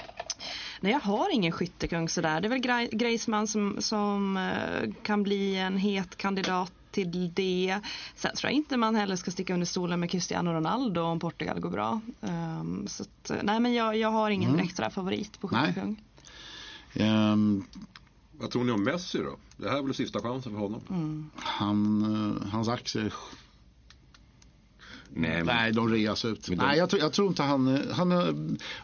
Nej, 0.81 0.93
jag 0.93 1.01
har 1.01 1.35
ingen 1.35 1.53
skyttekung 1.53 2.09
sådär. 2.09 2.41
Det 2.41 2.47
är 2.47 2.51
väl 2.51 2.59
Gra- 2.61 2.89
Griezmann 2.97 3.47
som, 3.47 3.77
som 3.79 4.37
eh, 4.37 4.93
kan 5.03 5.23
bli 5.23 5.57
en 5.57 5.77
het 5.77 6.17
kandidat 6.17 6.73
till 6.91 7.31
det. 7.35 7.81
Sen 8.15 8.37
tror 8.37 8.51
jag 8.51 8.57
inte 8.57 8.77
man 8.77 8.95
heller 8.95 9.17
ska 9.17 9.31
sticka 9.31 9.55
under 9.55 9.67
stolen 9.67 10.01
med 10.01 10.11
Cristiano 10.11 10.51
Ronaldo 10.53 11.01
om 11.01 11.21
Portugal 11.21 11.61
går 11.61 11.71
bra. 11.71 12.01
Ehm, 12.23 12.87
så 12.89 13.03
att, 13.03 13.31
nej, 13.43 13.61
men 13.61 13.75
jag, 13.75 13.97
jag 13.97 14.11
har 14.11 14.31
ingen 14.31 14.57
direkt 14.57 14.77
sådär 14.77 14.91
favorit 14.91 15.41
på 15.41 15.49
skyttekung. 15.49 16.03
Ehm, 16.95 17.65
Vad 18.33 18.51
tror 18.51 18.65
ni 18.65 18.73
om 18.73 18.85
Messi 18.85 19.19
då? 19.19 19.37
Det 19.57 19.71
här 19.71 19.79
är 19.79 19.83
väl 19.83 19.95
sista 19.95 20.21
chansen 20.23 20.53
för 20.53 20.59
honom? 20.59 21.31
han, 21.37 22.03
eh, 22.43 22.49
hans 22.53 22.69
aktier, 22.69 23.13
Nej, 25.11 25.31
men, 25.37 25.47
nej 25.47 25.73
de 25.73 25.89
reas 25.89 26.25
ut. 26.25 26.47
De- 26.47 26.57
Nej, 26.57 26.79
jag, 26.79 26.91
tror- 26.91 27.03
jag 27.03 27.13
tror 27.13 27.29
inte 27.29 27.43
han, 27.43 27.81
han 27.93 28.13
eh, 28.13 28.35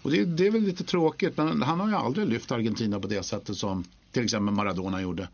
och 0.02 0.10
det, 0.10 0.24
det 0.24 0.46
är 0.46 0.50
väl 0.50 0.62
lite 0.62 0.84
tråkigt, 0.84 1.36
men 1.36 1.62
han 1.62 1.80
har 1.80 1.88
ju 1.88 1.94
aldrig 1.94 2.26
lyft 2.28 2.52
Argentina 2.52 3.00
på 3.00 3.06
det 3.08 3.22
sättet 3.22 3.56
som 3.56 3.84
till 4.12 4.24
exempel 4.24 4.54
Maradona 4.54 5.00
gjorde. 5.02 5.28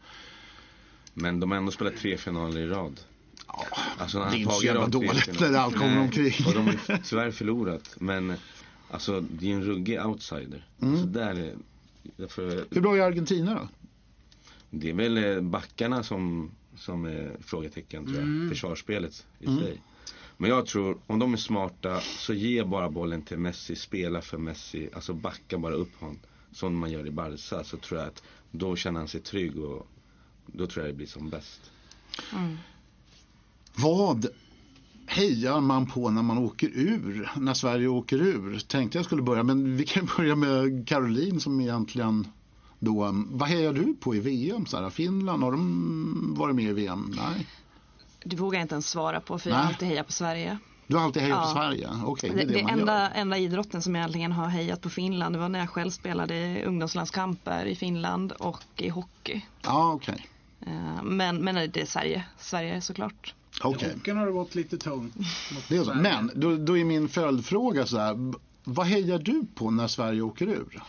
Men 1.14 1.40
de 1.40 1.50
har 1.50 1.58
ändå 1.58 1.72
spelat 1.72 1.96
tre 1.96 2.16
finaler 2.16 2.60
i 2.60 2.66
rad. 2.66 3.00
Alltså, 3.98 4.18
han 4.20 4.30
det 4.30 4.36
är 4.36 4.40
inte 4.40 4.54
så 4.54 4.64
jävla 4.66 4.86
dåligt 4.86 5.40
när 5.40 5.54
allt 5.54 5.76
kommer 5.76 6.00
omkring. 6.00 6.32
Och 6.46 6.54
de 6.54 6.66
har 6.66 6.98
tyvärr 7.04 7.30
förlorat. 7.30 7.96
Men 8.00 8.34
alltså 8.90 9.20
det 9.20 9.50
är 9.50 9.54
en 9.54 9.64
ruggig 9.64 10.06
outsider. 10.06 10.66
Mm. 10.82 11.00
Så 11.00 11.06
där 11.06 11.34
är, 11.34 11.54
därför, 12.16 12.64
Hur 12.70 12.80
bra 12.80 12.96
är 12.96 13.00
Argentina 13.00 13.54
då? 13.54 13.68
det 14.70 14.90
är 14.90 14.94
väl 14.94 15.18
eh, 15.24 15.40
backarna 15.40 16.02
som, 16.02 16.50
som 16.76 17.04
är 17.04 17.36
frågetecken 17.40 18.06
tror 18.06 18.18
jag. 18.20 18.48
Försvarsspelet 18.48 19.26
i 19.40 19.46
Mm. 19.46 19.58
sig. 19.60 19.82
Men 20.36 20.50
jag 20.50 20.66
tror, 20.66 20.98
om 21.06 21.18
de 21.18 21.32
är 21.32 21.36
smarta 21.36 22.00
så 22.00 22.34
ge 22.34 22.64
bara 22.64 22.90
bollen 22.90 23.22
till 23.22 23.38
Messi, 23.38 23.76
spela 23.76 24.22
för 24.22 24.38
Messi, 24.38 24.88
alltså 24.94 25.14
backa 25.14 25.58
bara 25.58 25.74
upp 25.74 26.00
honom. 26.00 26.18
Som 26.52 26.74
man 26.76 26.90
gör 26.90 27.06
i 27.06 27.10
Barca 27.10 27.64
så 27.64 27.76
tror 27.76 28.00
jag 28.00 28.08
att 28.08 28.22
då 28.50 28.76
känner 28.76 29.00
han 29.00 29.08
sig 29.08 29.20
trygg 29.20 29.58
och 29.58 29.86
då 30.52 30.66
tror 30.66 30.84
jag 30.84 30.94
det 30.94 30.96
blir 30.96 31.06
som 31.06 31.30
bäst. 31.30 31.70
Vad 33.74 34.26
hejar 35.06 35.60
man 35.60 35.86
på 35.86 36.10
när 36.10 36.22
man 36.22 36.38
åker 36.38 36.68
ur? 36.74 37.30
När 37.36 37.54
Sverige 37.54 37.88
åker 37.88 38.16
ur? 38.16 38.58
Tänkte 38.58 38.98
jag 38.98 39.04
skulle 39.04 39.22
börja, 39.22 39.42
men 39.42 39.76
vi 39.76 39.84
kan 39.86 40.08
börja 40.16 40.36
med 40.36 40.88
Caroline 40.88 41.40
som 41.40 41.60
egentligen 41.60 42.26
då, 42.78 43.24
vad 43.30 43.48
hejar 43.48 43.72
du 43.72 43.94
på 44.00 44.14
i 44.14 44.20
VM? 44.20 44.66
Så 44.66 44.82
här, 44.82 44.90
Finland, 44.90 45.42
har 45.42 45.52
de 45.52 46.34
varit 46.38 46.56
med 46.56 46.64
i 46.64 46.72
VM? 46.72 47.12
Nej. 47.16 47.46
Det 48.24 48.36
vågar 48.36 48.58
jag 48.58 48.64
inte 48.64 48.74
ens 48.74 48.90
svara 48.90 49.20
på 49.20 49.38
för 49.38 49.50
jag 49.50 49.56
Nej. 49.56 49.64
har 49.64 49.72
alltid 49.72 49.88
hejat 49.88 50.06
på 50.06 50.12
Sverige. 50.12 50.58
Du 50.86 50.96
har 50.96 51.04
alltid 51.04 51.22
hejat 51.22 51.38
på 51.38 51.48
Ja. 51.48 51.54
Sverige? 51.54 51.88
Okej, 52.04 52.30
det 52.34 52.42
är 52.42 52.46
det, 52.46 52.52
det 52.52 52.60
enda, 52.60 53.10
enda 53.10 53.38
idrotten 53.38 53.82
som 53.82 53.94
jag 53.94 54.00
egentligen 54.00 54.32
har 54.32 54.46
hejat 54.46 54.80
på 54.80 54.90
Finland 54.90 55.34
det 55.34 55.38
var 55.38 55.48
när 55.48 55.58
jag 55.58 55.70
själv 55.70 55.90
spelade 55.90 56.64
ungdomslandskamper 56.66 57.64
i 57.64 57.76
Finland 57.76 58.32
och 58.32 58.64
i 58.76 58.88
hockey. 58.88 59.40
Ja, 59.62 59.92
okej. 59.92 60.14
Eh, 60.14 60.39
Men, 61.02 61.44
men 61.44 61.54
det 61.54 61.76
är 61.80 61.86
Sverige, 61.86 62.24
Sverige 62.38 62.80
såklart. 62.80 63.34
Okej. 63.62 63.92
Hockeyn 63.94 64.16
har 64.16 64.26
det 64.26 64.32
gått 64.32 64.54
lite 64.54 64.78
tungt. 64.78 65.14
Det 65.68 65.76
är 65.76 65.84
så. 65.84 65.94
Men 65.94 66.30
då, 66.34 66.56
då 66.56 66.78
är 66.78 66.84
min 66.84 67.08
följdfråga 67.08 67.86
så 67.86 67.98
här. 67.98 68.32
Vad 68.64 68.86
hejar 68.86 69.18
du 69.18 69.44
på 69.54 69.70
när 69.70 69.86
Sverige 69.88 70.22
åker 70.22 70.46
ur? 70.48 70.82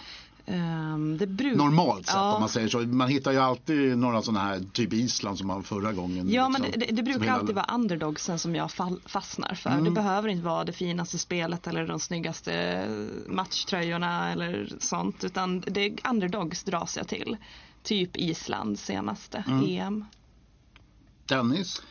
Det 1.19 1.27
bruk... 1.27 1.55
Normalt 1.57 2.05
sett 2.05 2.15
Ja. 2.15 2.33
om 2.33 2.39
man 2.39 2.49
säger 2.49 2.67
så. 2.67 2.79
Man 2.79 3.07
hittar 3.09 3.31
ju 3.31 3.37
alltid 3.37 3.97
några 3.97 4.21
sådana 4.21 4.39
här, 4.45 4.61
typ 4.73 4.93
Island 4.93 5.37
som 5.37 5.47
man 5.47 5.63
förra 5.63 5.93
gången. 5.93 6.29
Ja 6.31 6.49
men 6.49 6.61
liksom, 6.61 6.79
det, 6.79 6.85
det 6.85 6.95
som 6.95 7.05
brukar 7.05 7.19
hela- 7.21 7.33
alltid 7.33 7.55
vara 7.55 7.75
underdogsen 7.75 8.39
som 8.39 8.55
jag 8.55 8.71
fall, 8.71 9.01
fastnar 9.05 9.55
för. 9.55 9.69
Mm. 9.69 9.83
Det 9.83 9.91
behöver 9.91 10.29
inte 10.29 10.45
vara 10.45 10.63
det 10.63 10.73
finaste 10.73 11.17
spelet 11.17 11.67
eller 11.67 11.87
de 11.87 11.99
snyggaste 11.99 12.85
matchtröjorna 13.27 14.31
eller 14.31 14.69
sånt. 14.79 15.23
Utan 15.23 15.59
det 15.67 15.85
är 15.85 16.09
underdogs 16.09 16.63
dras 16.63 16.97
jag 16.97 17.07
till. 17.07 17.37
Typ 17.83 18.17
Island 18.17 18.79
senaste 18.79 19.43
Mm. 19.47 19.65
EM. 19.67 20.05
Dennis? 21.25 21.81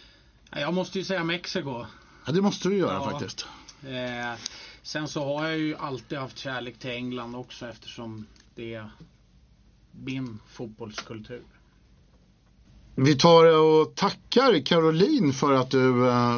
Jag 0.51 0.75
måste 0.75 0.99
ju 0.99 1.05
säga 1.05 1.25
Mexiko. 1.25 1.87
Ja, 2.27 2.33
det 2.33 2.43
måste 2.43 2.69
du 2.69 2.77
göra 2.77 2.95
Ja. 2.95 3.11
faktiskt. 3.11 3.47
Eh, 3.83 4.39
sen 4.83 5.09
så 5.09 5.25
har 5.25 5.47
jag 5.49 5.59
ju 5.59 5.77
alltid 5.77 6.19
haft 6.19 6.39
kärlek 6.39 6.79
till 6.79 6.91
England 6.91 7.35
också 7.35 7.69
eftersom 7.69 8.27
det 8.55 8.75
är 8.75 8.91
min 9.93 10.39
fotbollskultur. 10.49 11.43
Vi 12.95 13.17
tar 13.17 13.45
och 13.45 13.95
tackar 13.95 14.65
Caroline 14.65 15.33
för 15.33 15.53
att 15.53 15.71
du 15.71 16.09
eh, 16.09 16.37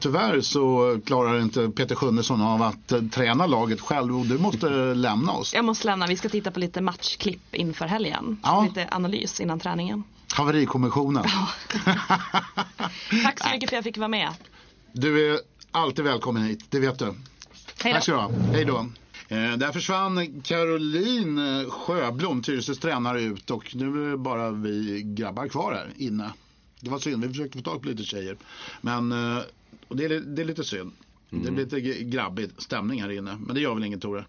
tyvärr 0.00 0.40
så 0.40 0.96
klarar 1.06 1.40
inte 1.40 1.68
Peter 1.68 1.94
Sjunnesson 1.94 2.42
av 2.42 2.62
att 2.62 2.92
eh, 2.92 3.02
träna 3.02 3.46
laget 3.46 3.80
själv 3.80 4.18
och 4.20 4.26
du 4.26 4.38
måste 4.38 4.68
lämna 4.94 5.32
oss. 5.32 5.54
Jag 5.54 5.64
måste 5.64 5.86
lämna, 5.86 6.06
vi 6.06 6.16
ska 6.16 6.28
titta 6.28 6.50
på 6.50 6.60
lite 6.60 6.80
matchklipp 6.80 7.54
inför 7.54 7.86
helgen. 7.86 8.40
Ja. 8.42 8.62
Lite 8.68 8.88
analys 8.90 9.40
innan 9.40 9.60
träningen. 9.60 10.04
Haverikommissionen. 10.34 11.24
Tack 13.24 13.40
så 13.40 13.48
mycket 13.50 13.70
för 13.70 13.76
att 13.76 13.78
jag 13.78 13.84
fick 13.84 13.98
vara 13.98 14.08
med. 14.08 14.28
Du 14.92 15.32
är 15.32 15.40
alltid 15.70 16.04
välkommen 16.04 16.42
hit, 16.42 16.66
det 16.70 16.80
vet 16.80 16.98
du. 16.98 17.04
Hej 17.04 17.14
Tack 17.82 17.94
då. 17.94 18.00
ska 18.00 18.12
du 18.12 18.18
ha. 18.18 18.30
Hej 18.52 18.64
då. 18.64 18.86
Eh, 19.30 19.56
där 19.56 19.72
försvann 19.72 20.42
Caroline 20.42 21.38
eh, 21.60 21.70
Sjöblom, 21.70 22.42
Tyresös 22.42 22.78
tränare, 22.78 23.22
ut 23.22 23.50
och 23.50 23.76
nu 23.76 24.06
är 24.06 24.10
det 24.10 24.16
bara 24.18 24.50
vi 24.50 25.02
grabbar 25.04 25.48
kvar 25.48 25.72
här 25.72 25.90
inne. 25.96 26.32
Det 26.80 26.90
var 26.90 26.98
synd, 26.98 27.22
vi 27.22 27.28
försökte 27.28 27.58
få 27.58 27.64
tag 27.64 27.82
på 27.82 27.88
lite 27.88 28.02
tjejer. 28.04 28.36
Men 28.80 29.12
eh, 29.12 29.42
och 29.88 29.96
det, 29.96 30.04
är, 30.04 30.08
det 30.20 30.42
är 30.42 30.46
lite 30.46 30.64
synd. 30.64 30.92
Det 31.30 31.50
blir 31.50 31.64
lite 31.64 31.80
g- 31.80 32.02
grabbig 32.04 32.50
stämning 32.58 33.02
här 33.02 33.10
inne. 33.10 33.38
Men 33.46 33.54
det 33.54 33.60
gör 33.60 33.74
väl 33.74 33.84
inget 33.84 34.02
Tore? 34.02 34.24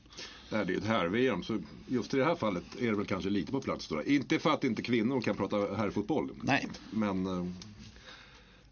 Nej, 0.50 0.66
det 0.66 0.72
är 0.72 0.74
ju 0.74 0.78
ett 0.78 0.86
här-VM, 0.88 1.44
så 1.44 1.58
just 1.88 2.14
i 2.14 2.18
det 2.18 2.26
här 2.26 2.36
fallet 2.36 2.64
är 2.80 2.92
det 2.92 2.98
väl 2.98 3.06
kanske 3.06 3.30
lite 3.30 3.52
på 3.52 3.62
plats. 3.62 3.88
Då. 3.88 4.04
Inte 4.04 4.40
för 4.40 4.50
att 4.50 4.64
inte 4.64 4.82
kvinnor 4.82 5.22
kan 5.22 5.36
prata 5.36 5.58
herrfotboll. 5.58 6.30
Nej. 6.44 6.68
Men, 6.92 7.54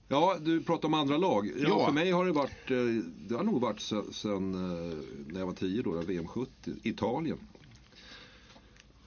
ja, 0.09 0.37
du 0.41 0.63
pratar 0.63 0.87
om 0.87 0.93
andra 0.93 1.17
lag. 1.17 1.47
Ja, 1.47 1.67
Ja. 1.69 1.85
För 1.85 1.93
mig 1.93 2.11
har 2.11 2.25
det 2.25 2.31
varit, 2.31 2.71
eh, 2.71 3.03
det 3.27 3.35
har 3.35 3.43
nog 3.43 3.61
varit 3.61 3.79
sen 4.11 4.53
eh, 4.53 4.97
när 5.27 5.39
jag 5.39 5.45
var 5.45 5.53
10 5.53 5.81
då, 5.81 5.91
VM 5.91 6.27
70, 6.27 6.49
Italien. 6.83 7.37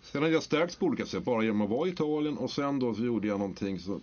Sen 0.02 0.22
hade 0.22 0.34
jag 0.34 0.42
stärkts 0.42 0.76
på 0.76 0.86
olika 0.86 1.06
sätt, 1.06 1.24
bara 1.24 1.42
genom 1.42 1.60
att 1.60 1.70
vara 1.70 1.88
i 1.88 1.92
Italien 1.92 2.38
och 2.38 2.50
sen 2.50 2.78
då 2.78 2.94
så 2.94 3.04
gjorde 3.04 3.28
jag 3.28 3.38
någonting 3.38 3.78
så, 3.80 4.00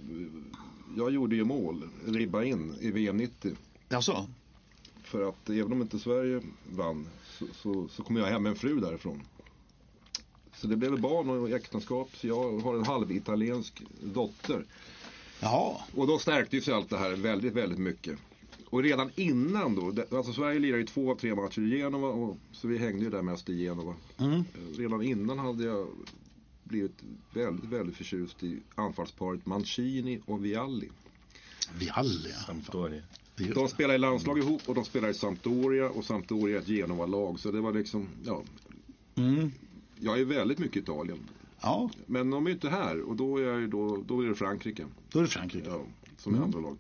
jag 0.98 1.12
gjorde 1.12 1.36
ju 1.36 1.44
mål, 1.44 1.90
ribba 2.06 2.44
in 2.44 2.76
i 2.80 2.92
VM 2.92 3.18
90. 3.18 3.56
Jaså? 3.90 4.28
För 5.04 5.30
att 5.30 5.50
även 5.50 5.72
om 5.72 5.82
inte 5.82 6.00
Sverige 6.00 6.42
vann 6.72 7.08
så, 7.40 7.46
så, 7.54 7.88
så 7.88 8.04
kom 8.04 8.16
jag 8.16 8.26
hem 8.26 8.44
med 8.44 8.50
en 8.50 8.56
fru 8.56 8.80
därifrån. 8.80 9.22
Så 10.56 10.68
det 10.68 10.76
blev 10.76 11.02
barn 11.02 11.30
och 11.30 11.50
äktenskap. 11.50 12.10
Så 12.16 12.28
jag 12.28 12.60
har 12.60 12.76
en 12.76 12.86
halvitaliensk 12.86 13.82
dotter. 14.02 14.66
Jaha. 15.40 15.78
Och 15.96 16.08
då 16.08 16.20
stärktes 16.20 16.68
ju 16.68 16.72
allt 16.72 16.90
det 16.90 16.98
här 16.98 17.12
väldigt, 17.16 17.54
väldigt 17.54 17.80
mycket. 17.80 18.20
Och 18.66 18.84
redan 18.84 19.12
innan 19.16 19.76
då, 19.76 19.92
det- 19.92 20.12
alltså 20.14 20.34
Sverige 20.34 20.60
lirade 20.60 20.80
ju 20.82 20.86
två 20.88 21.12
av 21.12 21.16
tre 21.16 21.36
matcher 21.36 21.62
i 21.62 21.78
Genova. 21.78 22.08
Och, 22.08 22.38
så 22.52 22.68
vi 22.68 22.78
hängde 22.78 23.04
ju 23.04 23.10
där 23.10 23.22
mest 23.22 23.50
i 23.50 23.58
Genova. 23.64 23.94
Mm. 24.18 24.34
Eh, 24.34 24.78
Redan 24.78 25.02
innan 25.04 25.40
hade 25.40 25.64
jag 25.64 25.88
blivit 26.64 26.98
väldigt, 27.34 27.66
väldigt 27.70 27.96
förtjust 27.96 28.44
i 28.44 28.58
anfallsparet 28.76 29.46
Mancini 29.46 30.20
och 30.26 30.46
Vialli. 30.46 30.90
Vialli. 31.80 32.32
Sampdoria. 32.46 33.02
De 33.56 33.68
spelar 33.68 33.96
i 33.96 33.98
landslag 33.98 34.38
ihop 34.40 34.62
och 34.66 34.76
de 34.76 34.86
spelar 34.86 35.10
i 35.10 35.14
Sampdoria 35.14 35.90
och 35.90 36.06
Sampdoria 36.06 36.58
är 36.58 36.62
ett 36.62 36.68
Genova-lag. 36.68 37.40
Så 37.40 37.52
det 37.52 37.62
var 37.62 37.74
liksom, 37.74 38.08
ja. 38.26 38.44
Mm. 39.16 39.52
Jag 40.00 40.20
är 40.20 40.26
väldigt 40.26 40.60
mycket 40.60 40.84
Italien. 40.84 41.20
Ja, 41.62 41.90
Men 42.06 42.30
de 42.30 42.48
är 42.48 42.52
inte 42.52 42.70
här 42.70 43.02
och 43.02 43.16
då 43.16 43.38
är, 43.38 43.42
jag 43.42 43.60
ju 43.60 43.68
då, 43.68 44.04
då 44.08 44.22
är 44.22 44.28
det 44.28 44.36
Frankrike. 44.36 44.86
då 45.12 45.20
är 45.20 45.24
det 45.24 45.30
Frankrike. 45.30 45.70
Ja, 45.70 45.82
som 46.18 46.36
är 46.36 46.44
andra 46.44 46.60
lag. 46.60 46.78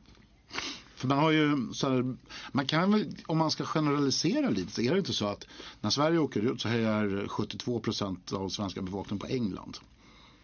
För 0.95 1.07
man 1.07 1.17
har 1.17 1.31
ju 1.31 1.73
så 1.73 1.89
här, 1.89 2.17
man 2.51 2.65
kan 2.65 2.91
väl, 2.91 3.15
om 3.27 3.37
man 3.37 3.51
ska 3.51 3.63
generalisera 3.63 4.49
lite, 4.49 4.71
så 4.71 4.81
är 4.81 4.91
det 4.91 4.99
inte 4.99 5.13
så 5.13 5.27
att 5.27 5.45
när 5.81 5.89
Sverige 5.89 6.19
åker 6.19 6.51
ut 6.51 6.61
så 6.61 6.67
hejar 6.67 7.27
72 7.27 7.79
procent 7.79 8.33
av 8.33 8.49
svenska 8.49 8.81
befolkningen 8.81 9.19
på 9.19 9.27
England. 9.27 9.77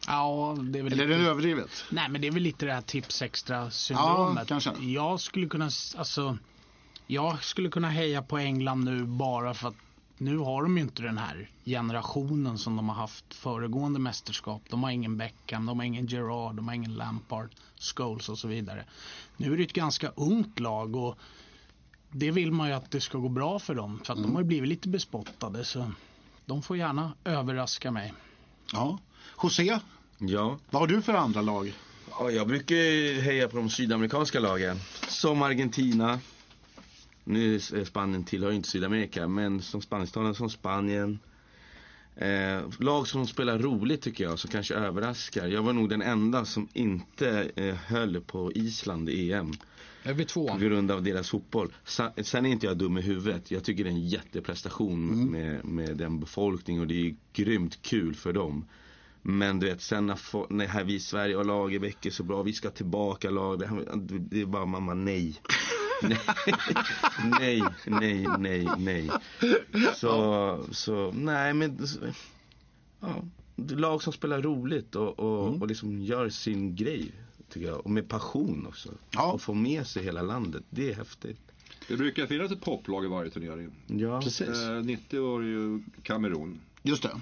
Ja, 0.07 0.57
det 0.59 0.79
är 0.79 0.83
väl 0.83 0.93
Eller 0.93 1.03
är 1.03 1.07
lite... 1.07 1.21
det 1.21 1.29
överdrivet? 1.29 1.85
Nej, 1.91 2.09
men 2.09 2.21
det 2.21 2.27
är 2.27 2.31
väl 2.31 2.43
lite 2.43 2.65
det 2.65 2.73
här 2.73 2.81
tips 2.81 3.21
extra 3.21 3.71
syndromet. 3.71 4.37
Ja, 4.37 4.45
kanske. 4.45 4.85
Jag 4.85 5.19
skulle 5.19 5.47
kunna, 5.47 5.69
alltså, 5.97 6.37
jag 7.07 7.43
skulle 7.43 7.69
kunna 7.69 7.89
heja 7.89 8.21
på 8.21 8.37
England 8.37 8.83
nu 8.83 9.05
bara 9.05 9.53
för 9.53 9.67
att 9.67 9.75
nu 10.17 10.37
har 10.37 10.63
de 10.63 10.77
ju 10.77 10.83
inte 10.83 11.01
den 11.01 11.17
här 11.17 11.49
generationen 11.65 12.57
som 12.57 12.75
de 12.75 12.89
har 12.89 12.95
haft 12.95 13.33
föregående 13.33 13.99
mästerskap. 13.99 14.61
De 14.69 14.83
har 14.83 14.91
ingen 14.91 15.17
Beckham, 15.17 15.65
de 15.65 15.79
har 15.79 15.85
ingen 15.85 16.05
Gerard, 16.05 16.55
de 16.55 16.67
har 16.67 16.75
ingen 16.75 16.93
Lampard, 16.93 17.49
Scholes 17.79 18.29
och 18.29 18.37
så 18.37 18.47
vidare. 18.47 18.85
Nu 19.37 19.53
är 19.53 19.57
det 19.57 19.63
ett 19.63 19.73
ganska 19.73 20.11
ungt 20.15 20.59
lag 20.59 20.95
och 20.95 21.17
det 22.11 22.31
vill 22.31 22.51
man 22.51 22.67
ju 22.67 22.73
att 22.73 22.91
det 22.91 23.01
ska 23.01 23.17
gå 23.17 23.29
bra 23.29 23.59
för 23.59 23.75
dem. 23.75 24.01
För 24.03 24.13
att 24.13 24.21
de 24.23 24.33
har 24.35 24.41
ju 24.41 24.47
blivit 24.47 24.69
lite 24.69 24.89
bespottade 24.89 25.65
så 25.65 25.91
de 26.45 26.61
får 26.61 26.77
gärna 26.77 27.13
överraska 27.23 27.91
mig. 27.91 28.13
Ja. 28.73 28.99
José, 29.43 29.79
Ja. 30.17 30.57
vad 30.69 30.81
har 30.81 30.87
du 30.87 31.01
för 31.01 31.13
andra 31.13 31.41
lag? 31.41 31.73
ja, 32.19 32.31
jag 32.31 32.47
brukar 32.47 33.21
heja 33.21 33.47
på 33.47 33.57
de 33.57 33.69
sydamerikanska 33.69 34.39
lagen. 34.39 34.79
Som 35.07 35.41
Argentina. 35.41 36.19
Nu 37.27 37.55
är 37.55 37.83
Spanien 37.85 38.23
tillhör 38.23 38.51
inte 38.51 38.69
Sydamerika, 38.69 39.27
men 39.27 39.61
som 39.61 39.81
spansktalande 39.81 40.35
som 40.35 40.49
Spanien. 40.49 41.19
Eh, 42.15 42.61
lag 42.79 43.07
som 43.07 43.27
spelar 43.27 43.59
roligt 43.59 44.01
tycker 44.01 44.23
jag, 44.23 44.39
som 44.39 44.49
kanske 44.51 44.75
överraskar. 44.75 45.47
Jag 45.47 45.63
var 45.63 45.73
nog 45.73 45.89
den 45.89 46.01
enda 46.01 46.45
som 46.45 46.67
inte 46.73 47.51
eh, 47.55 47.75
höll 47.75 48.21
på 48.21 48.51
Island 48.53 49.09
i 49.09 49.31
EM. 49.31 49.51
Är 50.03 50.13
vi 50.13 50.25
två? 50.25 50.47
På 50.47 50.57
grund 50.57 50.91
av 50.91 51.03
deras 51.03 51.29
fotboll. 51.29 51.73
Sa- 51.83 52.13
Sen 52.23 52.45
är 52.45 52.49
inte 52.49 52.65
jag 52.65 52.77
dum 52.77 52.97
i 52.97 53.01
huvudet. 53.01 53.51
Jag 53.51 53.63
tycker 53.63 53.83
det 53.83 53.89
är 53.89 53.93
en 53.93 54.07
jätteprestation 54.07 55.31
med, 55.31 55.65
med 55.65 55.97
den 55.97 56.19
befolkningen 56.19 56.81
och 56.81 56.87
det 56.87 57.07
är 57.07 57.15
grymt 57.33 57.81
kul 57.81 58.15
för 58.15 58.33
dem. 58.33 58.65
Men 59.21 59.59
du 59.59 59.65
vet, 59.65 59.81
sen 59.81 60.05
när, 60.07 60.53
när 60.53 60.67
här 60.67 60.83
vi 60.83 60.93
i 60.93 60.99
Sverige 60.99 61.35
och 61.35 61.45
Lagerbäck 61.45 62.05
är 62.05 62.09
så 62.11 62.23
bra, 62.23 62.43
vi 62.43 62.53
ska 62.53 62.69
tillbaka 62.69 63.29
Lagerbäck. 63.29 63.69
Det 64.31 64.41
är 64.41 64.45
bara 64.45 64.65
mamma 64.65 64.93
nej. 64.93 65.41
Nej, 67.39 67.63
nej, 67.85 68.27
nej, 68.39 68.69
nej. 68.77 69.09
Så, 69.95 70.65
så 70.71 71.11
nej 71.11 71.53
men, 71.53 71.87
ja. 72.99 73.23
Lag 73.55 74.03
som 74.03 74.13
spelar 74.13 74.41
roligt 74.41 74.95
och, 74.95 75.19
och, 75.19 75.61
och 75.61 75.67
liksom 75.67 76.01
gör 76.01 76.29
sin 76.29 76.75
grej. 76.75 77.11
Tycker 77.49 77.67
jag. 77.67 77.79
Och 77.79 77.91
med 77.91 78.09
passion 78.09 78.65
också. 78.67 78.89
Ja. 79.11 79.31
Och 79.31 79.41
få 79.41 79.53
med 79.53 79.87
sig 79.87 80.03
hela 80.03 80.21
landet. 80.21 80.63
Det 80.69 80.91
är 80.91 80.95
häftigt. 80.95 81.39
Det 81.87 81.97
brukar 81.97 82.27
finnas 82.27 82.51
ett 82.51 82.61
poplag 82.61 83.05
i 83.05 83.07
varje 83.07 83.31
turnering. 83.31 83.71
Ja. 83.87 84.21
Precis. 84.21 84.49
Eh, 84.49 84.83
90 84.83 85.21
var 85.21 85.41
det 85.41 85.47
ju 85.47 85.83
Kamerun. 86.03 86.59
Just 86.83 87.03
det. 87.03 87.19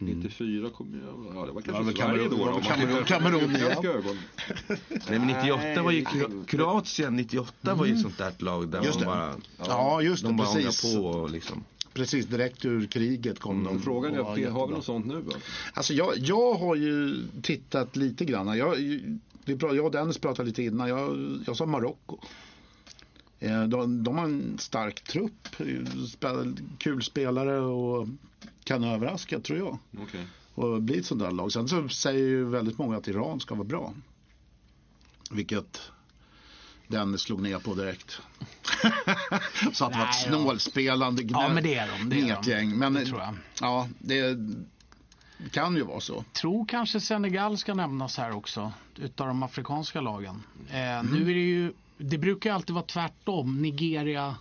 94 0.00 0.70
kom 0.70 1.00
jag, 1.04 1.36
ja 1.36 1.46
det 1.46 1.52
var 1.52 1.62
Ja, 1.66 1.72
kanske 1.72 1.82
men 1.82 1.94
Sverige 1.94 2.28
då. 2.28 2.36
då, 2.36 2.60
Kamerun- 2.60 3.04
Kamerun, 3.04 3.56
ja. 3.60 3.82
Nej 5.08 5.18
men 5.18 5.26
98 5.26 5.82
var 5.82 5.90
ju 5.90 6.04
Kro- 6.04 6.44
Kroatien 6.46 7.16
98 7.16 7.74
var 7.74 7.86
ju 7.86 7.92
ett 7.94 8.00
sånt 8.00 8.18
där 8.18 8.32
lag 8.38 8.68
där 8.68 8.82
Just 8.82 9.00
man 9.04 9.08
det. 9.08 9.14
bara 9.14 9.34
Ja, 9.68 10.02
just 10.02 10.22
det, 10.22 10.28
De 10.28 10.36
bara 10.36 10.54
precis. 10.54 10.94
på 10.94 11.00
och 11.06 11.30
liksom 11.30 11.64
Precis, 11.92 12.26
direkt 12.26 12.64
ur 12.64 12.86
kriget 12.86 13.38
kom 13.38 13.64
de. 13.64 13.80
Frågan 13.82 14.14
är, 14.14 14.22
har 14.50 14.66
vi 14.66 14.74
något 14.74 14.84
sånt 14.84 15.06
nu? 15.06 15.16
Alltså? 15.16 15.38
Alltså 15.74 15.94
jag, 15.94 16.12
jag 16.18 16.54
har 16.54 16.76
ju 16.76 17.22
tittat 17.42 17.96
lite 17.96 18.24
grann. 18.24 18.58
Jag, 18.58 18.76
jag 19.44 19.84
och 19.84 19.90
Dennis 19.90 20.18
pratade 20.18 20.48
lite 20.48 20.62
innan. 20.62 20.88
Jag, 20.88 21.38
jag 21.46 21.56
sa 21.56 21.66
Marocko. 21.66 22.18
Eh, 23.40 23.62
De, 23.62 24.04
de 24.04 24.18
har 24.18 24.24
en 24.24 24.58
stark 24.58 25.02
trupp, 25.04 25.48
spel, 26.12 26.56
kul 26.78 27.02
spelare 27.02 27.58
och 27.60 28.08
kan 28.64 28.84
överraska 28.84 29.40
tror 29.40 29.58
jag. 29.58 29.78
Okej. 30.02 30.26
Och 30.54 30.82
bli 30.82 30.98
ett 30.98 31.06
sånt 31.06 31.20
där 31.20 31.30
lag. 31.30 31.52
Sen 31.52 31.68
så 31.68 31.88
säger 31.88 32.18
ju 32.24 32.44
väldigt 32.44 32.78
många 32.78 32.96
att 32.96 33.08
Iran 33.08 33.40
ska 33.40 33.54
vara 33.54 33.64
bra. 33.68 33.94
Vilket 35.30 35.80
den 36.88 37.18
slog 37.18 37.40
ner 37.42 37.58
på 37.58 37.74
direkt. 37.74 38.10
så 39.72 39.84
att 39.84 39.92
det 39.92 39.98
var 39.98 40.04
ett 40.08 40.14
snålspelande 40.28 41.22
Ja, 41.28 41.48
men 41.54 41.62
det 41.62 41.74
är 41.74 41.88
de, 41.98 42.08
det 42.08 42.20
är 42.20 42.42
de. 42.60 42.66
Men 42.78 42.94
Det 42.94 43.04
tror 43.06 43.20
jag. 43.20 43.34
ja, 43.60 43.88
det 43.98 44.36
kan 45.50 45.76
ju 45.76 45.82
vara 45.82 46.00
så. 46.00 46.24
tror 46.32 46.64
kanske 46.66 47.00
Senegal 47.00 47.58
ska 47.58 47.74
nämnas 47.74 48.16
här 48.18 48.32
också. 48.32 48.72
Utav 48.96 49.26
de 49.26 49.42
afrikanska 49.42 50.00
lagen. 50.00 50.42
Eh, 50.70 50.76
Mm. 50.98 51.06
Nu 51.06 51.20
är 51.30 51.34
det 51.34 51.40
ju, 51.40 51.72
det 52.00 52.18
brukar 52.18 52.52
alltid 52.52 52.74
vara 52.74 52.84
tvärtom. 52.84 53.62
Nigeria, 53.62 54.36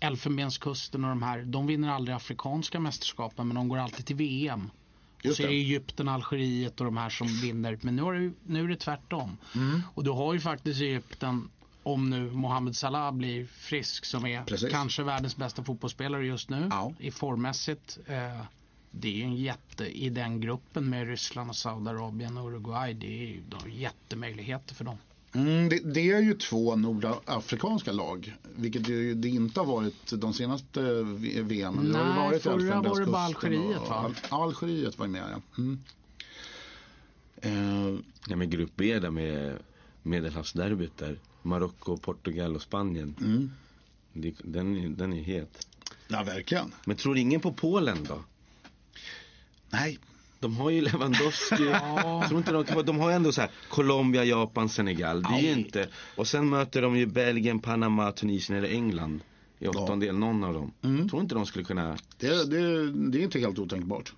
Elfenbenskusten 0.00 1.04
och 1.04 1.10
de 1.10 1.22
här. 1.22 1.42
De 1.42 1.66
vinner 1.66 1.88
aldrig 1.88 2.16
afrikanska 2.16 2.80
mästerskapen 2.80 3.48
men 3.48 3.54
de 3.54 3.68
går 3.68 3.78
alltid 3.78 4.06
till 4.06 4.16
VM. 4.16 4.70
Och 5.18 5.24
Just 5.24 5.36
så 5.36 5.42
är 5.42 5.46
det. 5.46 5.54
Egypten, 5.54 6.08
Algeriet 6.08 6.80
och 6.80 6.84
de 6.86 6.96
här 6.96 7.10
som 7.10 7.26
vinner. 7.26 7.78
Men 7.82 7.96
nu 7.96 8.02
är 8.02 8.12
det, 8.12 8.32
nu 8.46 8.64
är 8.64 8.68
det 8.68 8.76
tvärtom. 8.76 9.36
Mm. 9.54 9.82
Och 9.94 10.04
du 10.04 10.10
har 10.10 10.34
ju 10.34 10.40
faktiskt 10.40 10.80
Egypten 10.80 11.48
om 11.82 12.10
nu 12.10 12.30
Mohamed 12.30 12.76
Salah 12.76 13.12
blir 13.12 13.46
frisk 13.46 14.04
som 14.04 14.26
är 14.26 14.44
Precis. 14.44 14.70
kanske 14.70 15.02
världens 15.02 15.36
bästa 15.36 15.64
fotbollsspelare 15.64 16.26
just 16.26 16.50
nu 16.50 16.66
Ja. 16.70 16.92
i 16.98 17.10
formmässigt. 17.10 17.98
Eh, 18.06 18.40
det 18.90 19.08
är 19.08 19.12
ju 19.12 19.22
en 19.22 19.36
jätte 19.36 19.86
i 19.86 20.08
den 20.08 20.40
gruppen 20.40 20.90
med 20.90 21.06
Ryssland 21.08 21.50
och 21.50 21.56
Saudiarabien 21.56 22.36
och 22.36 22.46
Uruguay. 22.48 22.94
Det 22.94 23.06
är 23.06 23.40
de 23.48 23.56
har 23.60 23.68
jättemöjligheter 23.68 24.74
för 24.74 24.84
dem. 24.84 24.98
Mm, 25.36 25.68
det, 25.68 25.78
det 25.94 26.10
är 26.10 26.20
ju 26.20 26.34
två 26.34 26.76
nordafrikanska 26.76 27.92
lag. 27.92 28.36
Vilket 28.56 28.88
ju 28.88 29.14
det 29.14 29.28
inte 29.28 29.60
har 29.60 29.66
varit 29.66 30.12
de 30.12 30.32
senaste 30.34 30.80
V- 31.02 31.42
VM. 31.42 31.92
Det 31.92 31.98
har 31.98 32.04
ju 32.06 32.12
Nej, 32.14 32.24
varit 32.28 32.42
förra 32.42 32.82
var 32.82 33.00
det 33.00 33.06
bara 33.06 33.22
Algeriet, 33.22 33.78
och- 33.80 33.88
va? 33.88 34.14
Al- 34.30 34.42
Algeriet 34.42 34.98
var 34.98 35.06
med 35.06 35.22
ja. 35.32 35.40
Mm. 35.62 35.78
Eh, 37.36 38.00
Ja 38.28 38.36
men 38.36 38.50
grupp 38.50 38.72
B 38.76 38.98
där 38.98 39.10
med 39.10 39.58
Medelhavsderbyt 40.02 40.96
där. 40.96 41.18
Marocko, 41.42 41.96
Portugal 41.96 42.56
och 42.56 42.62
Spanien. 42.62 43.14
mm. 43.20 43.50
Det, 44.12 44.34
den, 44.44 44.76
är- 44.76 44.88
den 44.88 45.12
är 45.12 45.22
het. 45.22 45.66
Ja, 46.08 46.22
verkligen. 46.22 46.72
Men 46.84 46.96
tror 46.96 47.18
ingen 47.18 47.40
på 47.40 47.52
Polen 47.52 48.04
då? 48.04 48.24
Nej, 49.70 49.98
De 50.40 50.56
har 50.56 50.70
ju 50.70 50.80
Lewandowski. 50.80 51.56
tror 52.28 52.38
inte 52.38 52.52
de, 52.52 52.64
kan 52.64 52.84
de 52.84 52.98
har 52.98 53.10
ändå 53.10 53.32
så 53.32 53.40
här 53.40 53.50
Colombia, 53.68 54.24
Japan, 54.24 54.68
Senegal. 54.68 55.22
Det 55.22 55.28
är 55.28 55.40
ju 55.40 55.52
inte. 55.52 55.88
Och 56.16 56.26
sen 56.26 56.48
möter 56.48 56.82
de 56.82 56.96
ju 56.96 57.06
Belgien, 57.06 57.58
Panama, 57.58 58.12
Tunisien 58.12 58.58
eller 58.58 58.68
England. 58.68 59.20
I 59.58 59.68
åttondel, 59.68 60.18
någon 60.18 60.44
av 60.44 60.54
dem. 60.54 60.72
Mm. 60.82 61.08
Tror 61.08 61.22
inte 61.22 61.34
de 61.34 61.46
skulle 61.46 61.64
kunna. 61.64 61.96
det, 62.18 62.50
det, 62.50 62.90
det 62.92 63.18
är 63.18 63.22
inte 63.22 63.38
helt 63.38 63.58
otänkbart. 63.58 64.12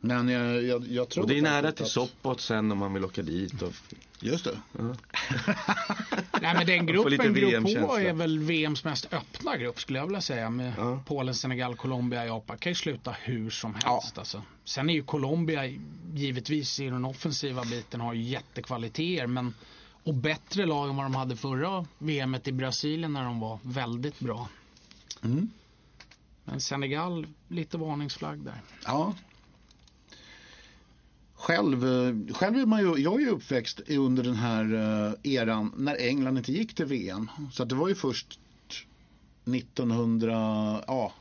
Men 0.00 0.28
jag, 0.28 0.62
jag, 0.62 0.86
jag 0.88 1.08
tror 1.08 1.22
Och 1.24 1.28
det 1.30 1.38
är 1.38 1.42
nära 1.42 1.72
till 1.72 1.84
att- 1.84 1.90
Sopot 1.90 2.40
sen 2.40 2.72
om 2.72 2.78
man 2.78 2.94
vill 2.94 3.04
åka 3.04 3.22
dit. 3.22 3.62
Och, 3.62 3.72
Just 4.22 4.44
det. 4.44 4.58
Nej 6.40 6.54
men 6.54 6.66
den 6.66 6.86
gruppen, 6.86 7.34
grupp 7.34 7.80
H 7.80 7.96
är 7.98 8.12
väl 8.12 8.38
VMs 8.38 8.84
mest 8.84 9.12
öppna 9.12 9.56
grupp 9.56 9.80
skulle 9.80 9.98
jag 9.98 10.06
vilja 10.06 10.20
säga. 10.20 10.50
Med 10.50 10.72
Ja. 10.78 11.02
Polen, 11.06 11.34
Senegal, 11.34 11.76
Colombia, 11.76 12.26
Japan. 12.26 12.58
Kan 12.58 12.70
ju 12.70 12.74
sluta 12.76 13.10
hur 13.22 13.50
som 13.50 13.74
helst 13.74 14.18
alltså. 14.18 14.42
Sen 14.64 14.90
är 14.90 14.94
ju 14.94 15.02
Colombia 15.02 15.66
givetvis 16.14 16.80
i 16.80 16.84
den 16.86 17.04
offensiva 17.04 17.64
biten 17.64 18.00
har 18.00 18.14
ju 18.14 18.22
jättekvaliteter. 18.22 19.26
Men, 19.26 19.54
och 20.04 20.14
bättre 20.14 20.66
lag 20.66 20.88
än 20.90 20.96
vad 20.96 21.04
de 21.04 21.14
hade 21.14 21.36
förra 21.36 21.86
VMet 21.98 22.48
i 22.48 22.52
Brasilien 22.52 23.12
när 23.12 23.24
de 23.24 23.40
var 23.40 23.58
väldigt 23.62 24.20
bra. 24.20 24.48
Mm. 25.24 25.50
Men 26.44 26.60
Senegal, 26.60 27.26
lite 27.48 27.78
varningsflagg 27.78 28.38
där. 28.38 28.60
Ja. 28.84 29.14
Själv, 31.40 31.84
eh, 31.84 32.34
själv 32.34 32.56
är 32.56 32.66
man 32.66 32.80
ju, 32.80 32.96
jag 33.02 33.14
är 33.14 33.24
ju 33.24 33.30
uppväxt 33.30 33.80
under 33.88 34.22
den 34.22 34.34
här 34.34 34.74
eh, 34.74 35.32
eran 35.32 35.72
när 35.76 35.96
England 35.96 36.38
inte 36.38 36.52
gick 36.52 36.74
till 36.74 36.86
VM. 36.86 37.30
Så 37.52 37.64
det 37.64 37.74
var 37.74 37.88
ju 37.88 37.94
först 37.94 38.38
1900, 39.44 40.32
ja. 40.86 41.12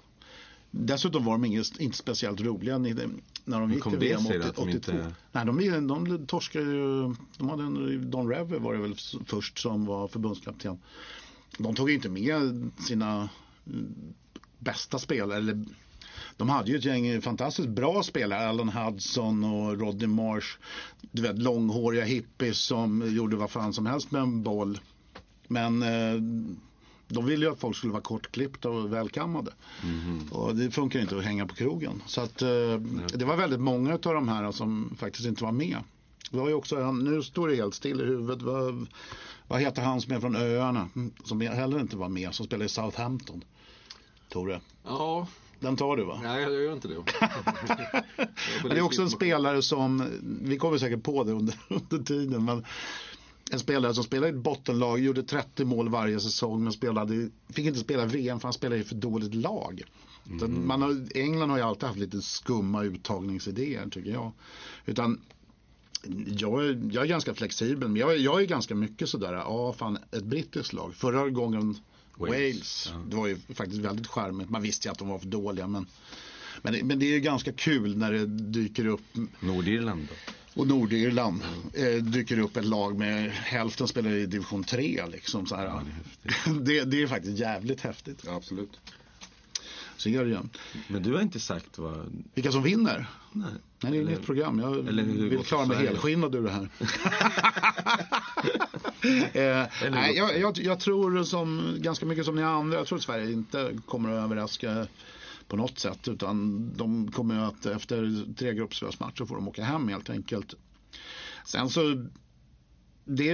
Dessutom 0.72 1.26
var 1.26 1.34
de 1.34 1.46
inget, 1.46 1.80
inte 1.80 1.98
speciellt 1.98 2.42
roliga 2.42 2.78
när 2.78 3.60
de 3.60 3.72
gick 3.72 3.84
till 3.84 3.98
VM 3.98 4.22
sig 4.22 4.40
80, 4.40 4.50
att 4.50 4.56
de 4.56 4.62
82. 4.62 4.92
inte- 4.92 5.14
Nej, 5.32 5.46
de, 5.46 5.88
de 5.88 6.26
torskade 6.28 6.66
ju, 6.66 7.16
de 7.38 7.50
hade 7.50 7.64
en, 7.64 8.12
Don 8.12 8.30
Revy 8.30 8.58
var 8.58 8.74
det 8.74 8.80
väl 8.80 8.96
först 9.26 9.60
som 9.60 9.86
var 9.86 10.08
förbundskapten. 10.08 10.80
De 11.58 11.76
tog 11.76 11.90
ju 11.90 11.96
inte 11.96 12.10
med 12.10 12.72
sina 12.88 13.30
mm, 13.68 13.94
bästa 14.60 15.00
spelare, 15.00 15.38
eller 15.38 15.66
de 16.40 16.50
hade 16.50 16.72
ju 16.72 16.78
ett 16.78 16.86
gäng 16.86 17.22
fantastiskt 17.22 17.70
bra 17.70 18.04
spelare, 18.04 18.50
Alan 18.50 18.70
Hudson 18.70 19.44
och 19.44 19.80
Rodney 19.80 20.08
Marsh. 20.08 20.58
Du 21.12 21.22
vet 21.22 21.38
långhåriga 21.40 22.04
hippies 22.04 22.58
som 22.58 23.16
gjorde 23.16 23.36
vad 23.36 23.52
fan 23.52 23.74
som 23.74 23.86
helst 23.86 24.12
med 24.12 24.22
en 24.22 24.44
boll. 24.44 24.80
Men 25.48 25.82
eh, 25.84 26.22
de 27.08 27.26
ville 27.26 27.46
ju 27.46 27.52
att 27.52 27.60
folk 27.60 27.78
skulle 27.78 27.94
vara 27.94 28.02
kortklippta 28.04 28.70
och 28.70 28.94
välkammade. 28.94 29.52
Och 30.32 30.56
det 30.56 30.72
funkar 30.72 31.00
inte 31.00 31.18
att 31.18 31.24
hänga 31.24 31.48
på 31.48 31.56
krogen. 31.56 32.04
Så 32.06 32.22
att 32.22 32.42
eh, 32.42 32.76
det 33.14 33.26
var 33.26 33.36
väldigt 33.36 33.60
många 33.60 33.94
av 33.94 34.00
de 34.00 34.28
här 34.30 34.52
som 34.52 34.96
faktiskt 34.98 35.28
inte 35.28 35.44
var 35.44 35.52
med. 35.52 35.78
Det 36.32 36.38
var 36.38 36.48
ju 36.48 36.54
också, 36.54 36.92
nu 36.92 37.24
står 37.24 37.48
det 37.48 37.56
helt 37.56 37.76
still 37.76 38.02
i 38.02 38.06
huvudet. 38.06 38.42
Vad, 38.42 38.88
vad 39.48 39.62
heter 39.62 39.82
han 39.82 40.02
som 40.02 40.14
är 40.14 40.20
från 40.20 40.36
öarna? 40.36 40.90
mm, 40.96 41.12
Som 41.24 41.42
heller 41.42 41.80
inte 41.80 41.98
var 41.98 42.10
med, 42.10 42.34
som 42.34 42.46
spelar 42.46 42.66
i 42.66 42.70
Southampton. 42.70 43.44
Tore. 44.30 44.62
Ja, 44.86 45.28
Den 45.60 45.76
tar 45.76 45.98
du 45.98 46.04
va? 46.04 46.20
nej 46.24 46.42
jag 46.42 46.54
gör 46.54 46.74
inte 46.74 46.88
det. 46.88 46.96
Men 48.62 48.70
det 48.70 48.78
är 48.78 48.82
också 48.82 49.02
en 49.02 49.10
spelare 49.10 49.62
som, 49.62 50.04
vi 50.42 50.58
kommer 50.58 50.78
säkert 50.78 51.04
på 51.04 51.24
det 51.24 51.32
under, 51.32 51.56
under 51.68 52.04
tiden, 52.06 52.46
men 52.46 52.66
en 53.52 53.60
spelare 53.60 53.94
som 53.94 54.04
spelade 54.04 54.28
i 54.28 54.36
ett 54.36 54.44
bottenlag, 54.44 55.00
gjorde 55.00 55.24
30 55.24 55.66
mål 55.66 55.90
varje 55.90 56.20
säsong 56.20 56.64
men 56.64 56.74
spelade, 56.74 57.30
fick 57.50 57.66
inte 57.66 57.80
spela 57.80 58.06
VM 58.06 58.40
för 58.40 58.48
han 58.48 58.54
spelade 58.54 58.82
i 58.82 58.84
för 58.84 58.96
dåligt 58.96 59.36
lag. 59.36 59.82
Att 60.44 60.50
Man 60.50 60.82
har, 60.82 61.08
England 61.16 61.50
har 61.50 61.58
ju 61.58 61.64
alltid 61.64 61.84
haft 61.88 62.00
lite 62.00 62.22
skumma 62.22 62.84
uttagningsidéer 62.84 63.90
tycker 63.90 64.12
jag. 64.12 64.32
Utan 64.86 65.22
jag 66.28 66.66
är, 66.66 66.90
jag 66.92 67.04
är 67.04 67.08
ganska 67.08 67.34
flexibel, 67.34 67.90
men 67.90 67.96
jag, 67.96 68.14
är- 68.14 68.18
jag 68.20 68.42
är 68.42 68.46
ganska 68.46 68.76
mycket 68.76 69.10
sådär, 69.10 69.34
ja 69.34 69.74
fan 69.74 69.98
ett 70.12 70.24
brittiskt 70.24 70.74
lag. 70.74 70.96
Förra 70.96 71.30
gången 71.30 71.78
Wales, 72.20 72.34
Wales, 72.34 72.92
ja. 72.94 73.02
det 73.10 73.16
var 73.16 73.28
ju 73.28 73.38
faktiskt 73.54 73.82
väldigt 73.82 74.08
charmigt. 74.08 74.50
Man 74.50 74.62
visste 74.62 74.88
ju 74.88 74.92
att 74.92 75.00
de 75.00 75.08
var 75.08 75.20
för 75.20 75.28
dåliga 75.28 75.68
men 75.68 75.86
men 76.62 76.74
det, 76.74 76.84
men 76.84 77.00
det 77.00 77.06
är 77.06 77.14
ju 77.14 77.20
ganska 77.20 77.52
kul 77.54 77.98
när 77.98 78.12
det 78.12 78.26
dyker 78.26 78.86
upp 78.86 79.02
Nordirland 79.40 80.08
då? 80.10 80.16
och 80.62 80.68
Nordirland 80.68 81.42
eh, 81.74 82.04
dyker 82.04 82.40
upp 82.40 82.58
ett 82.58 82.66
lag 82.66 82.98
med 82.98 83.32
hälften 83.32 83.88
spelar 83.88 84.12
i 84.12 84.26
division 84.26 84.64
3 84.64 85.06
liksom 85.12 85.46
så 85.46 85.56
här. 85.56 85.82
det, 86.62 86.84
det 86.84 87.02
är 87.02 87.08
faktiskt 87.08 87.40
jävligt 87.40 87.82
häftigt. 87.82 88.24
Ja, 88.26 88.36
absolut. 88.36 88.80
Så 89.98 90.10
är 90.10 90.26
det 90.26 90.30
ju. 90.30 90.40
Men 90.88 91.04
du 91.04 91.14
har 91.14 91.22
inte 91.22 91.40
sagt 91.40 91.78
vad... 91.78 92.24
Vilka 92.34 92.52
som 92.52 92.64
vinner? 92.64 93.06
Nej. 93.32 93.48
Nej, 93.82 93.92
det 93.92 93.98
är 93.98 94.02
Eller- 94.02 94.12
inget 94.12 94.26
program. 94.26 94.60
Jag 94.60 94.88
eller 94.88 95.04
det 95.04 95.30
vill 95.30 95.40
klara 95.40 95.66
mig 95.66 95.78
helskinnad 95.78 96.36
ur 96.36 96.44
det 96.44 96.52
här. 96.52 96.70
eh, 99.34 99.66
nej, 99.92 100.16
jag, 100.16 100.40
jag, 100.40 100.58
jag 100.58 100.80
tror 100.80 101.24
som, 101.24 101.76
ganska 101.78 102.06
mycket 102.06 102.26
som 102.26 102.36
ni 102.36 102.44
andra. 102.44 102.78
Jag 102.78 102.88
tror 102.88 102.98
att 102.98 103.04
Sverige 103.04 103.32
inte 103.32 103.78
kommer 103.86 104.10
att 104.10 104.24
överraska 104.24 104.88
på 105.48 105.58
något 105.58 105.80
sätt. 105.80 106.08
Utan 106.08 106.70
de 106.78 107.12
kommer 107.12 107.40
att 107.40 107.66
efter 107.66 108.26
tre 108.34 108.54
gruppspelsmatcher 108.54 109.26
får 109.26 109.36
de 109.36 109.48
åka 109.48 109.64
hem 109.64 109.88
helt 109.88 110.10
enkelt. 110.10 110.54
Sen 111.46 111.70
så 111.70 112.08
det, 113.06 113.34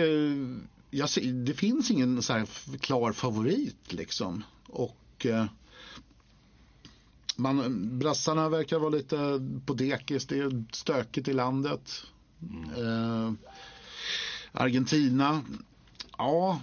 jag 0.89 1.09
det 1.33 1.53
finns 1.53 1.91
ingen 1.91 2.21
så 2.21 2.33
här 2.33 2.45
klar 2.77 3.11
favorit 3.11 3.93
liksom. 3.93 4.43
Och 4.67 5.25
eh, 5.25 5.45
man, 7.35 7.99
brassarna 7.99 8.49
verkar 8.49 8.79
vara 8.79 8.89
lite 8.89 9.17
på 9.65 9.73
dekis. 9.73 10.25
Det 10.27 10.39
är 10.39 10.65
stökigt 10.71 11.27
i 11.27 11.33
landet. 11.33 12.03
Eh, 12.77 13.33
Argentina. 14.55 15.41
Ja, 16.17 16.61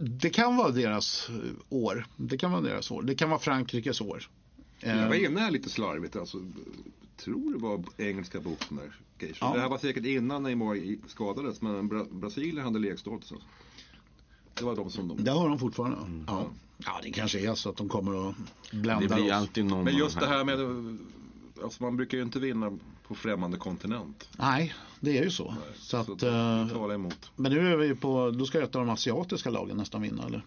det 0.00 0.30
kan 0.30 0.56
vara 0.56 0.70
deras 0.70 1.30
år. 1.68 2.06
Det 2.16 2.38
kan 2.38 2.50
vara 2.52 2.60
deras 2.60 2.90
år. 2.90 3.02
Det 3.02 3.14
kan 3.14 3.30
vara 3.30 3.40
Frankrikes 3.40 4.00
år. 4.00 4.28
Eh, 4.80 4.96
Jag 5.00 5.08
var 5.08 5.14
inne 5.14 5.40
här 5.40 5.50
lite 5.50 5.70
slarvigt. 5.70 6.16
Alltså, 6.16 6.38
tror 7.16 7.52
det 7.52 7.58
var 7.58 7.84
engelska 7.98 8.38
där. 8.40 8.96
Geisha. 9.18 9.46
Ja. 9.46 9.54
Det 9.54 9.60
här 9.60 9.68
var 9.68 9.78
säkert 9.78 10.04
innan 10.06 10.42
Neymar 10.42 11.08
skadades. 11.08 11.62
Men 11.62 11.88
Bra 11.88 12.04
Brasilien 12.10 12.64
hade 12.64 12.78
lekstatus. 12.78 13.32
Alltså. 13.32 13.46
Det 14.54 14.64
var 14.64 14.76
de 14.76 14.90
som 14.90 15.08
de... 15.08 15.24
det 15.24 15.30
har 15.30 15.48
de 15.48 15.58
fortfarande. 15.58 16.24
Ja. 16.26 16.46
ja, 16.78 17.00
det 17.02 17.10
kanske 17.10 17.50
är 17.50 17.54
så 17.54 17.68
att 17.70 17.76
de 17.76 17.88
kommer 17.88 18.28
att 18.30 18.34
blända 18.72 19.08
Det 19.08 19.14
blir 19.14 19.24
oss. 19.26 19.32
alltid 19.32 19.64
någon 19.64 19.84
Men 19.84 19.96
just 19.96 20.14
de 20.20 20.20
det 20.20 20.26
här 20.32 20.44
med... 20.44 20.58
Alltså 21.62 21.82
man 21.82 21.96
brukar 21.96 22.18
ju 22.18 22.24
inte 22.24 22.38
vinna 22.38 22.78
på 23.08 23.14
främmande 23.14 23.56
kontinent. 23.56 24.28
Nej, 24.38 24.74
det 25.00 25.18
är 25.18 25.22
ju 25.22 25.30
så. 25.30 25.54
Så 25.78 25.96
att, 25.96 26.18
det 26.18 26.28
eh, 26.28 26.68
talar 26.68 26.94
emot. 26.94 27.30
men 27.36 27.52
nu 27.52 27.72
är 27.72 27.76
vi 27.76 27.94
på, 27.94 28.30
då 28.30 28.46
ska 28.46 28.62
ett 28.62 28.76
av 28.76 28.86
de 28.86 28.92
asiatiska 28.92 29.50
lagen 29.50 29.76
nästan 29.76 30.02
vinna 30.02 30.26
eller? 30.26 30.42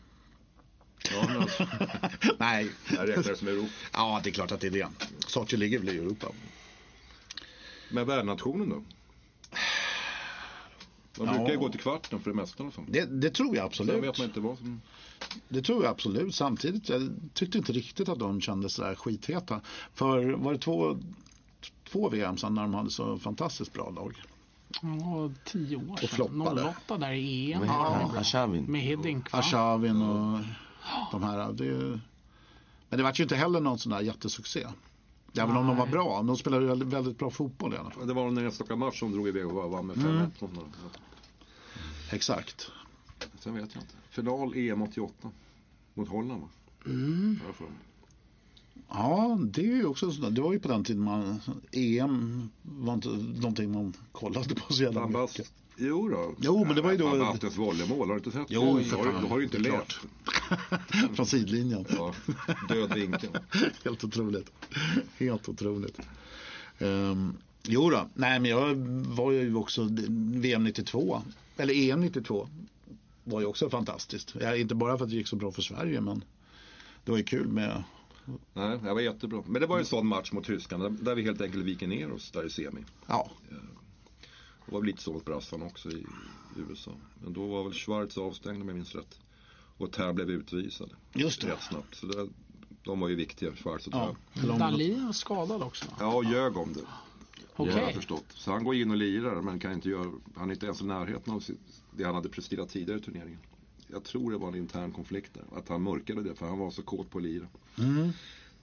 Ja, 1.11 1.25
men 1.27 1.37
alltså, 1.37 1.67
Nej, 2.37 2.69
jag 2.95 3.09
räknar 3.09 3.23
det 3.23 3.35
som 3.35 3.47
Europa. 3.47 3.69
ja 3.93 4.21
det 4.23 4.29
är 4.29 4.31
klart 4.31 4.51
att 4.51 4.59
det 4.61 4.67
är 4.67 4.71
det. 4.71 4.87
Sochi 5.27 5.57
ligger 5.57 5.79
väl 5.79 5.89
i 5.89 5.97
Europa. 5.97 6.27
Men 7.91 8.07
värdnationen 8.07 8.69
då? 8.69 8.83
De 11.17 11.25
Ja. 11.25 11.33
brukar 11.33 11.51
ju 11.53 11.59
gå 11.59 11.69
till 11.69 11.79
kvarten 11.79 12.19
för 12.19 12.29
det 12.31 12.35
mesta 12.35 12.71
fall. 12.71 12.85
Det, 12.87 13.05
det 13.05 13.29
tror 13.29 13.55
jag 13.55 13.75
Sen 13.75 13.85
vet 13.85 13.95
absolut. 13.95 14.17
man 14.17 14.27
inte 14.27 14.39
vad 14.39 14.57
som... 14.57 14.81
Det 15.49 15.61
tror 15.61 15.83
jag 15.83 15.91
absolut. 15.91 16.35
Samtidigt, 16.35 16.89
jag 16.89 17.15
tyckte 17.33 17.57
inte 17.57 17.71
riktigt 17.71 18.09
att 18.09 18.19
de 18.19 18.41
kändes 18.41 18.73
sådär 18.73 18.95
skitheta. 18.95 19.61
För 19.93 20.31
var 20.31 20.53
det 20.53 20.59
två, 20.59 20.97
två 21.89 22.09
VM 22.09 22.37
sedan 22.37 22.53
när 22.55 22.61
de 22.61 22.73
hade 22.73 22.89
så 22.89 23.17
fantastiskt 23.19 23.73
bra 23.73 23.89
lag? 23.89 24.13
Ja, 24.81 25.31
tio 25.45 25.75
år 25.75 25.91
Och 25.91 25.99
sedan. 25.99 26.09
floppade. 26.09 26.63
08 26.63 26.97
där 26.97 27.11
i 27.11 27.53
EM. 27.53 27.61
Han? 27.67 28.09
bra. 28.11 28.19
Arshavin. 28.19 28.63
Med 28.63 28.81
Hiddink? 28.81 29.33
Arshavin 29.33 30.01
och 30.01 30.39
de 31.11 31.23
här. 31.23 31.51
Det, 31.53 31.99
men 32.89 32.97
det 32.97 33.03
var 33.03 33.13
ju 33.15 33.23
inte 33.23 33.35
heller 33.35 33.59
någon 33.59 33.79
sån 33.79 33.91
där 33.91 34.01
jättesuccé. 34.01 34.67
Även 35.37 35.57
om 35.57 35.67
de 35.67 35.77
var 35.77 35.87
bra. 35.87 36.23
De 36.23 36.37
spelade 36.37 36.85
väldigt, 36.85 37.17
bra 37.17 37.29
fotboll 37.29 37.73
i 37.73 37.77
alla 37.77 37.89
fall. 37.89 38.07
Det 38.07 38.13
var 38.13 38.27
en 38.27 38.37
enstaka 38.37 38.75
match 38.75 38.99
som 38.99 39.11
drog 39.11 39.27
iväg 39.27 39.47
och 39.47 39.71
vann 39.71 39.87
med 39.87 39.95
5-1. 39.95 40.07
Mm. 40.07 40.29
Exakt. 42.11 42.71
Sen 43.39 43.53
vet 43.53 43.75
jag 43.75 43.83
inte. 43.83 43.93
Final 44.09 44.53
EM 44.55 44.81
88. 44.81 45.31
Mot 45.93 46.09
Holland 46.09 46.41
va? 46.41 46.47
Mm. 46.85 47.39
Ja, 48.89 49.37
det 49.41 49.61
är 49.61 49.75
ju 49.75 49.85
också 49.85 50.11
sådär. 50.11 50.29
Det 50.29 50.41
var 50.41 50.53
ju 50.53 50.59
på 50.59 50.67
den 50.67 50.83
tiden 50.83 51.03
man 51.03 51.41
EM 51.71 52.49
var 52.61 52.93
inte 52.93 53.09
någonting 53.09 53.71
man 53.71 53.93
kollade 54.11 54.55
på 54.55 54.73
så 54.73 54.83
jävla 54.83 55.07
mycket. 55.07 55.51
Jo 55.79 56.09
då. 56.09 56.35
Jo, 56.41 56.65
men 56.65 56.75
det 56.75 56.81
var 56.81 56.91
ju 56.91 56.97
då- 56.97 57.05
Van 57.09 57.19
Bastens 57.19 57.57
volleymål, 57.57 58.07
har 58.07 58.15
du 58.15 58.19
inte 58.19 58.31
sett 58.31 58.45
Jo, 58.49 58.77
det? 58.77 58.83
för 58.83 58.97
Då 58.97 59.03
har, 59.03 59.11
fan. 59.11 59.21
du- 59.23 59.27
har 59.29 59.41
inte 59.41 59.57
lärt. 59.59 59.99
Från 61.15 61.25
sidlinjen. 61.25 61.85
Ja, 61.89 62.13
död 62.69 62.93
vinkel. 62.93 63.29
Helt 63.83 64.03
otroligt. 64.03 64.51
Helt 65.17 65.49
otroligt. 65.49 65.99
Um, 66.79 67.37
jo 67.63 67.89
då, 67.89 68.07
nej 68.13 68.39
men 68.39 68.51
jag 68.51 68.75
var 69.15 69.31
ju 69.31 69.55
också 69.55 69.87
VM 70.17 70.63
92, 70.63 71.21
eller 71.57 71.73
EM 71.91 72.01
92 72.01 72.47
var 73.23 73.39
ju 73.39 73.45
också 73.45 73.69
fantastiskt. 73.69 74.35
Inte 74.57 74.75
bara 74.75 74.97
för 74.97 75.05
att 75.05 75.09
det 75.11 75.15
gick 75.17 75.27
så 75.27 75.35
bra 75.35 75.51
för 75.51 75.61
Sverige 75.61 76.01
men 76.01 76.23
det 77.05 77.11
var 77.11 77.17
ju 77.17 77.23
kul 77.23 77.47
med, 77.47 77.83
Nej, 78.53 78.77
det 78.83 78.93
var 78.93 79.01
jättebra. 79.01 79.43
Men 79.47 79.61
det 79.61 79.67
var 79.67 79.77
ju 79.77 79.79
en 79.79 79.85
sån 79.85 80.07
match 80.07 80.31
mot 80.31 80.45
Tyskland 80.45 80.83
där, 80.83 80.89
där 80.89 81.15
vi 81.15 81.21
helt 81.21 81.41
enkelt 81.41 81.63
viker 81.65 81.87
ner 81.87 82.11
oss 82.11 82.31
där 82.31 82.45
i 82.45 82.49
semi. 82.49 82.81
ja, 83.07 83.31
Det 84.67 84.71
var 84.73 84.79
väl 84.79 84.87
lite 84.87 85.01
så 85.03 85.13
mot 85.13 85.25
brassarna 85.25 85.65
också 85.65 85.89
i 85.89 86.05
USA. 86.55 86.91
Men 87.23 87.33
då 87.33 87.47
var 87.47 87.63
väl 87.63 87.73
Schwarz 87.73 88.17
avstängd 88.17 88.61
om 88.61 88.67
jag 88.67 88.75
minns 88.75 88.95
rätt. 88.95 89.19
Och 89.77 89.91
Tär 89.91 90.13
blev 90.13 90.29
utvisad. 90.29 90.89
just 91.13 91.41
det. 91.41 91.47
Rätt 91.51 91.61
snabbt. 91.63 91.95
Så 91.95 92.05
det, 92.07 92.27
de 92.83 92.99
var 92.99 93.07
ju 93.07 93.15
viktiga, 93.15 93.55
Schwarz 93.55 93.87
och 93.87 93.93
Tär. 93.93 93.99
Ja, 94.33 94.41
de- 94.47 94.59
Dahlin 94.59 95.05
var 95.05 95.13
skadad 95.13 95.61
också 95.63 95.85
ja 95.99 96.15
och 96.15 96.23
ljög 96.25 96.57
om 96.57 96.73
det. 96.73 96.81
Okej. 97.55 97.73
Har 97.73 97.81
jag 97.81 97.93
förstått. 97.93 98.25
Så 98.29 98.51
han 98.51 98.63
går 98.63 98.75
in 98.75 98.91
och 98.91 98.97
lirar 98.97 99.41
men 99.41 99.59
kan 99.59 99.73
inte 99.73 99.89
göra, 99.89 100.11
han 100.35 100.49
är 100.49 100.53
inte 100.53 100.65
ens 100.65 100.81
i 100.81 100.85
närheten 100.85 101.33
av 101.33 101.39
sitt, 101.39 101.59
det 101.91 102.03
han 102.03 102.15
hade 102.15 102.29
presterat 102.29 102.69
tidigare 102.69 102.99
i 102.99 103.01
turneringen. 103.03 103.39
Jag 103.87 104.03
tror 104.03 104.31
det 104.31 104.37
var 104.37 104.47
en 104.47 104.55
intern 104.55 104.91
konflikt 104.91 105.33
där. 105.33 105.57
Att 105.59 105.69
han 105.69 105.81
mörkade 105.81 106.23
det 106.23 106.35
för 106.35 106.47
han 106.47 106.59
var 106.59 106.71
så 106.71 106.81
kåt 106.83 107.09
på 107.09 107.17
att 107.17 107.23
lira. 107.23 107.47
Mm. 107.79 108.09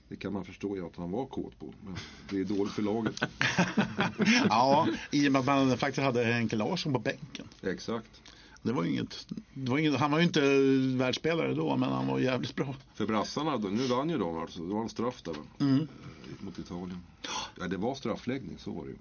Det 0.08 0.16
kan 0.16 0.32
man 0.32 0.44
förstå 0.44 0.76
ju 0.76 0.86
att 0.86 0.96
han 0.96 1.10
var 1.10 1.26
kåt 1.26 1.58
på. 1.58 1.72
Men 1.84 1.96
det 2.30 2.40
är 2.40 2.44
dåligt 2.44 2.72
för 2.72 2.82
laget. 2.82 3.20
ja, 4.48 4.88
i 5.10 5.28
och 5.28 5.32
med 5.32 5.40
att 5.40 5.46
man 5.46 5.78
faktiskt 5.78 6.04
hade 6.04 6.24
Henke 6.24 6.56
Larsson 6.56 6.92
på 6.92 6.98
bänken. 6.98 7.48
Exakt. 7.62 8.22
Det 8.62 8.72
var 8.72 8.84
inget, 8.84 9.26
det 9.54 9.70
var 9.70 9.78
inget, 9.78 9.94
han 10.00 10.10
var 10.10 10.18
ju 10.18 10.24
inte 10.24 10.40
världsspelare 10.98 11.54
då 11.54 11.76
men 11.76 11.92
han 11.92 12.06
var 12.06 12.18
jävligt 12.18 12.54
bra. 12.54 12.74
För 12.94 13.06
brassarna, 13.06 13.56
då- 13.56 13.68
nu 13.68 13.86
vann 13.86 14.10
ju 14.10 14.18
de 14.18 14.38
alltså. 14.38 14.62
Det 14.62 14.74
var 14.74 14.82
en 14.82 14.88
straff 14.88 15.22
där? 15.22 15.34
Mm. 15.60 15.88
Mot 16.40 16.58
Italien. 16.58 16.98
Ja 17.58 17.68
det 17.68 17.76
var 17.76 17.94
straffläggning, 17.94 18.58
så 18.58 18.70
var 18.72 18.84
det 18.84 18.90
ju. 18.90 18.96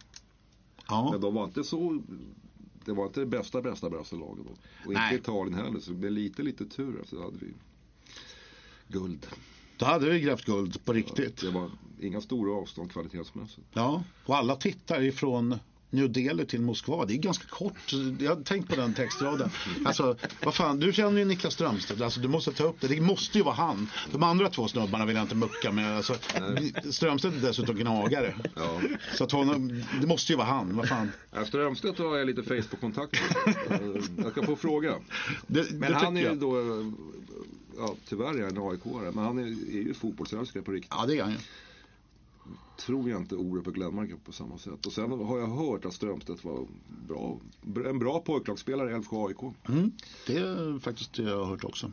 Ja. 0.88 1.12
Men 1.12 1.22
de 1.22 1.34
var 1.34 1.44
inte 1.44 1.64
så 1.64 2.02
det 2.86 2.94
var 2.94 3.06
inte 3.06 3.20
det 3.20 3.26
bästa 3.26 3.62
bästa 3.62 3.90
brasselaget 3.90 4.46
då. 4.46 4.52
Och 4.86 4.92
inte 4.94 5.02
Nej. 5.02 5.16
Italien 5.16 5.54
heller. 5.54 5.80
Så 5.80 5.92
med 5.92 6.14
lite 6.14 6.44
lite 6.44 6.66
tur 6.66 7.00
alltså, 7.00 7.22
hade 7.24 7.38
vi 7.38 7.54
guld. 8.88 9.28
Då 9.78 9.86
hade 9.86 10.10
vi 10.10 10.20
grävt 10.20 10.46
guld 10.46 10.86
på 10.86 10.94
riktigt. 10.94 11.42
Det 11.42 11.50
var 11.50 11.72
inga 12.02 12.22
stora 12.22 12.54
avstånd 12.54 12.92
kvalitetsmässigt. 12.92 13.68
Ja, 13.74 14.04
och 14.26 14.38
alla 14.38 14.56
tittar 14.56 15.02
ifrån 15.02 15.60
New 15.94 16.12
Delhi 16.12 16.46
till 16.46 16.62
Moskva. 16.62 17.06
Det 17.06 17.14
är 17.14 17.18
ganska 17.18 17.48
kort. 17.48 17.94
Jag 18.20 18.36
har 18.36 18.44
tänkt 18.44 18.70
på 18.70 18.76
den 18.76 18.94
textraden. 18.94 19.50
Alltså, 19.86 20.18
vad 20.44 20.56
fan, 20.56 20.80
du 20.80 20.94
känner 20.94 21.20
ju 21.20 21.26
Niklas 21.26 21.54
Strömstedt. 21.54 22.02
Alltså, 22.02 22.20
du 22.20 22.28
måste 22.28 22.52
ta 22.52 22.64
upp 22.64 22.82
det. 22.82 22.88
Det 22.88 23.02
måste 23.02 23.38
ju 23.38 23.44
vara 23.44 23.56
han. 23.56 23.88
De 24.12 24.24
andra 24.24 24.50
två 24.50 24.68
snubbarna 24.68 25.06
vill 25.06 25.16
jag 25.16 25.24
inte 25.24 25.36
mucka 25.36 25.72
med. 25.72 25.98
Alltså, 25.98 26.16
Strömstedt 26.92 27.36
är 27.36 27.42
dessutom 27.48 27.76
gnagare. 27.76 28.36
Ja. 28.56 28.82
Så 29.16 29.24
att 29.24 29.32
honom, 29.32 29.84
det 30.02 30.08
måste 30.08 30.32
ju 30.32 30.38
vara 30.38 30.48
han. 30.48 30.76
Vad 30.76 30.90
fan. 30.90 31.12
Ja, 31.32 31.46
Strömstedt 31.46 32.00
har 32.00 32.18
jag 32.18 32.28
lite 32.28 32.44
Facebook-kontakt 32.44 33.22
med. 33.70 34.04
Jag 34.18 34.32
ska 34.32 34.44
få 34.44 34.56
fråga. 34.56 34.96
Det, 35.48 35.72
Men 35.72 35.92
det 35.92 35.98
han 35.98 36.18
är 36.18 36.22
ju 36.22 36.36
då, 36.36 36.56
ja 37.78 37.96
tyvärr 38.06 38.40
är 38.40 38.44
han 38.44 38.58
AIK-are, 38.58 39.12
men 39.12 39.24
han 39.24 39.38
är, 39.38 39.44
är 39.46 39.82
ju 39.82 39.94
fotbollsälskare 39.94 40.64
på 40.64 40.72
riktigt. 40.72 40.94
Ja, 40.96 41.06
det 41.06 41.18
är 41.18 41.24
han 41.24 41.32
ju. 41.32 41.38
Tror 42.78 43.10
jag 43.10 43.22
inte 43.22 43.36
Orup 43.36 43.68
och 43.68 43.74
Glenmark 43.74 44.10
på 44.26 44.32
samma 44.32 44.58
sätt. 44.58 44.86
Och 44.86 44.94
sen 44.94 45.12
har 45.12 45.40
jag 45.40 45.48
hört 45.48 45.86
att 45.86 45.94
Strömstedt 45.94 46.44
var 46.44 46.68
bra, 47.08 47.40
en 47.86 48.00
bra 48.00 48.20
pojklagsspelare 48.20 48.92
i 48.92 48.94
Älvsjö 48.94 49.16
AIK. 49.18 49.56
Mm, 49.70 49.92
det 50.28 50.38
är 50.38 50.80
faktiskt 50.80 51.14
det 51.14 51.24
jag 51.24 51.38
har 51.38 51.46
hört 51.46 51.64
också. 51.64 51.92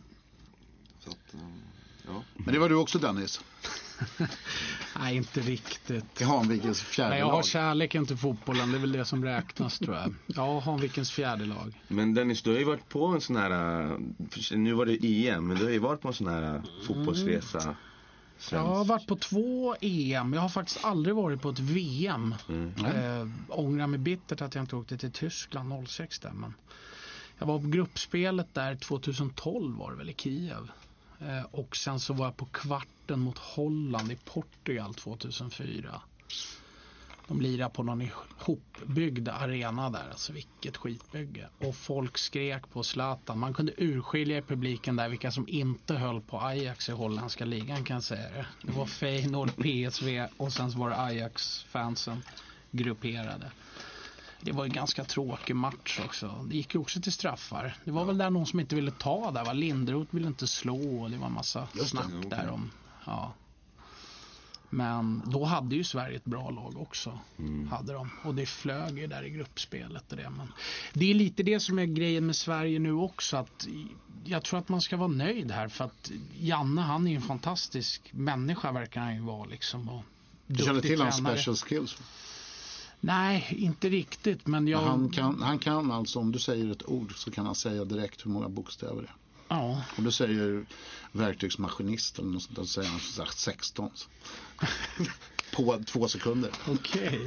Så 0.98 1.10
att, 1.10 1.34
eh, 1.34 1.40
ja. 2.06 2.22
Men 2.34 2.54
det 2.54 2.60
var 2.60 2.68
du 2.68 2.74
också 2.74 2.98
Dennis. 2.98 3.40
Nej, 4.98 5.16
inte 5.16 5.40
riktigt. 5.40 6.20
I 6.20 6.24
Hanvikens 6.24 6.82
fjärde 6.82 7.10
Nej, 7.10 7.18
jag 7.18 7.26
har 7.26 7.32
lag. 7.32 7.44
kärleken 7.44 8.06
till 8.06 8.16
fotbollen. 8.16 8.70
Det 8.70 8.78
är 8.78 8.80
väl 8.80 8.92
det 8.92 9.04
som 9.04 9.24
räknas 9.24 9.78
tror 9.78 9.96
jag. 9.96 10.14
Ja, 10.26 10.60
Hanvikens 10.60 11.10
fjärde 11.10 11.44
lag. 11.44 11.80
Men 11.88 12.14
Dennis, 12.14 12.42
du 12.42 12.50
har 12.50 12.58
ju 12.58 12.64
varit 12.64 12.88
på 12.88 13.06
en 13.06 13.20
sån 13.20 13.36
här, 13.36 13.82
äh, 13.90 13.98
nu 14.56 14.72
var 14.72 14.86
det 14.86 15.28
EM, 15.28 15.46
men 15.46 15.56
du 15.56 15.64
har 15.64 15.70
ju 15.70 15.78
varit 15.78 16.00
på 16.00 16.08
en 16.08 16.14
sån 16.14 16.26
här 16.26 16.54
äh, 16.54 16.62
fotbollsresa. 16.86 17.76
Jag 18.50 18.60
har 18.60 18.84
varit 18.84 19.06
på 19.06 19.16
två 19.16 19.76
EM. 19.80 20.32
Jag 20.32 20.40
har 20.40 20.48
faktiskt 20.48 20.84
aldrig 20.84 21.14
varit 21.14 21.42
på 21.42 21.50
ett 21.50 21.58
VM. 21.58 22.34
Mm. 22.48 22.72
Eh, 22.84 23.28
ångrar 23.48 23.86
mig 23.86 23.98
bittert 23.98 24.40
att 24.40 24.54
jag 24.54 24.62
inte 24.62 24.76
åkte 24.76 24.98
till 24.98 25.12
Tyskland 25.12 25.88
06 25.88 26.18
där. 26.18 26.30
Men 26.30 26.54
jag 27.38 27.46
var 27.46 27.58
på 27.58 27.66
gruppspelet 27.66 28.54
där 28.54 28.76
2012 28.76 29.76
var 29.76 29.90
det 29.90 29.96
väl 29.96 30.10
i 30.10 30.14
Kiev. 30.14 30.70
Eh, 31.20 31.42
och 31.50 31.76
sen 31.76 32.00
så 32.00 32.14
var 32.14 32.24
jag 32.24 32.36
på 32.36 32.44
kvarten 32.44 33.20
mot 33.20 33.38
Holland 33.38 34.12
i 34.12 34.16
Portugal 34.16 34.94
2004. 34.94 36.00
De 37.28 37.40
lirade 37.40 37.70
på 37.70 37.82
någon 37.82 38.02
ihopbyggd 38.02 39.28
arena 39.28 39.90
där, 39.90 40.08
alltså 40.10 40.32
vilket 40.32 40.76
skitbygge. 40.76 41.48
Och 41.58 41.76
folk 41.76 42.18
skrek 42.18 42.70
på 42.70 42.82
Zlatan. 42.82 43.38
Man 43.38 43.54
kunde 43.54 43.72
urskilja 43.76 44.38
i 44.38 44.42
publiken 44.42 44.96
där 44.96 45.08
vilka 45.08 45.30
som 45.30 45.48
inte 45.48 45.94
höll 45.94 46.20
på 46.20 46.40
Ajax 46.40 46.88
i 46.88 46.92
holländska 46.92 47.44
ligan 47.44 47.84
kan 47.84 47.94
jag 47.94 48.04
säga 48.04 48.30
det. 48.30 48.46
Det 48.62 48.72
var 48.72 48.86
Feyenoord, 48.86 49.50
PSV 49.56 50.26
och 50.36 50.52
sen 50.52 50.72
så 50.72 50.78
var 50.78 50.90
det 50.90 50.96
Ajax-fansen 51.00 52.22
grupperade. 52.70 53.50
Det 54.40 54.52
var 54.52 54.64
en 54.64 54.72
ganska 54.72 55.04
tråkig 55.04 55.56
match 55.56 56.00
också. 56.04 56.46
Det 56.48 56.56
gick 56.56 56.74
ju 56.74 56.80
också 56.80 57.00
till 57.00 57.12
straffar. 57.12 57.76
Det 57.84 57.90
var 57.90 58.04
väl 58.04 58.18
där 58.18 58.30
någon 58.30 58.46
som 58.46 58.60
inte 58.60 58.74
ville 58.74 58.90
ta 58.90 59.30
där 59.30 59.44
va? 59.44 59.52
Linderoth 59.52 60.14
ville 60.14 60.26
inte 60.26 60.46
slå 60.46 61.02
och 61.02 61.10
det 61.10 61.16
var 61.16 61.26
en 61.26 61.32
massa 61.32 61.68
Just 61.72 61.82
det, 61.82 61.88
snack 61.88 62.06
okej. 62.18 62.30
där 62.30 62.50
om. 62.50 62.70
Ja. 63.04 63.34
Men 64.70 65.22
då 65.26 65.44
hade 65.44 65.76
ju 65.76 65.84
Sverige 65.84 66.16
ett 66.16 66.24
bra 66.24 66.50
lag 66.50 66.80
också. 66.80 67.18
Hade 67.70 67.92
de. 67.92 68.10
Och 68.24 68.34
det 68.34 68.46
flög 68.46 68.98
ju 68.98 69.06
där 69.06 69.22
i 69.22 69.30
gruppspelet 69.30 70.10
och 70.10 70.16
det. 70.16 70.30
Men 70.30 70.52
det 70.92 71.10
är 71.10 71.14
lite 71.14 71.42
det 71.42 71.60
som 71.60 71.78
är 71.78 71.84
grejen 71.86 72.26
med 72.26 72.36
Sverige 72.36 72.78
nu 72.78 72.92
också. 72.92 73.36
Att 73.36 73.68
jag 74.24 74.44
tror 74.44 74.58
att 74.58 74.68
man 74.68 74.80
ska 74.80 74.96
vara 74.96 75.08
nöjd 75.08 75.50
här. 75.50 75.68
För 75.68 75.84
att 75.84 76.10
Janne 76.38 76.80
han 76.80 77.06
är 77.06 77.10
ju 77.10 77.16
en 77.16 77.22
fantastisk 77.22 78.12
människa 78.12 78.72
verkar 78.72 79.00
han 79.00 79.14
ju 79.14 79.20
vara 79.20 79.44
liksom. 79.44 79.88
Och 79.88 80.02
Du 80.46 80.64
känner 80.64 80.80
till 80.80 81.00
hans 81.00 81.16
special 81.16 81.56
skills? 81.56 81.98
Nej, 83.00 83.46
inte 83.58 83.88
riktigt. 83.88 84.46
Men 84.46 84.68
jag... 84.68 84.78
Han, 84.78 85.10
kan, 85.10 85.42
han 85.42 85.58
kan 85.58 85.90
alltså, 85.90 86.18
om 86.18 86.32
du 86.32 86.38
säger 86.38 86.72
ett 86.72 86.88
ord 86.88 87.12
så 87.16 87.30
kan 87.30 87.46
han 87.46 87.54
säga 87.54 87.84
direkt 87.84 88.26
hur 88.26 88.30
många 88.30 88.48
bokstäver 88.48 89.02
det 89.02 89.08
är. 89.08 89.14
Ja. 89.48 89.82
Om 89.98 90.04
du 90.04 90.12
säger 90.12 90.66
verktygsmaskinist 91.12 92.18
eller 92.18 92.28
något 92.28 92.42
sånt 92.42 92.58
så 92.58 92.66
säger 92.66 92.88
han 92.88 93.00
här 93.18 93.30
16. 93.36 93.90
På 95.56 95.82
två 95.86 96.08
sekunder. 96.08 96.50
Okej. 96.68 97.20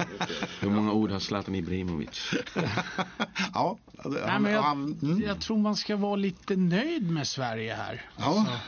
Hur 0.59 0.69
många 0.69 0.91
ord 0.91 1.11
har 1.11 1.19
Zlatan 1.19 1.55
Ibrahimovic? 1.55 2.33
ja, 3.53 3.77
Nej, 4.05 4.39
men 4.39 4.51
jag, 4.51 4.61
han, 4.61 4.99
mm. 5.01 5.21
jag 5.21 5.41
tror 5.41 5.57
man 5.57 5.75
ska 5.75 5.95
vara 5.95 6.15
lite 6.15 6.55
nöjd 6.55 7.11
med 7.11 7.27
Sverige 7.27 7.73
här. 7.73 8.09
ja. 8.17 8.59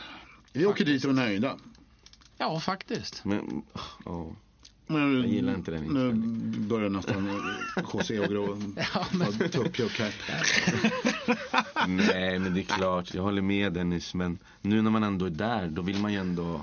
Vi 0.52 0.66
åker 0.66 0.84
dit 0.84 1.04
och 1.04 1.10
är 1.10 1.14
nöjda. 1.14 1.56
Ja, 2.38 2.60
faktiskt. 2.60 3.24
Men, 3.24 3.62
ja. 4.04 4.26
Nu, 4.86 5.16
Jag 5.20 5.26
gillar 5.26 5.54
inte 5.54 5.70
den 5.70 5.80
Nu 5.82 5.86
inställningen. 5.88 6.68
börjar 6.68 6.88
nästan 6.90 7.40
José 7.92 8.18
och 8.20 8.26
Grå 8.28 8.46
ta 9.42 9.48
tuppjuck 9.48 9.98
här. 9.98 10.14
Nej 11.88 12.38
men 12.38 12.54
det 12.54 12.60
är 12.60 12.64
klart, 12.64 13.14
jag 13.14 13.22
håller 13.22 13.42
med 13.42 13.72
Dennis 13.72 14.14
men 14.14 14.38
nu 14.62 14.82
när 14.82 14.90
man 14.90 15.02
ändå 15.02 15.26
är 15.26 15.30
där 15.30 15.68
då 15.68 15.82
vill 15.82 15.98
man 15.98 16.12
ju 16.12 16.18
ändå, 16.18 16.60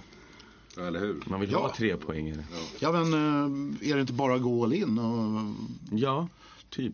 Eller 0.78 1.00
hur? 1.00 1.22
man 1.26 1.40
vill 1.40 1.52
Ja. 1.52 1.60
ha 1.60 1.76
tre 1.76 1.98
poängare. 1.98 2.44
Ja 2.80 2.92
men 2.92 3.14
eh, 3.14 3.90
är 3.90 3.96
det 3.96 4.02
inte 4.02 4.14
bara 4.14 4.38
gå 4.38 4.64
all 4.64 4.74
in 4.74 5.00
och 5.00 5.54
Ja, 5.92 6.28
typ. 6.70 6.94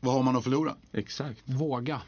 vad 0.00 0.14
har 0.14 0.22
man 0.22 0.36
att 0.36 0.44
förlora? 0.44 0.74
Exakt. 0.92 1.40
Våga. 1.44 2.00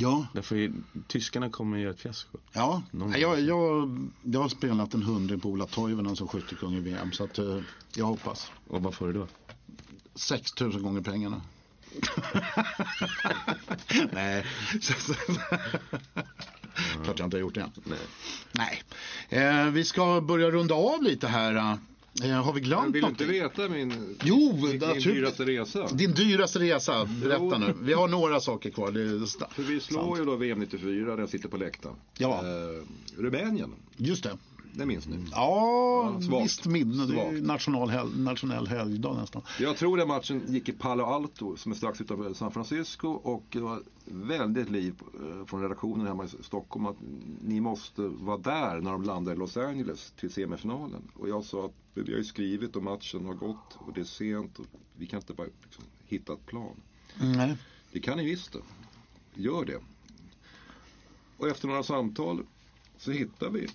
Ja, 0.00 0.26
Därför 0.32 0.56
är, 0.56 0.72
tyskarna 1.08 1.50
kommer 1.50 1.78
göra 1.78 1.90
ett 1.90 2.00
fiasko. 2.00 2.38
ja. 2.52 2.82
Jag, 3.16 3.40
jag, 3.40 3.98
jag 4.22 4.40
har 4.40 4.48
spelat 4.48 4.94
en 4.94 5.02
hundring 5.02 5.40
på 5.40 5.48
Ola 5.48 5.66
Toivonen 5.66 6.16
som 6.16 6.28
skyttekung 6.28 6.74
i 6.74 6.80
VM 6.80 7.12
så 7.12 7.24
att 7.24 7.38
eh, 7.38 7.58
jag 7.94 8.04
hoppas. 8.04 8.52
Och 8.68 8.82
vad 8.82 8.94
får 8.94 9.06
du 9.06 9.12
då? 9.12 9.26
6000 10.14 10.82
gånger 10.82 11.00
pengarna. 11.00 11.40
Nej. 14.12 14.46
Klart 17.04 17.18
jag 17.18 17.26
inte 17.26 17.36
har 17.36 17.40
gjort 17.40 17.54
det 17.54 17.60
än. 17.60 17.70
Nej. 17.84 17.98
Nej. 18.52 18.82
Eh, 19.28 19.64
vi 19.66 19.84
ska 19.84 20.20
börja 20.20 20.50
runda 20.50 20.74
av 20.74 21.02
lite 21.02 21.28
här. 21.28 21.78
Eh, 22.24 22.30
har 22.30 22.52
vi 22.52 22.60
glömt 22.60 22.82
Men 22.82 22.92
vill 22.92 23.02
du 23.02 23.08
inte 23.08 23.24
någonting? 23.24 23.42
veta 23.42 23.68
min, 23.68 24.16
Jo, 24.24 24.52
min 24.62 24.76
naturligt. 24.78 25.04
dyraste 25.04 25.44
resa? 25.44 25.86
Din 25.92 26.12
dyraste 26.14 26.58
resa, 26.58 27.04
berätta 27.22 27.38
Jo. 27.42 27.58
nu. 27.58 27.74
Vi 27.82 27.92
har 27.92 28.08
några 28.08 28.40
saker 28.40 28.70
kvar. 28.70 28.88
Är 28.88 29.52
För 29.54 29.62
vi 29.62 29.80
slår 29.80 30.02
sant. 30.02 30.18
ju 30.20 30.24
då 30.24 30.36
VM 30.36 30.58
94 30.60 31.14
när 31.14 31.18
jag 31.18 31.28
sitter 31.28 31.48
på 31.48 31.56
läktaren. 31.56 31.96
Ja. 32.18 32.38
Eh, 32.38 32.84
Rumänien, 33.22 33.70
Just 33.96 34.22
det. 34.24 34.38
Det 34.74 34.86
minns 34.86 35.06
ni. 35.08 35.24
Ja, 35.30 36.20
Ja, 36.30 36.40
visst 36.42 36.66
minne. 36.66 37.06
Det 37.06 37.20
är 37.20 37.32
ju 37.32 37.40
national, 37.42 37.90
hel- 37.90 38.18
nationell 38.20 38.66
helgdag 38.68 39.16
nästan. 39.16 39.42
Jag 39.60 39.76
tror 39.76 39.96
den 39.96 40.08
matchen 40.08 40.42
gick 40.48 40.68
i 40.68 40.72
Palo 40.72 41.04
Alto 41.04 41.56
som 41.56 41.72
är 41.72 41.76
strax 41.76 42.00
utanför 42.00 42.34
San 42.34 42.52
Francisco 42.52 43.08
och 43.08 43.44
det 43.50 43.60
var 43.60 43.82
väldigt 44.04 44.70
liv 44.70 44.94
eh, 45.14 45.46
från 45.46 45.62
redaktionen 45.62 46.06
hemma 46.06 46.24
i 46.24 46.28
Stockholm 46.42 46.86
att 46.86 46.96
ni 47.44 47.60
måste 47.60 48.02
vara 48.02 48.38
där 48.38 48.80
när 48.80 48.92
de 48.92 49.02
landar 49.02 49.32
i 49.32 49.36
Los 49.36 49.56
Angeles 49.56 50.12
till 50.20 50.30
semifinalen. 50.30 51.02
Och 51.14 51.28
jag 51.28 51.44
sa 51.44 51.64
att 51.66 51.74
vi 51.94 52.00
har 52.12 52.18
ju 52.18 52.24
skrivit 52.24 52.76
och 52.76 52.82
matchen 52.82 53.24
har 53.26 53.34
gått 53.34 53.74
och 53.78 53.92
det 53.94 54.00
är 54.00 54.04
sent 54.04 54.58
och 54.58 54.66
vi 54.96 55.06
kan 55.06 55.20
inte 55.20 55.32
bara 55.32 55.46
liksom, 55.64 55.84
hitta 56.06 56.32
ett 56.32 56.46
plan. 56.46 56.76
Nej. 57.20 57.56
Det 57.92 58.00
kan 58.00 58.16
ni 58.18 58.24
visst 58.24 58.52
det. 58.52 58.58
Gör 59.42 59.64
det. 59.64 59.78
Och 61.36 61.48
efter 61.48 61.68
några 61.68 61.82
samtal 61.82 62.42
så 62.98 63.10
hittar 63.10 63.50
vi 63.50 63.68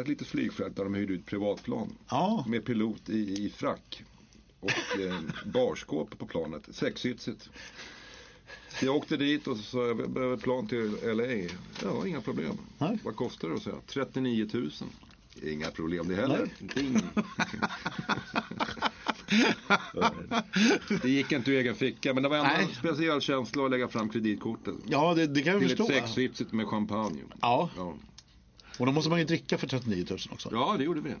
ett 0.00 0.08
litet 0.08 0.26
flygfält 0.26 0.76
där 0.76 0.84
de 0.84 0.94
hyrde 0.94 1.12
ut 1.12 1.26
privatplan 1.26 1.88
Ja, 2.10 2.44
med 2.48 2.64
pilot 2.64 3.08
i, 3.08 3.44
i 3.46 3.50
frack 3.56 4.02
och 4.60 5.00
eh, 5.00 5.18
barskåp 5.44 6.18
på 6.18 6.26
planet, 6.26 6.62
sexsitsigt. 6.70 7.48
Så 8.68 8.86
jag 8.86 8.96
åkte 8.96 9.16
dit 9.16 9.46
och 9.46 9.56
så 9.56 9.62
sa 9.62 9.86
jag, 9.86 10.10
behöver 10.10 10.36
plan 10.36 10.66
till 10.68 10.96
LA. 11.02 11.26
Ja, 11.82 12.06
inga 12.06 12.20
problem. 12.20 12.58
Nej. 12.78 12.98
Vad 13.04 13.16
kostar 13.16 13.48
det? 13.48 13.60
Så 13.60 13.70
jag, 13.70 13.86
39 13.86 14.48
000. 14.52 14.70
Inga 15.42 15.70
problem 15.70 16.08
det 16.08 16.14
heller. 16.14 16.48
Det 21.02 21.08
gick 21.10 21.32
inte 21.32 21.50
ur 21.50 21.58
egen 21.58 21.74
ficka, 21.74 22.14
men 22.14 22.22
det 22.22 22.28
var 22.28 22.36
ändå 22.36 22.50
Nej. 22.56 22.64
en 22.68 22.74
speciell 22.74 23.20
känsla 23.20 23.64
att 23.64 23.70
lägga 23.70 23.88
fram 23.88 24.08
kreditkortet. 24.08 24.74
ja 24.86 25.14
det, 25.14 25.26
det 25.26 25.42
kan 25.42 25.52
jag 25.52 25.62
Till 25.62 25.72
ett 25.72 25.78
förstå. 25.78 25.92
sexsitsigt 25.94 26.52
med 26.52 26.66
champagne. 26.66 27.20
Ja, 27.40 27.70
Ja. 27.76 27.94
Och 28.78 28.86
då 28.86 28.92
måste 28.92 29.10
man 29.10 29.18
ju 29.18 29.24
dricka 29.24 29.58
för 29.58 29.66
39 29.66 30.06
000 30.10 30.18
också. 30.32 30.48
ja, 30.52 30.74
det 30.78 30.84
gjorde 30.84 31.00
vi. 31.00 31.14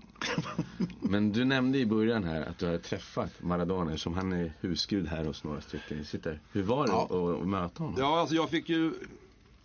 Men 1.00 1.32
du 1.32 1.44
nämnde 1.44 1.78
i 1.78 1.86
början 1.86 2.24
här 2.24 2.40
att 2.42 2.58
du 2.58 2.66
hade 2.66 2.78
träffat 2.78 3.42
Maradona 3.42 3.96
som 3.98 4.14
han 4.14 4.32
är 4.32 4.52
husgud 4.60 5.06
här 5.06 5.24
hos 5.24 5.44
några 5.44 5.60
stycken. 5.60 6.04
Sitter. 6.04 6.40
Hur 6.52 6.62
var 6.62 6.86
det 6.86 6.92
Ja. 6.92 7.04
att, 7.04 7.40
att 7.42 7.48
möta 7.48 7.82
honom? 7.82 7.96
Ja, 8.00 8.20
alltså 8.20 8.34
jag 8.34 8.50
fick 8.50 8.68
ju... 8.68 8.92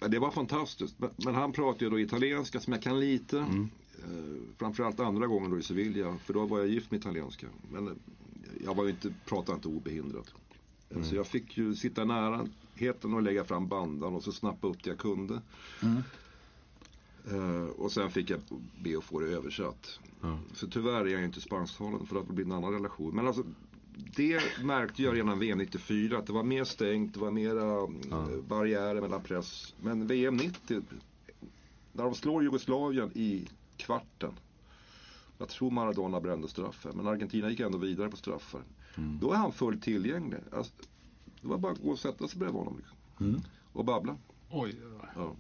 Det 0.08 0.20
var 0.20 0.32
fantastiskt. 0.32 0.96
Men, 1.16 1.36
han 1.36 1.52
pratade 1.52 1.86
ju 1.86 1.92
då 1.92 2.00
italienska 2.00 2.60
som 2.60 2.74
jag 2.74 2.82
kan 2.82 3.00
lite. 3.00 3.38
Eh, 3.38 4.16
framförallt 4.58 5.00
andra 5.00 5.28
gången 5.28 5.52
då 5.52 5.60
i 5.60 5.64
Sevilla. 5.64 6.18
För 6.26 6.34
då 6.34 6.46
var 6.46 6.60
jag 6.60 6.68
gift 6.68 6.92
med 6.92 7.00
italienska. 7.00 7.48
Men 7.72 7.88
eh, 7.88 7.94
jag 8.66 8.76
var 8.76 8.84
ju 8.84 8.90
inte, 8.90 9.14
pratade 9.26 9.56
inte 9.56 9.68
obehindrat. 9.68 10.34
Eh, 10.90 11.02
Så 11.04 11.16
jag 11.16 11.28
fick 11.28 11.58
ju 11.58 11.76
sitta 11.76 12.06
nära 12.06 12.48
heten 12.76 13.14
och 13.14 13.22
lägga 13.22 13.44
fram 13.44 13.68
bandan 13.68 14.16
och 14.16 14.24
så 14.24 14.32
snappa 14.32 14.68
upp 14.68 14.84
det 14.84 14.90
jag 14.90 15.00
kunde. 15.00 15.42
Eh, 17.32 17.66
och 17.66 17.92
sen 17.92 18.12
fick 18.12 18.30
jag 18.30 18.40
be 18.84 18.98
att 18.98 19.04
få 19.04 19.20
det 19.20 19.28
översatt. 19.28 20.00
Ja. 20.22 20.40
Så 20.54 20.68
tyvärr 20.68 21.06
är 21.06 21.10
jag 21.10 21.24
inte 21.24 21.42
spansktalande 21.42 22.06
för 22.06 22.20
att 22.20 22.28
det 22.28 22.34
blir 22.34 22.46
en 22.46 22.52
annan 22.52 22.74
relation. 22.74 23.16
Men 23.16 23.28
alltså, 23.28 23.44
det 24.16 24.42
märkte 24.64 25.04
jag 25.04 25.16
redan 25.16 25.40
VM 25.40 25.58
94 25.58 26.18
att 26.18 26.28
det 26.28 26.34
var 26.34 26.44
mer 26.44 26.64
stängt, 26.64 27.14
det 27.14 27.20
var 27.20 27.32
mera 27.32 27.84
eh, 28.12 28.42
barriärer 28.48 29.02
mellan 29.02 29.24
press. 29.24 29.76
Men 29.82 30.08
VM 30.08 30.38
90, 30.38 30.82
när 31.94 32.04
de 32.04 32.16
slår 32.16 32.44
Jugoslavien 32.44 33.12
i 33.14 33.48
kvarten. 33.78 34.32
Jag 35.38 35.50
tror 35.50 35.72
Maradona 35.72 36.22
brände 36.22 36.48
straffar, 36.48 36.92
men 36.94 37.08
Argentina 37.08 37.50
gick 37.50 37.60
ändå 37.60 37.78
vidare 37.78 38.10
på 38.10 38.18
straffar. 38.18 38.62
Då 39.22 39.32
är 39.32 39.36
han 39.36 39.52
fullt 39.52 39.84
tillgänglig. 39.84 40.40
Alltså, 40.52 40.74
det 41.42 41.48
var 41.48 41.58
bara 41.58 41.72
att 41.72 41.82
gå 41.82 41.90
och 41.90 42.00
sätta 42.00 42.28
sig 42.28 42.40
bredvid 42.40 42.60
honom. 42.60 42.78
Liksom. 42.78 42.98
Och 43.74 43.86
babbla. 43.86 44.18
Oj. 44.50 44.76
Ja. 45.16 45.36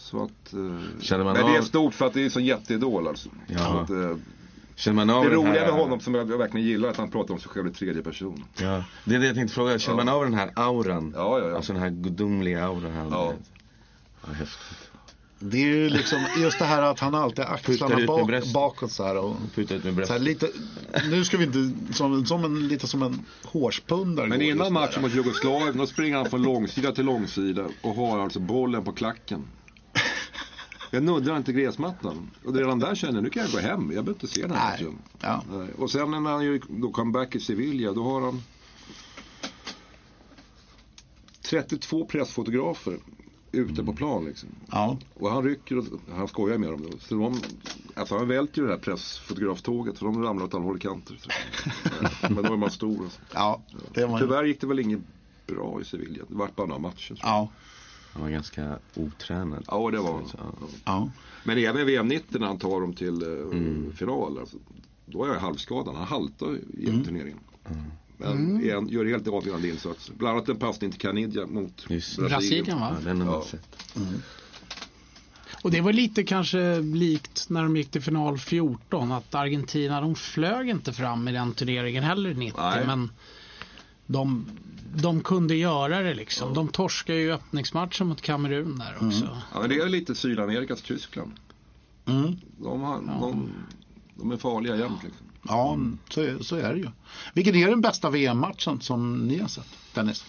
Så 0.00 0.22
att, 0.24 0.52
eh, 0.52 1.00
Känner 1.00 1.24
man 1.24 1.32
men 1.32 1.46
det 1.46 1.54
är 1.54 1.58
av- 1.58 1.62
stort 1.62 1.94
för 1.94 2.06
att 2.06 2.14
det 2.14 2.24
är 2.24 2.28
så 2.28 2.40
jätteidol 2.40 3.08
alltså. 3.08 3.28
Ja. 3.46 3.58
Så 3.58 3.78
att, 3.78 3.90
eh, 3.90 4.16
Känner 4.76 4.94
man 4.96 5.10
av 5.10 5.24
det 5.24 5.30
roliga 5.34 5.52
här... 5.60 5.72
med 5.72 5.80
honom 5.80 6.00
som 6.00 6.14
jag 6.14 6.24
verkligen 6.38 6.66
gillar 6.66 6.88
är 6.88 6.92
att 6.92 6.98
han 6.98 7.10
pratar 7.10 7.34
om 7.34 7.40
sig 7.40 7.50
själv 7.50 7.66
i 7.66 7.72
tredje 7.72 8.02
person. 8.02 8.44
Ja, 8.60 8.84
det 9.04 9.14
är 9.14 9.18
det 9.18 9.26
jag 9.26 9.34
tänkte 9.34 9.54
fråga. 9.54 9.78
Känner 9.78 9.96
man 9.96 10.08
av 10.08 10.24
den 10.24 10.34
här 10.34 10.50
auran? 10.56 11.12
Ja, 11.16 11.38
ja, 11.38 11.48
ja. 11.48 11.56
Alltså 11.56 11.72
den 11.72 11.82
här 11.82 11.90
gudomliga 11.90 12.64
auran 12.64 12.92
han 12.92 13.08
Ja. 13.10 13.32
ja, 14.26 14.32
häftigt. 14.32 14.90
Det 15.42 15.56
är 15.58 15.66
ju 15.66 15.88
liksom 15.88 16.18
just 16.38 16.58
det 16.58 16.64
här 16.64 16.82
att 16.82 17.00
han 17.00 17.14
alltid 17.14 17.44
axlarna 17.44 18.00
ut 18.00 18.06
bak, 18.06 18.52
bakåt 18.54 18.92
så 18.92 19.04
här. 19.04 19.16
Och, 19.18 19.36
Puta 19.54 19.74
ut 19.74 19.84
med 19.84 20.06
så 20.06 20.12
här 20.12 20.20
lite, 20.20 20.48
nu 21.10 21.24
ska 21.24 21.36
vi 21.36 21.44
inte, 21.44 21.92
som, 21.94 22.26
som 22.26 22.44
en, 22.44 22.68
lite 22.68 22.86
som 22.86 23.02
en 23.02 23.24
hårspundare. 23.44 24.26
Men 24.26 24.42
innan 24.42 24.72
matchen 24.72 25.02
mot 25.02 25.14
Jugoslavien 25.14 25.76
då 25.76 25.86
springer 25.86 26.16
han 26.16 26.30
från 26.30 26.42
långsida 26.42 26.92
till 26.92 27.04
långsida 27.04 27.64
och 27.82 27.94
har 27.94 28.18
alltså 28.18 28.40
bollen 28.40 28.84
på 28.84 28.92
klacken. 28.92 29.44
Jag 30.90 31.02
nuddar 31.02 31.36
inte 31.36 31.52
gräsmattan. 31.52 32.30
Och 32.44 32.54
redan 32.54 32.78
där 32.78 32.94
känner 32.94 33.14
jag 33.14 33.22
nu 33.22 33.30
kan 33.30 33.42
jag 33.42 33.52
gå 33.52 33.58
hem. 33.58 33.80
Jag 33.80 33.88
behöver 33.88 34.10
inte 34.10 34.26
se 34.26 34.42
den 34.42 34.50
här 34.50 34.70
matchen. 34.70 34.98
Ja. 35.20 35.42
Och 35.78 35.90
sen 35.90 36.10
när 36.10 36.30
han 36.30 36.60
då 36.68 36.90
comeback 36.90 37.34
i 37.34 37.40
Sevilla 37.40 37.92
då 37.92 38.02
har 38.02 38.20
han 38.20 38.42
32 41.42 42.04
pressfotografer 42.04 42.98
ute 43.52 43.84
på 43.84 43.92
plan 43.92 44.24
liksom. 44.24 44.48
Ja. 44.70 44.96
Och 45.14 45.30
han 45.30 45.44
rycker 45.44 45.78
och 45.78 45.84
han 46.14 46.28
skojar 46.28 46.58
med 46.58 46.70
dem. 46.70 46.86
Då. 46.90 46.98
Så 46.98 47.14
de, 47.14 47.40
alltså 47.94 48.18
han 48.18 48.28
välter 48.28 48.60
ju 48.60 48.66
det 48.66 48.72
här 48.72 48.80
pressfotograftåget 48.80 49.98
för 49.98 50.06
de 50.06 50.22
ramlar 50.22 50.44
åt 50.44 50.54
alla 50.54 50.64
håll 50.64 50.78
kanter. 50.78 51.18
Så. 51.20 51.30
Men 52.34 52.44
då 52.44 52.52
är 52.52 52.56
man 52.56 52.70
stor. 52.70 53.04
Alltså. 53.04 53.20
Ja, 53.34 53.62
det 53.94 54.06
var 54.06 54.18
Tyvärr 54.18 54.44
gick 54.44 54.60
det 54.60 54.66
väl 54.66 54.78
inget 54.78 55.00
bra 55.46 55.80
i 55.80 55.84
Sevilla. 55.84 56.24
Det 56.28 56.34
vart 56.34 56.56
bara 56.56 56.66
några 56.66 56.80
matcher. 56.80 57.18
Ja, 57.22 57.48
Han 58.12 58.22
var 58.22 58.30
ganska 58.30 58.78
otränad. 58.94 59.64
Ja, 59.66 59.90
det 59.90 59.98
var 59.98 60.12
han. 60.12 60.24
Ja. 60.38 60.52
ja. 60.84 61.10
Men 61.44 61.58
även 61.58 61.86
VM 61.86 62.08
90 62.08 62.38
när 62.38 62.46
han 62.46 62.58
tar 62.58 62.80
dem 62.80 62.92
till 62.92 63.22
eh, 63.22 63.92
final. 63.96 64.38
Alltså, 64.38 64.56
då 65.06 65.24
är 65.24 65.28
jag 65.28 65.40
halvskadad. 65.40 65.94
Han 65.94 66.06
haltar 66.06 66.58
i 66.78 66.88
Mm. 66.88 67.04
turneringen. 67.04 67.38
Men 68.16 68.60
igen, 68.60 68.88
gör 68.88 69.04
helt 69.04 69.28
avgörande 69.28 69.68
insatser. 69.68 70.14
Bland 70.14 70.36
annat 70.36 70.48
en 70.48 70.56
passning 70.56 70.90
till 70.90 71.00
Canidia 71.00 71.46
mot 71.46 71.84
Just. 71.88 72.18
Brasilien. 72.18 72.28
Brasilien 72.28 72.80
va? 72.80 72.96
Ja, 72.98 73.04
den 73.04 73.20
har 73.20 73.26
man 73.26 73.34
Ja. 73.34 73.44
sett. 73.44 73.76
Och 75.62 75.70
det 75.70 75.80
var 75.80 75.92
lite 75.92 76.24
kanske 76.24 76.80
likt 76.80 77.46
när 77.50 77.62
de 77.62 77.76
gick 77.76 77.90
till 77.90 78.02
final 78.02 78.38
14 78.38 79.12
att 79.12 79.34
Argentina 79.34 80.00
de 80.00 80.14
flög 80.14 80.68
inte 80.68 80.92
fram 80.92 81.28
i 81.28 81.32
den 81.32 81.52
turneringen 81.54 82.02
heller 82.04 82.34
90 82.34 82.60
Nej. 82.62 82.86
men 82.86 83.10
de, 84.12 84.46
de 84.94 85.20
kunde 85.22 85.54
göra 85.54 86.00
det 86.00 86.14
liksom. 86.14 86.54
De 86.54 86.68
torskade 86.68 87.18
ju 87.18 87.32
öppningsmatchen 87.32 88.06
mot 88.06 88.20
Kamerun 88.22 88.78
där 88.78 89.06
också. 89.06 89.38
Ja, 89.54 89.60
men 89.60 89.68
det 89.68 89.76
är 89.76 89.88
lite 89.88 90.14
Sydamerikas 90.14 90.82
Tyskland. 90.82 91.32
Mm. 92.06 92.36
De, 92.58 92.80
har, 92.80 92.96
de, 93.20 93.52
de 94.14 94.32
är 94.32 94.36
farliga 94.36 94.76
jämt. 94.76 95.02
Liksom. 95.02 95.26
Ja, 95.48 95.78
så, 96.10 96.20
är- 96.22 96.38
så 96.42 96.56
är 96.56 96.72
det 96.74 96.78
ju. 96.78 96.88
Vilken 97.34 97.54
är 97.54 97.68
den 97.68 97.80
bästa 97.80 98.10
VM-matchen 98.10 98.80
som 98.80 99.26
ni 99.28 99.38
har 99.38 99.48
sett, 99.48 99.68
Dennis? 99.94 100.24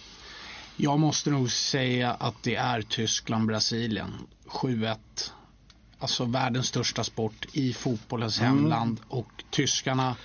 Jag 0.76 1.00
måste 1.00 1.30
nog 1.30 1.50
säga 1.50 2.12
att 2.12 2.42
det 2.42 2.56
är 2.56 2.82
Tyskland-Brasilien 2.82 4.10
7-1. 4.46 4.96
Alltså 5.98 6.24
världens 6.24 6.66
största 6.66 7.04
sport 7.04 7.46
i 7.52 7.72
fotbollens 7.72 8.38
hemland 8.40 9.00
och 9.08 9.44
tyskarna 9.50 10.16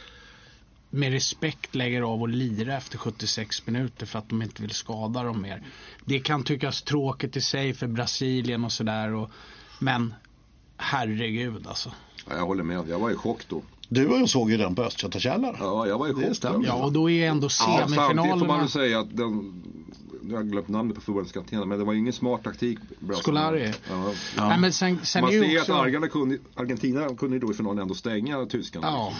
med 0.89 1.11
respekt 1.11 1.75
lägger 1.75 2.01
av 2.01 2.21
och 2.21 2.29
lira 2.29 2.77
efter 2.77 2.97
76 2.97 3.67
minuter 3.67 4.05
för 4.05 4.19
att 4.19 4.29
de 4.29 4.41
inte 4.41 4.61
vill 4.61 4.71
skada 4.71 5.23
dem 5.23 5.41
mer. 5.41 5.63
Det 6.05 6.19
kan 6.19 6.43
tyckas 6.43 6.81
tråkigt 6.81 7.37
i 7.37 7.41
sig 7.41 7.73
för 7.73 7.87
Brasilien 7.87 8.65
och 8.65 8.71
sådär 8.71 9.27
men 9.79 10.13
herregud 10.77 11.67
alltså. 11.67 11.91
Ja, 12.29 12.35
jag 12.35 12.45
håller 12.45 12.63
med. 12.63 12.89
Jag 12.89 12.99
var 12.99 13.11
i 13.11 13.15
chock 13.15 13.41
då. 13.47 13.61
Du 13.89 14.07
och 14.07 14.19
jag 14.19 14.29
såg 14.29 14.51
ju 14.51 14.57
den 14.57 14.75
på 14.75 14.83
Östgötakällar. 14.83 15.57
Ja, 15.59 15.87
jag 15.87 15.99
var 15.99 16.07
i 16.07 16.13
chock. 16.13 16.35
stämmer. 16.35 16.65
Ja, 16.65 16.73
och 16.73 16.91
då 16.91 17.09
är 17.09 17.27
ändå 17.29 17.45
Ja, 17.45 17.49
samtidigt 17.49 17.95
får 17.95 18.05
man 18.05 18.15
semifinalerna 18.15 18.57
väl 18.57 18.69
säga 18.69 18.99
att 18.99 19.17
den, 19.17 19.63
jag 20.29 20.37
har 20.37 20.43
glömt 20.43 20.67
namnet 20.67 20.95
på 20.95 21.01
förbundskaptenen, 21.01 21.69
men 21.69 21.79
det 21.79 21.85
var 21.85 21.93
ingen 21.93 22.13
smart 22.13 22.43
taktik. 22.43 22.79
Scolari. 23.13 23.73
Ja. 23.89 24.13
Nej, 24.37 24.59
men 24.59 24.73
sen, 24.73 24.99
sen 25.03 25.21
Man 25.21 25.33
ju 25.33 25.41
ser 25.41 25.59
också... 25.59 25.73
att 25.73 25.79
Argentina 25.81 26.07
kunde, 26.07 26.37
Argentina 26.55 27.15
kunde 27.15 27.35
ju 27.35 27.39
då 27.39 27.51
i 27.51 27.53
finalen 27.53 27.79
ändå 27.79 27.93
stänga 27.93 28.45
tyskarna. 28.45 28.87
Ja. 28.87 29.13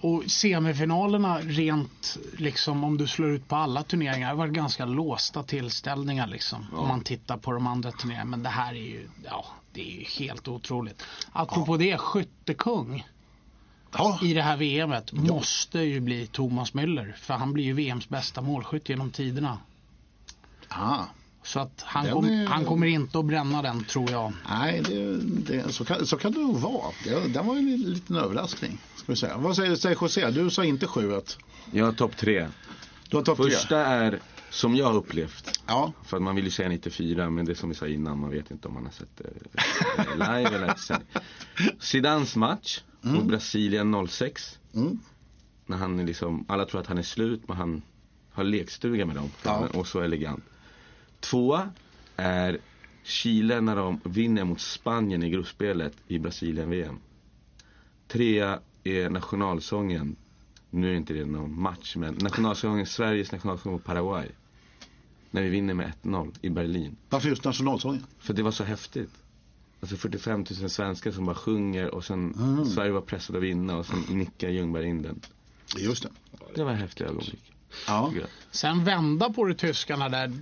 Och 0.00 0.22
semifinalerna 0.26 1.38
rent 1.40 2.18
liksom 2.36 2.84
om 2.84 2.98
du 2.98 3.06
slår 3.06 3.30
ut 3.30 3.48
på 3.48 3.56
alla 3.56 3.82
turneringar 3.82 4.28
har 4.28 4.36
varit 4.36 4.52
ganska 4.52 4.84
låsta 4.84 5.42
tillställningar 5.42 6.26
liksom. 6.26 6.66
Om 6.72 6.88
man 6.88 7.00
tittar 7.00 7.36
på 7.36 7.52
de 7.52 7.66
andra 7.66 7.92
turneringarna. 7.92 8.30
Men 8.30 8.42
det 8.42 8.48
här 8.48 8.72
är 8.72 8.78
ju, 8.78 9.08
ja, 9.24 9.46
det 9.72 9.80
är 9.80 9.98
ju 9.98 10.04
helt 10.04 10.48
otroligt. 10.48 11.02
Apropå 11.32 11.76
det, 11.76 11.98
skyttekung 11.98 13.04
Ja, 13.98 14.18
i 14.22 14.34
det 14.34 14.42
här 14.42 14.56
VMet 14.56 15.12
måste 15.12 15.78
ju 15.78 16.00
bli 16.00 16.26
Thomas 16.26 16.74
Müller. 16.74 17.12
För 17.12 17.34
han 17.34 17.52
blir 17.52 17.64
ju 17.64 17.72
VMs 17.72 18.08
bästa 18.08 18.40
målskytt 18.40 18.88
genom 18.88 19.10
tiderna. 19.10 19.58
ah. 20.68 21.04
Så 21.46 21.60
att 21.60 21.82
han, 21.86 22.10
kom, 22.10 22.24
är- 22.24 22.46
han 22.46 22.64
kommer 22.64 22.86
inte 22.86 23.18
att 23.18 23.24
bränna 23.24 23.62
den 23.62 23.84
tror 23.84 24.10
jag. 24.10 24.32
Nej, 24.48 24.82
det, 24.88 25.16
det, 25.18 25.72
så, 25.72 25.84
kan, 25.84 26.06
så 26.06 26.16
kan 26.16 26.32
det 26.32 26.38
nog 26.38 26.56
vara. 26.58 26.92
Det, 27.04 27.28
den 27.32 27.46
var 27.46 27.54
ju 27.54 27.60
en 27.60 27.80
liten 27.80 28.16
överraskning. 28.16 28.78
Ska 28.96 29.12
vi 29.12 29.16
säga. 29.16 29.36
Vad 29.36 29.56
säger, 29.56 29.76
säger 29.76 29.96
José? 30.02 30.30
Du 30.30 30.50
sa 30.50 30.64
inte 30.64 30.86
7-1. 30.86 31.38
Jag 31.72 31.84
har 31.84 31.92
topp 31.92 32.16
tre. 32.16 32.48
Du 33.10 33.16
har 33.16 33.24
topp 33.24 33.36
tre. 33.38 33.50
Första 33.50 33.78
är, 33.86 34.20
som 34.50 34.76
jag 34.76 34.86
har 34.86 34.94
upplevt, 34.94 35.60
Ja, 35.66 35.92
för 36.04 36.16
att 36.16 36.22
man 36.22 36.36
vill 36.36 36.44
ju 36.44 36.50
säga 36.50 36.68
94 36.68 37.30
men 37.30 37.44
det 37.44 37.52
är 37.52 37.54
som 37.54 37.68
vi 37.68 37.74
sa 37.74 37.86
innan, 37.86 38.18
man 38.20 38.30
vet 38.30 38.50
inte 38.50 38.68
om 38.68 38.74
man 38.74 38.84
har 38.84 38.92
sett 38.92 39.16
det 39.16 39.24
eh, 39.98 40.14
live 40.36 40.56
eller 40.56 40.74
sen. 40.74 41.00
Zidans 41.80 42.36
match 42.36 42.80
mot 43.00 43.24
Brasilien 43.24 44.06
06. 44.08 44.58
Mm. 44.74 44.98
När 45.66 45.76
han 45.76 45.98
är 46.00 46.04
liksom, 46.04 46.44
alla 46.48 46.64
tror 46.64 46.80
att 46.80 46.86
han 46.86 46.98
är 46.98 47.02
slut 47.02 47.42
men 47.48 47.56
han 47.56 47.82
har 48.32 48.44
lekstuga 48.44 49.06
med 49.06 49.16
dem. 49.16 49.30
Ja. 49.42 49.68
Och 49.74 49.86
så 49.86 50.00
elegant. 50.00 50.44
Tvåa 51.30 51.70
är 52.16 52.58
Chile 53.02 53.60
när 53.60 53.76
de 53.76 54.00
vinner 54.04 54.44
mot 54.44 54.60
Spanien 54.60 55.22
i 55.22 55.30
gruppspelet 55.30 55.92
i 56.06 56.18
Brasilien-VM. 56.18 56.98
Trea 58.08 58.60
är 58.84 59.10
nationalsången. 59.10 60.16
Nu 60.70 60.92
är 60.92 60.96
inte 60.96 61.14
det 61.14 61.24
någon 61.24 61.60
match 61.60 61.96
men 61.96 62.14
nationalsången, 62.14 62.86
Sveriges 62.86 63.32
nationalsång 63.32 63.72
mot 63.72 63.84
Paraguay. 63.84 64.28
När 65.30 65.42
vi 65.42 65.48
vinner 65.48 65.74
med 65.74 65.92
1-0 66.02 66.34
i 66.42 66.50
Berlin. 66.50 66.96
varför 67.08 67.28
just 67.28 67.44
nationalsången? 67.44 68.06
För 68.18 68.34
det 68.34 68.42
var 68.42 68.50
så 68.50 68.64
häftigt. 68.64 69.10
Alltså 69.80 69.96
45 69.96 70.44
000 70.60 70.70
svenskar 70.70 71.10
som 71.10 71.26
bara 71.26 71.36
sjunger 71.36 71.94
och 71.94 72.04
sen 72.04 72.34
Sverige 72.74 72.92
var 72.92 73.00
pressade 73.00 73.38
att 73.38 73.44
vinna 73.44 73.76
och 73.76 73.86
sen 73.86 74.00
nickar 74.08 74.48
Ljungberg 74.48 74.86
in 74.86 75.02
den. 75.02 75.20
Just 75.78 76.02
det. 76.02 76.10
Det 76.54 76.64
var 76.64 76.72
ett 76.72 76.78
häftigt 76.78 77.06
ögonblick. 77.06 77.55
Ja. 77.86 78.12
Sen 78.50 78.84
vända 78.84 79.30
på 79.32 79.44
det 79.44 79.54
tyskarna 79.54 80.08
där. 80.08 80.32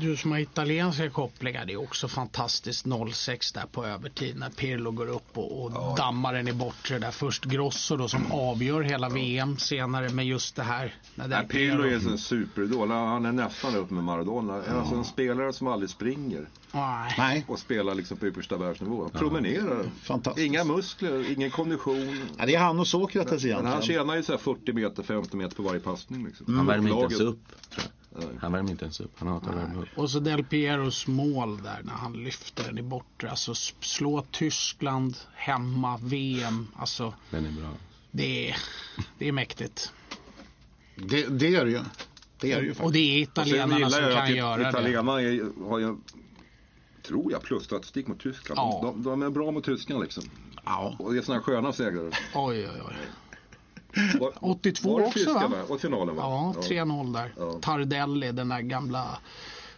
Du 0.00 0.16
som 0.16 0.30
har 0.32 0.38
italienska 0.38 1.10
kopplingar. 1.10 1.64
Det 1.64 1.72
är 1.72 1.82
också 1.82 2.08
fantastiskt 2.08 2.86
06 3.12 3.52
där 3.52 3.66
på 3.72 3.86
övertid 3.86 4.36
när 4.36 4.50
Pirlo 4.50 4.90
går 4.90 5.06
upp 5.08 5.38
och, 5.38 5.62
och 5.62 5.96
dammar 5.96 6.34
den 6.34 6.48
i 6.48 6.52
bortre 6.52 6.98
där. 6.98 7.10
Först 7.10 7.44
Grosso 7.44 7.96
då 7.96 8.08
som 8.08 8.32
avgör 8.32 8.82
hela 8.82 9.08
VM 9.08 9.58
senare 9.58 10.08
med 10.08 10.26
just 10.26 10.56
det 10.56 10.62
här. 10.62 10.94
När 11.14 11.28
Nej, 11.28 11.38
Del 11.38 11.48
Pirlo 11.48 11.84
är 11.84 12.10
en 12.10 12.18
superidol. 12.18 12.90
Han 12.90 13.26
är 13.26 13.32
nästan 13.32 13.76
upp 13.76 13.90
med 13.90 14.04
Maradona. 14.04 14.54
Alltså 14.54 14.94
en 14.94 15.04
spelare 15.04 15.52
som 15.52 15.66
aldrig 15.66 15.90
springer 15.90 16.46
Nej. 16.72 17.14
Nej, 17.18 17.44
och 17.48 17.58
spelar 17.58 17.94
liksom 17.94 18.16
på 18.16 18.26
yppersta 18.26 18.56
världsnivå. 18.56 19.08
Promenerar. 19.08 19.84
fantastiskt. 20.02 20.46
Inga 20.46 20.64
muskler, 20.64 21.32
ingen 21.32 21.50
kondition. 21.50 22.26
Ja, 22.38 22.46
det 22.46 22.54
är 22.54 22.58
han 22.58 22.80
och 22.80 22.86
Sokrates 22.86 23.44
Men 23.44 23.52
han 23.54 23.66
egentligen. 23.66 23.98
tjänar 23.98 24.16
ju 24.16 24.22
så 24.22 24.32
här 24.32 24.38
40 24.38 24.72
meter, 24.72 25.02
50 25.02 25.36
meter 25.36 25.56
på 25.56 25.62
varje 25.62 25.80
passning. 25.80 26.24
Liksom. 26.26 26.56
Han 26.56 26.66
värmer 26.84 27.02
inte 27.02 27.14
ens 27.14 27.20
upp. 27.20 27.38
Han 28.40 28.52
värmer 28.52 28.70
inte 28.70 28.84
ens 28.84 29.00
upp. 29.00 29.12
Han 29.16 29.28
hatar 29.28 29.50
att 29.50 29.56
värma 29.56 29.82
upp. 29.82 29.88
Och 29.96 30.10
så 30.10 30.20
Del 30.20 30.44
Pieros 30.44 31.06
mål 31.06 31.62
där 31.62 31.80
när 31.84 31.92
han 31.92 32.12
lyfter 32.12 32.64
den 32.64 32.78
i 32.78 32.82
bortre. 32.82 33.30
Alltså 33.30 33.54
slå 33.80 34.24
Tyskland 34.30 35.16
hemma, 35.34 35.98
VM. 36.02 36.68
Alltså 36.76 37.14
Den 37.30 37.46
är 37.46 37.50
bra. 37.50 37.68
det 38.10 38.50
är, 38.50 38.56
det 39.18 39.28
är 39.28 39.32
mäktigt. 39.32 39.92
Det, 40.96 41.26
det 41.26 41.54
är 41.54 41.64
det 41.64 41.70
ju. 41.70 41.80
Det 42.40 42.52
är 42.52 42.60
det 42.60 42.66
ju 42.66 42.74
Och 42.80 42.92
det 42.92 42.98
är 42.98 43.22
italienarna 43.22 43.90
som 43.90 44.00
kan 44.00 44.22
att 44.22 44.30
göra 44.30 44.62
det. 44.62 44.68
italienarna 44.68 45.12
har 45.68 45.78
ju, 45.78 45.96
tror 47.06 47.32
jag, 47.32 47.42
plusstatistik 47.42 48.06
mot 48.06 48.20
Tyskland. 48.20 48.58
Ja. 48.58 48.80
De, 48.82 49.02
de 49.02 49.22
är 49.22 49.30
bra 49.30 49.50
mot 49.50 49.64
tyskarna 49.64 50.00
liksom. 50.00 50.24
Ja. 50.64 50.96
Och 50.98 51.12
det 51.12 51.18
är 51.18 51.22
såna 51.22 51.38
här 51.38 51.42
sköna 51.42 51.72
segrare. 51.72 52.10
Oj, 52.34 52.68
oj, 52.68 52.82
oj. 52.88 52.94
Var, 54.20 54.32
82 54.40 54.92
var 54.92 55.00
det 55.00 55.06
också, 55.06 55.18
tyska, 55.18 55.48
va? 55.48 55.56
Och 55.68 55.80
finalen 55.80 56.16
va? 56.16 56.22
Ja, 56.22 56.60
3-0 56.62 57.12
där. 57.12 57.34
Ja. 57.38 57.58
Tardelli, 57.62 58.32
den 58.32 58.48
där 58.48 58.60
gamla 58.60 59.18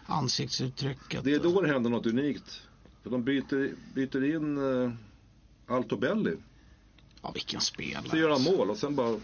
ansiktsuttrycket. 0.07 1.25
Det 1.25 1.35
är 1.35 1.39
då 1.39 1.61
det 1.61 1.69
händer 1.73 1.91
något 1.91 2.07
unikt. 2.07 2.63
För 3.03 3.11
de 3.11 3.23
byter, 3.25 3.75
byter 3.95 4.35
in 4.37 4.59
uh, 4.59 4.93
Altobelli. 5.69 6.37
Ja, 7.23 7.31
vilken 7.35 7.61
spelare. 7.61 8.09
Så 8.11 8.17
gör 8.17 8.31
han 8.31 8.43
mål 8.43 8.71
och 8.71 8.77
sen 8.77 8.95
bara 8.95 9.17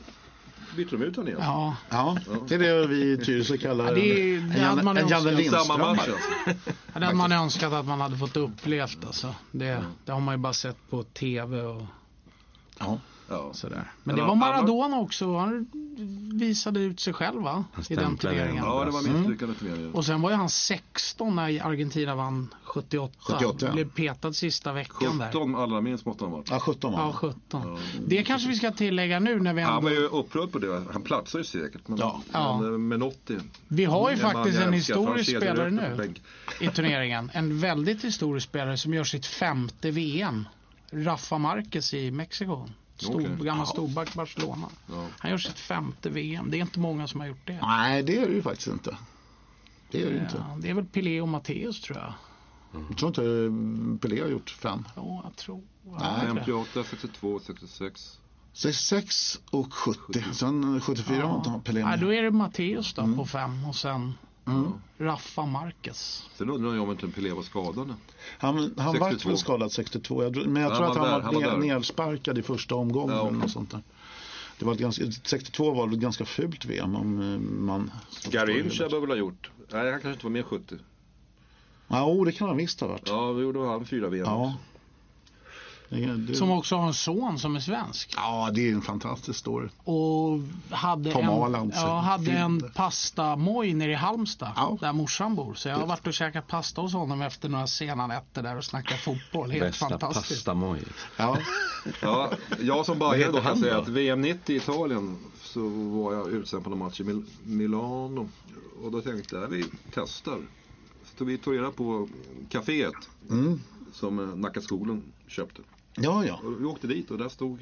byter 0.76 0.91
de 0.91 1.03
ut 1.03 1.16
honom 1.16 1.28
igen. 1.28 1.41
Ja, 1.43 1.76
Ja, 1.91 2.16
det 2.49 2.55
är 2.55 2.59
det 2.59 2.86
vi 2.86 3.12
i 3.12 3.16
Tyresö 3.16 3.57
kallar 3.57 3.84
Ja, 3.84 3.93
det 3.95 4.01
är- 4.01 4.36
en, 4.36 4.49
det 4.95 5.01
en, 5.01 5.09
Janne 5.09 5.30
Lindström. 5.32 5.80
alltså. 5.80 6.11
det 6.95 7.05
hade 7.05 7.14
man 7.14 7.32
önskat 7.32 7.72
att 7.72 7.86
man 7.86 8.01
hade 8.01 8.16
fått 8.18 8.36
upplevt 8.36 9.05
alltså. 9.05 9.34
Det, 9.53 9.84
det 10.05 10.12
har 10.12 10.20
man 10.20 10.34
ju 10.34 10.38
bara 10.38 10.53
sett 10.53 10.91
på 10.91 11.03
tv 11.03 11.62
och 11.62 11.82
Ja. 12.78 12.99
Ja. 13.31 13.51
sådär. 13.53 13.93
Men 14.05 14.16
Ja, 14.16 14.22
det 14.22 14.28
var 14.28 14.35
Maradona 14.35 14.99
också. 14.99 15.37
Han 15.37 15.66
visade 16.33 16.81
ut 16.81 17.01
sig 17.01 17.12
själv 17.12 17.43
va? 17.43 17.64
Han 17.72 17.85
I 17.91 17.95
den 17.95 18.16
turneringen. 18.16 18.64
ja, 18.64 18.85
det 18.85 18.91
var 18.91 19.03
misslyckande 19.03 19.55
turneringen. 19.55 19.93
Och 19.95 20.05
sen 20.05 20.20
var 20.22 20.31
ju 20.31 20.37
han 20.37 20.51
16 20.51 21.37
när 21.37 21.66
Argentina 21.66 22.14
vann 22.14 22.55
78. 22.62 23.14
78, 23.20 23.66
ja. 23.66 23.72
Blev 23.72 23.91
petad 23.91 24.33
sista 24.33 24.72
veckan 24.72 25.18
där. 25.18 25.26
17 25.26 25.57
allra 25.57 25.81
minst 25.81 26.07
måste 26.07 26.24
han 26.24 26.33
vara. 26.33 26.43
Ja, 26.51 26.59
17 26.61 26.93
Ja, 26.93 27.05
var 27.07 27.12
17. 27.12 27.78
Det 28.07 28.22
kanske 28.22 28.49
vi 28.49 28.55
ska 28.57 28.70
tillägga 28.70 29.20
nu 29.20 29.41
när 29.41 29.55
vi 29.55 29.62
Han 29.62 29.76
ändå... 29.76 29.89
var 29.89 29.97
ju 29.97 30.07
upprörd 30.07 30.53
på 30.53 30.59
det. 30.59 30.85
Han 30.93 31.03
platsar 31.03 31.39
ju 31.39 31.45
säkert. 31.45 31.89
Men, 31.89 31.99
Ja. 31.99 32.22
Ja. 32.33 32.61
men 32.61 32.72
eh, 32.72 32.78
Menotti. 32.78 33.39
Vi 33.68 33.85
har 33.85 34.11
ju 34.11 34.14
en 34.14 34.20
faktiskt 34.20 34.57
en 34.57 34.64
han 34.64 34.72
historisk 34.72 35.37
spelare 35.37 35.70
nu 35.70 36.14
i 36.61 36.68
turneringen. 36.68 37.31
En 37.35 37.61
väldigt 37.61 38.05
historisk 38.05 38.49
spelare 38.49 38.76
som 38.76 38.95
gör 38.95 39.05
sitt 39.05 39.26
femte 39.26 39.91
VM. 39.91 40.49
Rafa 40.93 41.39
Marquez 41.39 41.95
i 41.95 42.11
Mexiko. 42.11 42.68
Stor, 43.03 43.15
Okej. 43.21 43.37
Gammal 43.47 43.67
storback 43.67 44.15
Barcelona. 44.15 44.67
Ja. 44.87 45.07
Han 45.19 45.31
gör 45.31 45.39
sitt 45.39 45.59
femte 45.59 46.11
VM. 46.11 46.51
Det 46.51 46.57
är 46.57 46.61
inte 46.61 46.81
många 46.81 47.09
som 47.09 47.21
har 47.21 47.27
gjort 47.27 47.47
det. 47.47 47.59
Nej, 47.63 48.03
det 48.03 48.17
är 48.19 48.27
det 48.29 48.35
ju 48.35 48.43
faktiskt 48.43 48.69
inte. 48.69 48.97
Det 49.91 50.03
är 50.03 50.11
det 50.11 50.19
inte. 50.19 50.37
Ja, 50.49 50.57
det 50.63 50.71
är 50.71 50.75
väl 50.75 50.85
Pelé 50.87 51.21
och 51.21 51.29
Matteus 51.29 51.81
tror 51.81 51.99
jag. 51.99 52.13
Jag 52.89 52.99
tror 52.99 53.09
inte 53.09 54.09
Pelé 54.09 54.23
har 54.23 54.29
gjort 54.29 54.51
fem. 54.51 54.85
Ja, 54.97 55.21
jag 55.25 55.37
tror. 55.37 55.63
Nej, 55.85 55.95
Ja, 56.01 56.35
58, 56.35 56.85
62, 56.91 57.41
66. 57.47 58.19
66 58.53 59.41
och 59.51 59.75
70. 59.75 60.25
Sen 60.33 60.81
74 60.81 61.27
var 61.27 61.37
inte 61.37 61.61
Pelé 61.65 61.81
Nej, 61.85 61.91
med. 61.91 62.01
då 62.01 62.15
är 62.15 62.23
det 62.23 62.31
Matteus 62.31 62.99
Mm. 62.99 63.11
då 63.11 63.17
på 63.17 63.27
fem 63.27 63.65
och 63.65 63.77
sen 63.77 64.13
Rafa 64.99 65.47
Marquez. 65.47 66.26
Sen 66.34 66.51
undrar 66.51 66.74
jag 66.74 66.82
om 66.82 66.91
inte 66.91 67.09
Pelé 67.09 67.32
var 67.32 67.43
skadad. 67.43 67.95
Han, 68.38 68.74
han 68.78 68.99
var 68.99 69.11
62. 69.11 69.28
väl 69.28 69.38
skadad 69.38 69.72
62. 69.72 70.22
Jag, 70.22 70.36
men 70.36 70.62
jag 70.62 70.72
Ja, 70.72 70.76
tror 70.76 70.86
han 70.86 70.97
att 70.97 70.97
han 70.97 71.34
där, 71.34 71.41
var, 71.41 71.51
han 71.51 71.61
var 71.61 71.66
nedsparkad 71.66 72.38
i 72.38 72.43
första 72.43 72.74
omgången. 72.74 73.16
Ja, 73.16 73.28
eller 73.28 73.38
något 73.38 73.51
sånt 73.51 73.70
där. 73.70 73.82
Det 74.59 74.64
var 74.66 74.72
ett 74.72 74.78
ganska, 74.78 75.05
62 75.24 75.70
var 75.70 75.86
det 75.86 75.95
ett 75.95 76.01
ganska 76.01 76.24
fult 76.24 76.64
VM 76.64 76.97
om 76.97 77.20
eh, 77.20 77.38
man... 77.38 77.91
Garincha 78.30 78.88
bör 78.88 79.01
väl 79.01 79.11
ha 79.11 79.16
gjort. 79.16 79.51
Nej, 79.72 79.82
han 79.82 79.91
kanske 79.91 80.11
inte 80.11 80.24
var 80.24 80.30
med 80.30 80.45
70. 80.45 80.76
Ja, 81.88 82.05
oh, 82.05 82.24
det 82.24 82.32
kan 82.32 82.49
han 82.49 82.57
visst 82.57 82.80
ha 82.80 82.88
varit. 82.88 83.09
Ja, 83.09 83.32
då 83.32 83.43
gjorde 83.43 83.66
han 83.66 83.86
fyra 83.86 84.09
VM. 84.09 84.24
Ja. 84.26 84.55
Det, 84.72 84.80
det, 85.91 86.34
Som 86.34 86.51
också 86.51 86.76
har 86.76 86.86
en 86.86 86.95
son 86.95 87.38
som 87.38 87.57
är 87.57 87.61
svensk. 87.61 88.14
ja, 88.16 88.51
det 88.55 88.68
är 88.68 88.72
en 88.72 88.82
fantastisk 88.82 89.38
story. 89.38 89.68
Och 89.84 90.38
hade 90.70 91.12
Tom 91.12 91.22
en, 91.22 91.28
Aland, 91.28 91.72
ja, 91.74 91.99
hade 91.99 92.30
en 92.30 92.70
pasta-moj 92.74 93.74
nere 93.74 93.91
i 93.91 93.95
Halmstad. 93.95 94.53
Ja. 94.57 94.78
Där 94.80 94.93
morsan 94.93 95.34
bor. 95.34 95.55
Så 95.55 95.68
jag 95.68 95.76
har 95.76 95.86
varit 95.86 96.07
och 96.07 96.14
käkat 96.14 96.47
pasta 96.47 96.80
hos 96.80 96.93
honom 96.93 97.22
efter 97.22 97.49
några 97.49 97.66
sena 97.66 98.07
nätter 98.07 98.43
där 98.43 98.57
och 98.57 98.64
snackat 98.64 99.01
fotboll. 99.01 99.51
Helt 99.51 99.64
Bästa 99.64 99.88
fantastiskt. 99.88 100.28
pastamoj. 100.28 100.80
Ja, 101.16 101.38
Ja, 102.03 102.30
jag 102.61 102.86
som 102.86 103.01
heter 103.14 103.32
då 103.32 103.41
kan 103.41 103.59
säga 103.59 103.78
att 103.78 103.88
VM 103.88 104.20
90 104.20 104.53
i 104.53 104.57
Italien 104.57 105.16
så 105.43 105.68
var 105.68 106.14
jag 106.14 106.28
utsänd 106.28 106.64
på 106.64 106.70
någon 106.70 106.78
match 106.78 107.01
i 107.01 107.05
Mil- 107.05 107.26
Milano. 107.45 108.28
Och 108.84 108.91
då 108.91 109.01
tänkte 109.01 109.36
jag, 109.36 109.49
vi 109.49 109.64
testar. 109.95 110.38
Så 111.18 111.24
vi 111.24 111.38
tog 111.38 111.55
reda 111.55 111.70
på 111.70 112.09
kaféet 112.51 112.95
mm. 113.30 113.61
som 113.93 114.18
eh, 114.18 114.36
Nackaskolan 114.36 115.03
köpte. 115.28 115.62
Ja, 116.03 116.25
ja. 116.27 116.41
Och 116.45 116.61
vi 116.61 116.65
åkte 116.65 116.87
dit 116.87 117.11
och 117.11 117.19
där 117.19 117.29
stod 117.29 117.59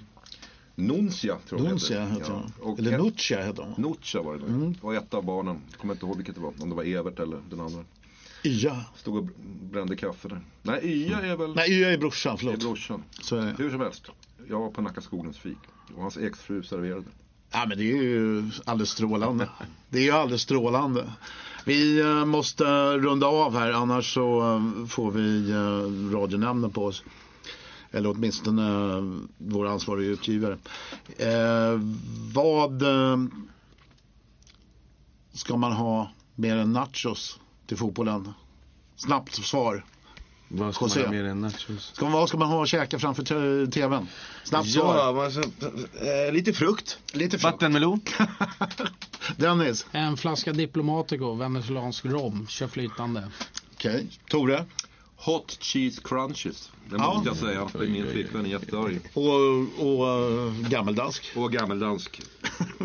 Nuncia 0.75 1.39
tror 1.49 1.61
jag 1.61 1.71
Nuncia 1.71 2.01
det 2.01 2.07
heter 2.07 2.33
Ja. 2.33 2.43
Och 2.61 2.79
Eller 2.79 2.93
ett- 2.93 3.05
Nuccia 3.05 3.43
heter 3.47 3.63
han. 3.63 3.75
Nuccia 3.83 4.23
var 4.23 4.37
det. 4.39 4.47
Mm. 4.47 4.75
Och 4.81 4.95
ett 4.95 5.15
av 5.15 5.25
barnen, 5.25 5.61
jag 5.71 5.81
kommer 5.81 5.95
inte 5.95 6.07
ihåg 6.07 6.17
vilket 6.17 6.35
det 6.35 6.41
var, 6.41 6.53
om 6.61 6.69
det 6.71 6.75
var 6.77 6.85
Evert 6.85 7.19
eller 7.19 7.39
den 7.51 7.61
andra. 7.61 7.85
Ia. 8.43 8.85
Stod 8.97 9.17
och 9.17 9.29
brände 9.73 9.97
kaffe 9.97 10.29
där. 10.29 10.41
Nej, 10.63 10.81
Ia 10.85 11.21
är 11.21 11.37
väl 11.37 11.55
Nej, 11.55 11.73
Ia 11.81 11.93
är 11.93 11.99
brorsan, 11.99 12.33
är 12.33 12.37
förlåt. 12.37 12.61
brorsan. 12.61 13.03
Så 13.21 13.37
är 13.37 13.47
det. 13.47 13.55
Hur 13.59 13.71
som 13.71 13.81
helst. 13.81 14.07
Jag 14.49 14.61
var 14.61 14.71
på 14.71 14.83
Nacka 14.83 15.01
Skoglunds 15.01 15.39
fik 15.39 15.59
och 15.97 16.03
hans 16.03 16.17
exfru 16.17 16.63
serverade. 16.63 17.05
Ja, 17.51 17.65
men 17.69 17.79
det 17.79 17.85
är 17.85 18.03
ju 18.03 18.45
alldeles 18.65 18.91
strålande. 18.91 19.49
Det 19.89 19.99
är 19.99 20.03
ju 20.03 20.11
alldeles 20.11 20.43
strålande. 20.43 21.13
Vi 21.65 22.01
eh, 22.01 22.25
måste 22.25 22.65
runda 22.99 23.27
av 23.27 23.57
här 23.59 23.73
annars 23.73 24.15
så 24.15 24.41
eh, 24.41 24.87
får 24.87 25.11
vi 25.11 25.51
eh, 25.51 26.13
radionämnden 26.19 26.71
på 26.71 26.85
oss. 26.85 27.03
Eller 27.93 28.11
åtminstone 28.11 28.97
eh, 28.97 29.05
vår 29.39 29.67
ansvariga 29.67 30.11
utgivare. 30.11 30.59
Eh, 31.19 31.81
vad 32.35 32.83
eh, 32.83 33.17
ska 35.33 35.57
man 35.57 35.73
ha 35.73 36.11
mer 36.35 36.57
än 36.57 36.73
nachos 36.73 37.39
till 37.67 37.77
fotbollen? 37.77 38.33
Snabbt 38.97 39.35
svar. 39.45 39.85
Vad 40.49 40.75
ska 40.75 40.85
José. 40.85 40.99
man 41.01 41.07
ha 41.09 41.13
mer 41.15 41.25
än 41.25 41.41
nachos? 41.41 41.91
Ska, 41.95 42.07
vad 42.09 42.29
ska 42.29 42.39
man 42.39 42.49
ha 42.49 42.59
och 42.61 42.69
käka 42.69 42.99
framför 42.99 43.23
tvn? 43.71 44.09
Snabbt 44.45 44.67
Ja, 44.69 44.83
svar. 44.83 45.15
man 45.15 45.33
ska, 45.33 45.43
eh, 46.07 46.33
lite 46.33 46.53
frukt. 46.53 46.99
Lite 47.13 47.31
frukt. 47.39 47.45
Vattenmelon. 47.45 48.01
Dennis. 49.37 49.87
En 49.93 50.17
flaska 50.17 50.53
Diplomatico, 50.53 51.35
venezuelansk 51.35 52.05
rom, 52.05 52.47
kör 52.49 52.69
flytande. 52.69 53.29
Okej. 53.75 54.07
Tore. 54.29 54.65
Hot 55.21 55.59
cheese 55.61 56.01
crunches. 56.05 56.71
Det 56.91 56.97
Ja. 56.97 57.15
måste 57.15 57.29
jag 57.29 57.37
säga. 57.37 57.69
För 57.69 57.87
min 57.87 58.11
flickvän 58.11 58.47
är 58.47 58.51
jättearg. 58.51 59.01
Och, 59.15 59.25
och 59.87 60.07
uh, 60.47 60.69
gammeldansk. 60.69 61.33
Och 61.37 61.53
gammeldansk. 61.53 62.21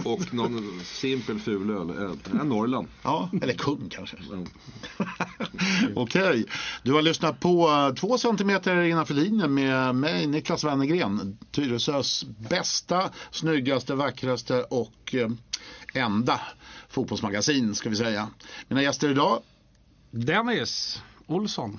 Och 0.05 0.33
någon 0.33 0.81
simpel 0.83 1.39
fulöl. 1.39 1.89
Eh, 1.89 2.39
En 2.41 2.49
Norrland. 2.49 2.87
Ja, 3.03 3.29
eller 3.41 3.53
kung 3.53 3.89
kanske. 3.89 4.17
Mm. 4.17 4.45
Okej, 5.95 6.45
du 6.83 6.93
har 6.93 7.01
lyssnat 7.01 7.39
på 7.39 7.69
eh, 7.69 7.93
två 7.95 8.17
centimeter 8.17 8.81
innanför 8.81 9.13
linjen 9.13 9.53
med 9.53 9.95
mig, 9.95 10.27
Niklas 10.27 10.63
Wennergren. 10.63 11.37
Tyresös 11.51 12.23
bästa, 12.49 13.09
snyggaste, 13.31 13.95
vackraste 13.95 14.63
och 14.63 15.15
eh, 15.15 15.29
enda 15.93 16.41
fotbollsmagasin 16.89 17.75
ska 17.75 17.89
vi 17.89 17.95
säga. 17.95 18.29
Mina 18.67 18.81
gäster 18.81 19.09
idag, 19.09 19.41
Dennis 20.11 21.01
Olsson. 21.27 21.77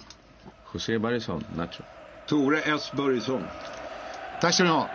José 0.74 0.98
Barrison, 0.98 1.44
nacho. 1.56 1.82
Tore 2.26 2.60
S 2.60 2.92
Börjesson. 2.92 3.42
tack 4.40 4.54
ska 4.54 4.64
ni 4.64 4.70
ha. 4.70 4.88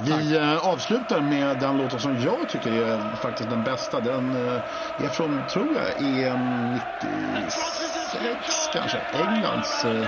Vi 0.00 0.36
eh, 0.36 0.56
avslutar 0.68 1.20
med 1.20 1.58
den 1.58 1.76
låten 1.76 2.00
som 2.00 2.16
jag 2.20 2.48
tycker 2.48 2.72
är 2.72 3.16
faktiskt 3.16 3.50
den 3.50 3.62
bästa. 3.62 4.00
Den 4.00 4.34
eh, 4.34 4.62
är 5.04 5.08
från, 5.08 5.46
tror 5.46 5.76
jag, 5.76 6.00
EM 6.00 6.72
96 6.72 8.68
kanske. 8.72 8.98
Englands, 9.12 9.84
eh, 9.84 10.06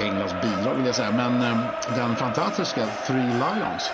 Englands 0.00 0.34
bidrag 0.42 0.74
vill 0.74 0.86
jag 0.86 0.94
säga. 0.94 1.10
Men 1.10 1.38
den 1.94 2.16
fantastiska 2.16 2.86
Three 3.06 3.32
Lions. 3.32 3.90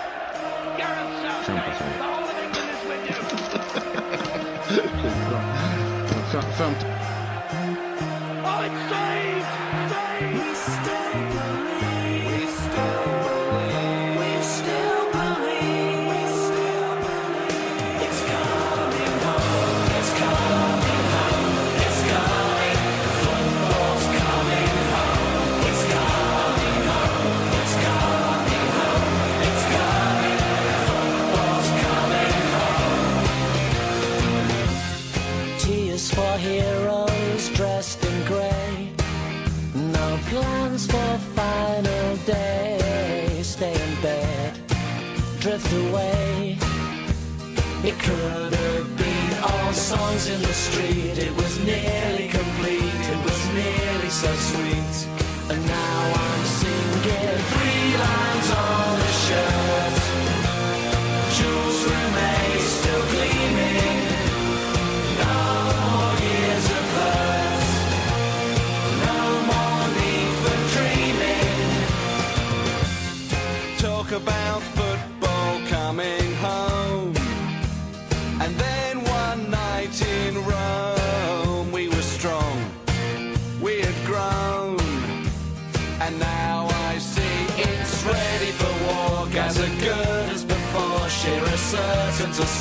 Kämpa 1.45 1.73
så. 1.77 1.83
Fem- 6.57 7.10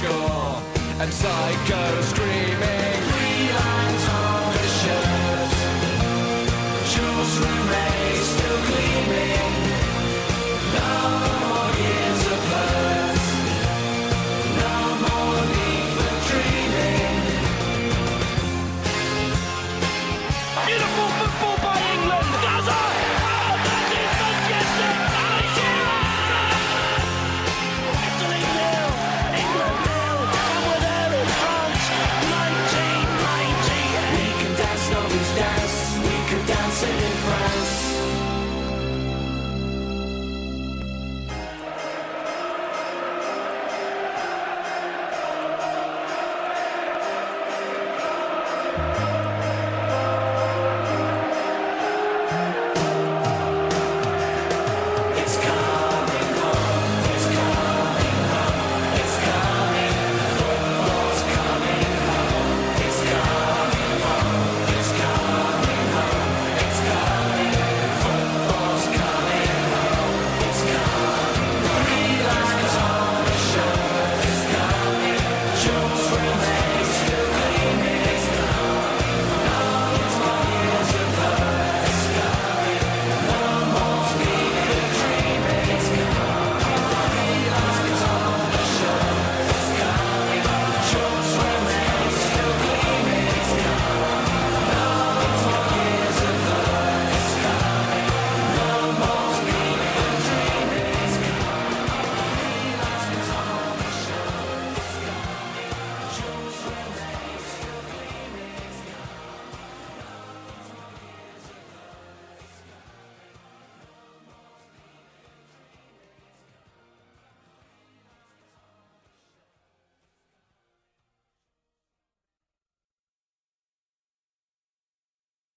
score. 0.01 0.63
And 1.01 1.13
Psycho 1.13 2.01
screaming. 2.03 3.00